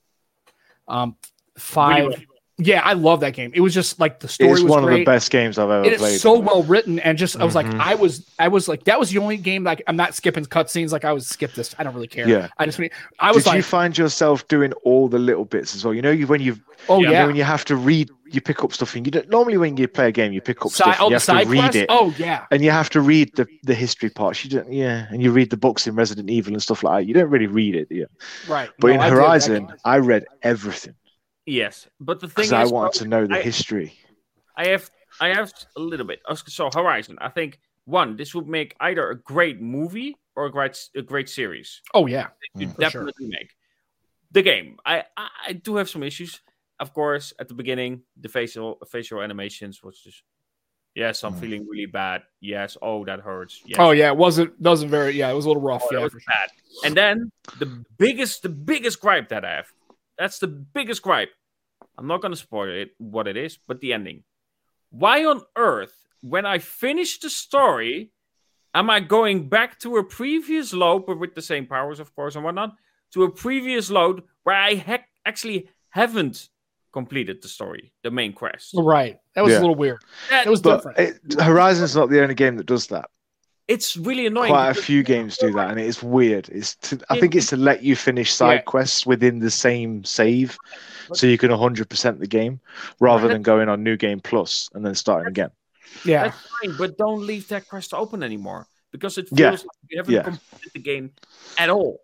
[0.88, 1.16] Um,
[1.56, 2.06] five.
[2.08, 2.26] Really
[2.60, 3.52] Yeah, I love that game.
[3.54, 4.94] It was just like the story It's was one great.
[4.94, 6.14] of the best games I've ever it played.
[6.14, 7.80] is so well written and just I was like mm-hmm.
[7.80, 10.90] I was I was like that was the only game like I'm not skipping cutscenes
[10.90, 12.48] like I was skip this I don't really care Yeah.
[12.58, 12.90] I just mean
[13.20, 15.94] I was Did you find yourself doing all the little bits as well?
[15.94, 17.76] You know, you when oh, you oh Yeah, you yeah, know, when you have to
[17.76, 20.40] read, you pick up stuff, and you don't normally when you play a game, you
[20.40, 22.44] pick up side, stuff, oh you the have side to read quest it, oh yeah
[22.50, 24.44] and you have to read the the history parts.
[24.44, 27.08] You don't, yeah, and you read the books in Resident Evil and stuff like that.
[27.08, 28.06] You don't really read it, yeah.
[28.48, 30.94] right But No, in I Horizon, game- I read everything
[31.48, 33.94] Yes, but the thing is, I bro, wanted to know the I- history.
[34.56, 36.20] I have I have a little bit.
[36.46, 40.76] So Horizon, I think one, this would make either a great movie or a great
[40.94, 41.80] a great series.
[41.94, 42.74] oh yeah You Mm.
[42.74, 42.84] For sure.
[42.90, 43.50] definitely make
[44.30, 44.76] the game.
[44.84, 46.40] I, I I do have some issues,
[46.80, 47.32] of course.
[47.40, 50.22] At the beginning, the facial facial animations was just
[50.94, 51.40] yes, I'm Mm.
[51.40, 52.22] feeling really bad.
[52.40, 53.62] Yes, oh that hurts.
[53.64, 55.96] Yes, oh yeah it wasn't wasn't very yeah it was a little rough Oh, that
[55.98, 56.34] yeah was for sure.
[56.34, 56.48] bad.
[56.84, 59.72] And then the biggest, the biggest gripe that I have.
[60.18, 61.30] That's the biggest gripe.
[61.96, 64.24] I'm not gonna spoil it what it is, but the ending.
[64.90, 68.12] Why on earth, when I finish the story,
[68.74, 72.34] am I going back to a previous load, but with the same powers, of course,
[72.34, 72.74] and whatnot,
[73.12, 76.48] to a previous load where I heck actually haven't
[76.92, 78.74] completed the story, the main quest?
[78.76, 79.58] right that was Yeah.
[79.58, 82.66] a little weird That- it was But different it, Horizon's not the only game that
[82.66, 83.08] does that.
[83.68, 84.50] It's really annoying.
[84.50, 86.48] Quite a few games do that, and it is weird.
[86.48, 88.60] It's to, I think it's to let you finish side Yeah.
[88.62, 90.56] quests within the same save,
[91.12, 92.60] so you can 100% the game
[93.00, 95.50] rather than going on New Game Plus and then starting again.
[96.04, 99.50] yeah That's fine, but don't leave that quest open anymore because it feels Yeah.
[99.50, 100.22] like you haven't Yeah.
[100.22, 101.12] completed the game
[101.58, 102.00] at all.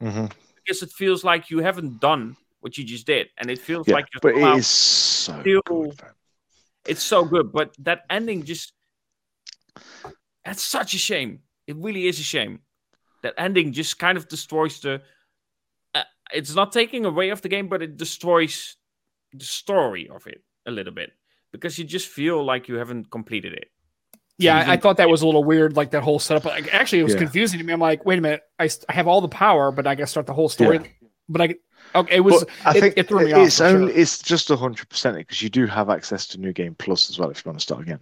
[0.00, 0.26] hmm
[0.64, 3.94] Because it feels like you haven't done what you just did, and it feels Yeah,
[3.96, 6.00] like you're but it somehow- is so still- good.
[6.86, 7.52] it's so good.
[7.52, 8.72] But that ending just
[10.44, 11.40] that's such a shame.
[11.66, 12.60] It really is a shame.
[13.22, 15.00] That ending just kind of destroys the.
[15.94, 16.02] Uh,
[16.32, 18.76] it's not taking away of the game, but it destroys
[19.32, 21.12] the story of it a little bit
[21.52, 23.68] because you just feel like you haven't completed it.
[24.38, 27.00] yeah I, I thought that was a little weird like that whole setup like, actually
[27.00, 27.20] it was Yeah.
[27.20, 29.70] confusing to me I'm like wait a minute I, st- I have all the power
[29.72, 30.80] but I got to start the whole story
[31.28, 31.54] but I
[31.94, 34.00] okay it was But I it- think it threw me off it's for only sure.
[34.00, 37.30] it's just 100 percent because you do have access to New Game Plus as well
[37.30, 38.00] if you want to start again.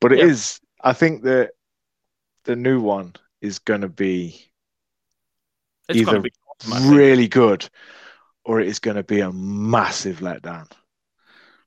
[0.00, 0.60] But it is.
[0.84, 0.90] Yeah.
[0.90, 1.50] I think that
[2.48, 4.50] the new one is going to be
[5.88, 7.68] It's Either be awesome, really good,
[8.42, 10.66] or it is going to be a massive letdown.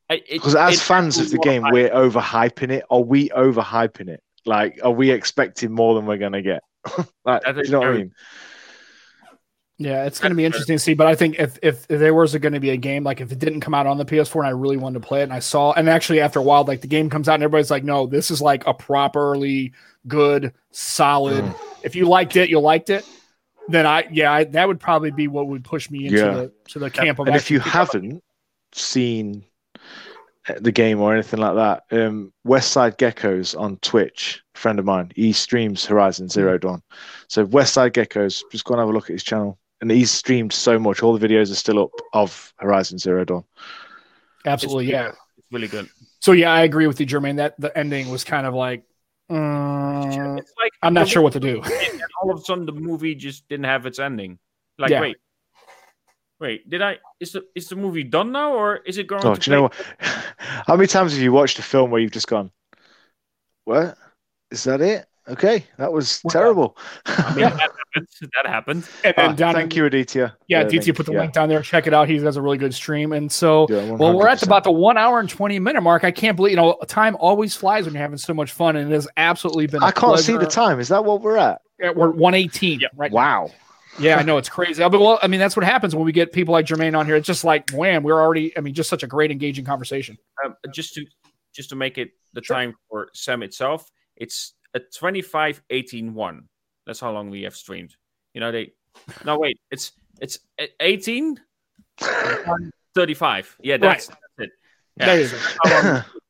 [0.10, 2.84] Because as it- fans of the game, we're overhyping it.
[2.90, 4.24] Are we overhyping it?
[4.44, 6.64] Like, are we expecting more than we're going to get?
[7.26, 8.14] like, do you know what I mean?
[9.84, 10.94] Yeah, it's going to be interesting to see.
[10.94, 13.32] But I think if, if if there was going to be a game, like if
[13.32, 15.34] it didn't come out on the PS4 and I really wanted to play it, and
[15.34, 17.84] I saw, and actually after a while, like the game comes out and everybody's like,
[17.84, 19.74] no, this is like a properly
[20.08, 21.44] good, solid.
[21.44, 21.56] Mm.
[21.84, 23.08] If you liked it, you liked it.
[23.68, 26.32] Then I, yeah, I, that would probably be what would push me into Yeah.
[26.34, 27.28] the to the camp of.
[27.28, 28.24] And if you haven't
[28.74, 29.44] seen
[30.60, 35.32] the game or anything like that, um, Westside Geckos on Twitch, friend of mine, he
[35.34, 36.82] streams Horizon Zero Dawn.
[37.28, 39.58] So Westside Geckos, just go and have a look at his channel.
[39.82, 41.02] And he's streamed so much.
[41.02, 43.44] All the videos are still up of Horizon Zero Dawn.
[44.46, 45.20] absolutely, It's- yeah.
[45.38, 45.90] It's really good.
[46.20, 47.38] So yeah, I agree with you, Jermaine.
[47.38, 48.84] That the ending was kind of like,
[49.30, 49.34] uh,
[50.36, 51.62] like I'm not sure what to do.
[51.64, 54.38] and all of a sudden the movie just didn't have its ending.
[54.78, 55.02] Like, Yeah.
[55.02, 55.18] wait,
[56.40, 57.00] wait, did I?
[57.20, 59.26] Is the is the movie done now, or is it going?
[59.26, 59.74] Oh, to do you know what?
[60.68, 62.52] How many times have you watched a film where you've just gone,
[63.66, 63.98] "What
[64.52, 64.82] is that?
[64.82, 65.06] It?
[65.30, 67.50] Okay, that was Well, terrible." I mean, Yeah.
[67.52, 67.60] that
[67.94, 68.08] happened.
[68.34, 68.90] That happened.
[69.04, 70.36] And Ah, then down thank in- you, Aditya.
[70.48, 71.62] Yeah, The DT put the yeah, link down there.
[71.62, 72.10] Check it out.
[72.10, 73.14] He does a really good stream.
[73.14, 76.04] And so, yeah, well, we're at about the one hour and 20 minute mark.
[76.04, 78.76] I can't believe, you know, time always flies when you're having so much fun.
[78.76, 79.84] And it has absolutely been.
[79.84, 80.80] I I can't see the time.
[80.80, 81.62] Is that what we're at?
[81.80, 82.92] Yeah, We're 118 Yep.
[82.96, 83.52] right Wow.
[84.00, 84.82] Yeah, I know it's crazy.
[84.82, 87.18] But well, I mean, that's what happens when we get people like Jermaine on here.
[87.18, 90.18] It's just like, wham, we're already, I mean, just such a great engaging conversation.
[90.44, 91.06] Um, just to
[91.54, 92.56] just to make it the Sure.
[92.56, 96.50] time for Sam itself, it's a 25 18 1.
[96.86, 97.96] That's how long we have streamed.
[98.34, 98.74] You know, they
[99.26, 100.40] no wait, it's it's
[100.80, 101.40] 18
[102.96, 103.58] 35.
[103.62, 104.50] Yeah, that's, that's it.
[104.98, 105.06] Yeah.
[105.06, 105.30] There you
[105.66, 106.02] go.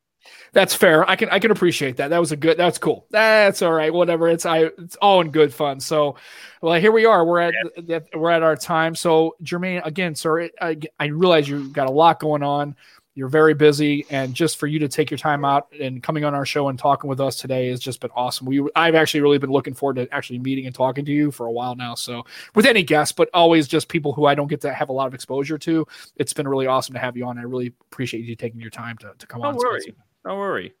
[0.52, 1.08] That's fair.
[1.08, 2.08] I can I can appreciate that.
[2.08, 2.58] That was a good.
[2.58, 3.06] That's cool.
[3.10, 3.92] That's all right.
[3.92, 4.28] Whatever.
[4.28, 4.64] It's I.
[4.64, 5.80] It's all in good fun.
[5.80, 6.16] So,
[6.60, 7.24] well, here we are.
[7.24, 7.54] We're at
[7.86, 8.08] that.
[8.14, 8.94] We're at our time.
[8.94, 12.76] So, Jermaine, again, sir, I I realize you've got a lot going on.
[13.14, 16.34] You're very busy, and just for you to take your time out and coming on
[16.34, 18.46] our show and talking with us today has just been awesome.
[18.46, 21.44] We I've actually really been looking forward to actually meeting and talking to you for
[21.44, 21.94] a while now.
[21.94, 22.24] So,
[22.54, 25.08] with any guests, but always just people who I don't get to have a lot
[25.08, 25.86] of exposure to,
[26.16, 27.36] it's been really awesome to have you on.
[27.36, 29.58] I really appreciate you taking your time to to come Don't on.
[29.58, 29.94] worry.
[30.24, 30.72] Don't worry.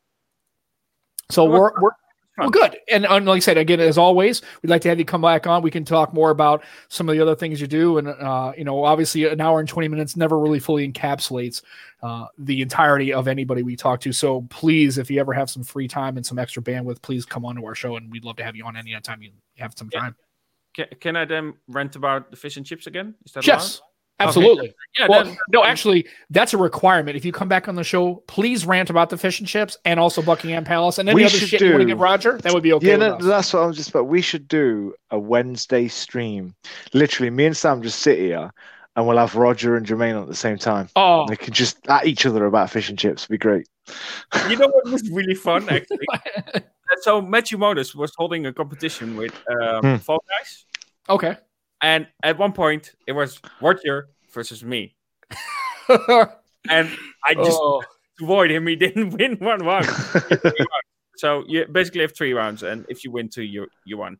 [1.30, 1.90] So we're we're
[2.38, 2.78] Well, good.
[2.90, 5.46] And, and, like I said, again, as always, we'd like to have you come back
[5.46, 5.62] on.
[5.62, 7.98] We can talk more about some of the other things you do.
[7.98, 11.62] And, uh, you know, obviously, an hour and 20 minutes never really fully encapsulates
[12.02, 14.12] uh, the entirety of anybody we talk to.
[14.12, 17.44] So please, if you ever have some free time and some extra bandwidth, please come
[17.44, 17.96] on to our show.
[17.96, 20.16] And we'd love to have you on any time you have some time.
[20.74, 23.14] Can, can I then rant about the fish and chips again?
[23.26, 23.78] Is that yes.
[23.78, 23.88] Allowed?
[24.28, 24.68] Absolutely.
[24.68, 24.76] Okay.
[24.98, 25.06] Yeah.
[25.08, 27.16] Well, then, no, actually, that's a requirement.
[27.16, 29.98] If you come back on the show, please rant about the fish and chips and
[29.98, 32.38] also Buckingham Palace and any other shit do, you want to give Roger.
[32.38, 32.88] That would be okay.
[32.88, 34.06] Yeah, no, that's what I'm just about.
[34.06, 36.54] We should do a Wednesday stream.
[36.92, 38.52] Literally, me and Sam just sit here
[38.96, 40.88] and we'll have Roger and Jermaine on at the same time.
[40.96, 43.22] Oh, they can just at each other about fish and chips.
[43.22, 43.66] It'd be great.
[44.48, 46.06] You know what was really fun actually?
[47.00, 49.96] so Matthew Modus was holding a competition with um, hmm.
[49.96, 50.66] Fall Guys.
[51.08, 51.36] Okay.
[51.82, 54.94] And at one point, it was Roger versus me.
[55.88, 56.88] and
[57.26, 57.82] I just oh.
[58.20, 58.66] avoid him.
[58.66, 59.86] He didn't win one round.
[61.16, 64.18] so you basically have three rounds, and if you win two, you you won.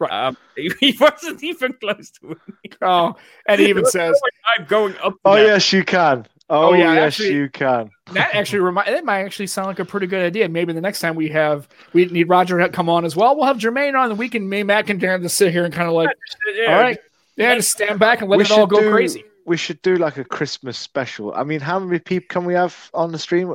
[0.00, 0.10] Right.
[0.10, 0.36] Um,
[0.80, 2.78] he wasn't even close to winning.
[2.82, 3.14] Oh,
[3.46, 4.20] and he even says,
[4.58, 5.42] "I'm going up." Oh that.
[5.42, 6.26] yes, you can.
[6.50, 7.90] Oh, oh yeah, yes, actually, you can.
[8.12, 10.48] that actually remind that might actually sound like a pretty good idea.
[10.48, 13.34] Maybe the next time we have we need Roger to come on as well.
[13.34, 15.72] We'll have Jermaine on, and we can maybe Matt can dare to sit here and
[15.72, 16.10] kind of like,
[16.54, 16.98] yeah, all right,
[17.36, 19.96] yeah, just stand back and let we it all go do, crazy we should do
[19.96, 21.32] like a Christmas special.
[21.34, 23.48] I mean, how many people can we have on the stream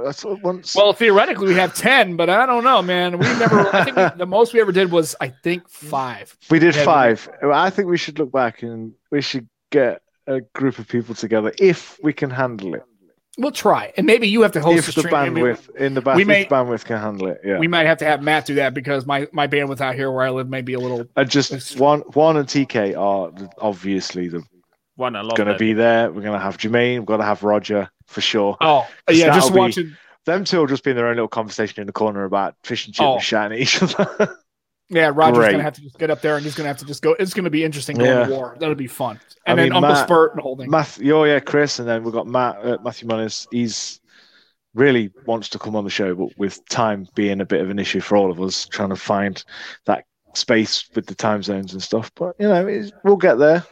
[0.44, 0.76] once?
[0.76, 3.18] Well, theoretically, we have ten, but I don't know, man.
[3.18, 3.76] We never.
[3.76, 6.36] I think we, the most we ever did was, I think, five.
[6.50, 7.30] We did five.
[7.44, 11.52] I think we should look back and we should get a group of people together
[11.60, 12.84] if we can handle it.
[13.38, 16.46] We'll try, and maybe you have to host if the, bandwidth in the we may,
[16.46, 17.40] bandwidth can handle it.
[17.44, 20.12] Yeah, we might have to have Matt do that because my my bandwidth out here
[20.12, 21.06] where I live may be a little.
[21.16, 24.44] Uh, just one, one and TK are obviously the
[24.96, 25.38] one I love.
[25.38, 26.12] Going to be there.
[26.12, 27.00] We're going to have Jermaine.
[27.00, 28.58] We're going to have Roger for sure.
[28.60, 29.88] Oh yeah, just watching.
[29.88, 29.96] Be,
[30.26, 32.88] them two will just be in their own little conversation in the corner about fish
[32.88, 33.14] and chips oh.
[33.14, 34.36] and shouting at each other.
[34.90, 35.52] yeah, Roger's Great.
[35.52, 37.16] gonna have to just get up there and he's gonna have to just go.
[37.20, 38.26] It's gonna be interesting going yeah.
[38.26, 38.58] to war.
[38.60, 39.20] That'll be fun.
[39.46, 40.70] And I then Uncle Matt, Spurt and holding.
[40.70, 43.48] Matthew, oh yeah, Chris, and then we've got Matt uh, Matthew Munnis.
[43.52, 44.02] He's
[44.74, 47.80] really wants to come on the show, but with time being a bit of an
[47.80, 49.44] issue for all of us, trying to find
[49.86, 52.12] that space with the time zones and stuff.
[52.16, 53.64] But you know, we'll get there.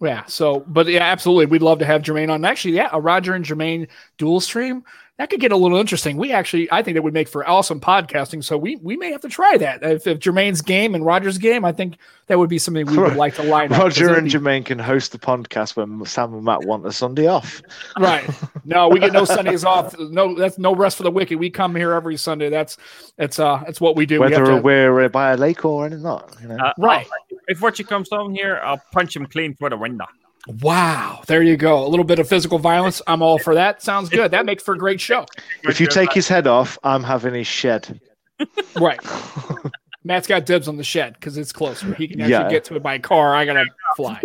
[0.00, 0.24] Yeah.
[0.26, 1.46] So, but yeah, absolutely.
[1.46, 2.44] We'd love to have Jermaine on.
[2.44, 3.88] Actually, yeah, a Roger and Jermaine
[4.18, 4.84] dual stream
[5.18, 6.16] that could get a little interesting.
[6.16, 8.42] We actually, I think that would make for awesome podcasting.
[8.42, 9.82] So we we may have to try that.
[9.84, 13.14] If, if Jermaine's game and Roger's game, I think that would be something we would
[13.14, 13.78] like to line up.
[13.78, 14.30] Roger and be...
[14.30, 17.62] Jermaine can host the podcast when Sam and Matt want a Sunday off.
[17.98, 18.28] Right.
[18.66, 19.94] No, we get no Sundays off.
[19.98, 21.38] No, that's no rest for the wicked.
[21.38, 22.48] We come here every Sunday.
[22.48, 22.78] That's
[23.18, 24.20] that's uh that's what we do.
[24.20, 24.62] Whether we to...
[24.62, 26.56] we're by a lake or not, you know.
[26.56, 27.06] Uh, right.
[27.46, 30.06] If Roger comes down here, I'll punch him clean through the window.
[30.60, 31.86] Wow, there you go.
[31.86, 33.00] A little bit of physical violence.
[33.06, 33.82] I'm all for that.
[33.82, 34.30] Sounds good.
[34.30, 35.26] That makes for a great show.
[35.62, 38.00] If you take his head off, I'm having his shed.
[38.76, 39.00] Right.
[40.04, 41.94] Matt's got dibs on the shed because it's closer.
[41.94, 42.50] He can actually yeah.
[42.50, 43.34] get to it by car.
[43.34, 43.64] I gotta
[43.96, 44.20] fly.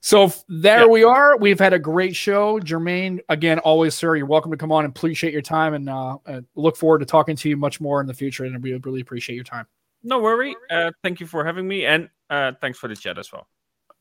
[0.00, 0.86] So there yeah.
[0.86, 1.36] we are.
[1.36, 3.18] We've had a great show, Jermaine.
[3.28, 4.14] Again, always, sir.
[4.14, 7.04] You're welcome to come on and appreciate your time, and uh, uh, look forward to
[7.04, 8.44] talking to you much more in the future.
[8.44, 9.66] And we really appreciate your time.
[10.04, 10.54] No worry.
[10.70, 13.48] Uh, thank you for having me, and uh, thanks for the chat as well.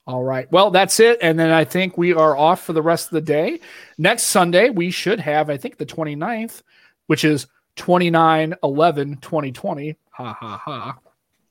[0.07, 0.51] All right.
[0.51, 1.17] Well, that's it.
[1.21, 3.59] And then I think we are off for the rest of the day.
[3.97, 6.61] Next Sunday, we should have, I think, the 29th,
[7.07, 9.97] which is 29 11 2020.
[10.11, 10.97] Ha ha ha.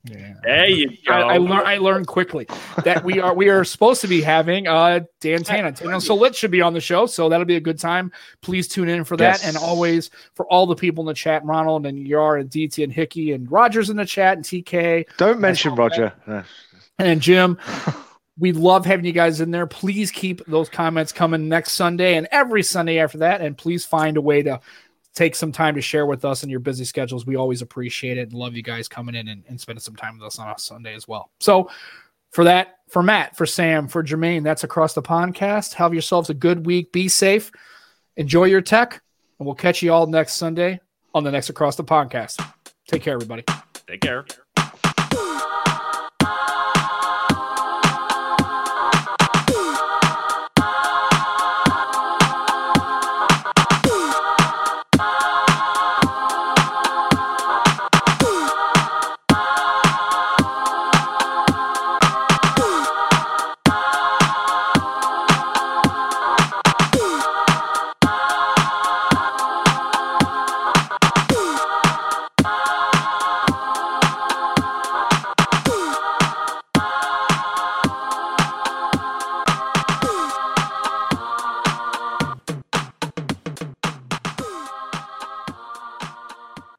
[0.05, 0.33] Yeah.
[0.43, 1.13] There you go.
[1.13, 2.47] I, I, lear- I learned quickly
[2.83, 5.71] that we are we are supposed to be having uh Dan Tana.
[5.71, 8.11] Tana Solit should be on the show, so that'll be a good time.
[8.41, 9.41] Please tune in for that.
[9.41, 9.47] Yes.
[9.47, 12.93] And always for all the people in the chat, Ronald and Yar and DT and
[12.93, 15.05] Hickey and Rogers in the chat and TK.
[15.17, 16.13] Don't mention Roger.
[16.99, 17.57] And Jim.
[18.37, 19.67] We love having you guys in there.
[19.67, 23.41] Please keep those comments coming next Sunday and every Sunday after that.
[23.41, 24.59] And please find a way to
[25.13, 27.25] take some time to share with us in your busy schedules.
[27.25, 30.19] We always appreciate it and love you guys coming in and, and spending some time
[30.19, 31.31] with us on a Sunday as well.
[31.39, 31.69] So,
[32.31, 35.73] for that, for Matt, for Sam, for Jermaine, that's across the Pondcast.
[35.75, 36.91] Have yourselves a good week.
[36.91, 37.49] Be safe.
[38.17, 39.01] Enjoy your tech.
[39.39, 40.81] And we'll catch you all next Sunday
[41.13, 42.45] on the next Across the Pondcast.
[42.87, 43.43] Take care, everybody.
[43.87, 44.25] Take care.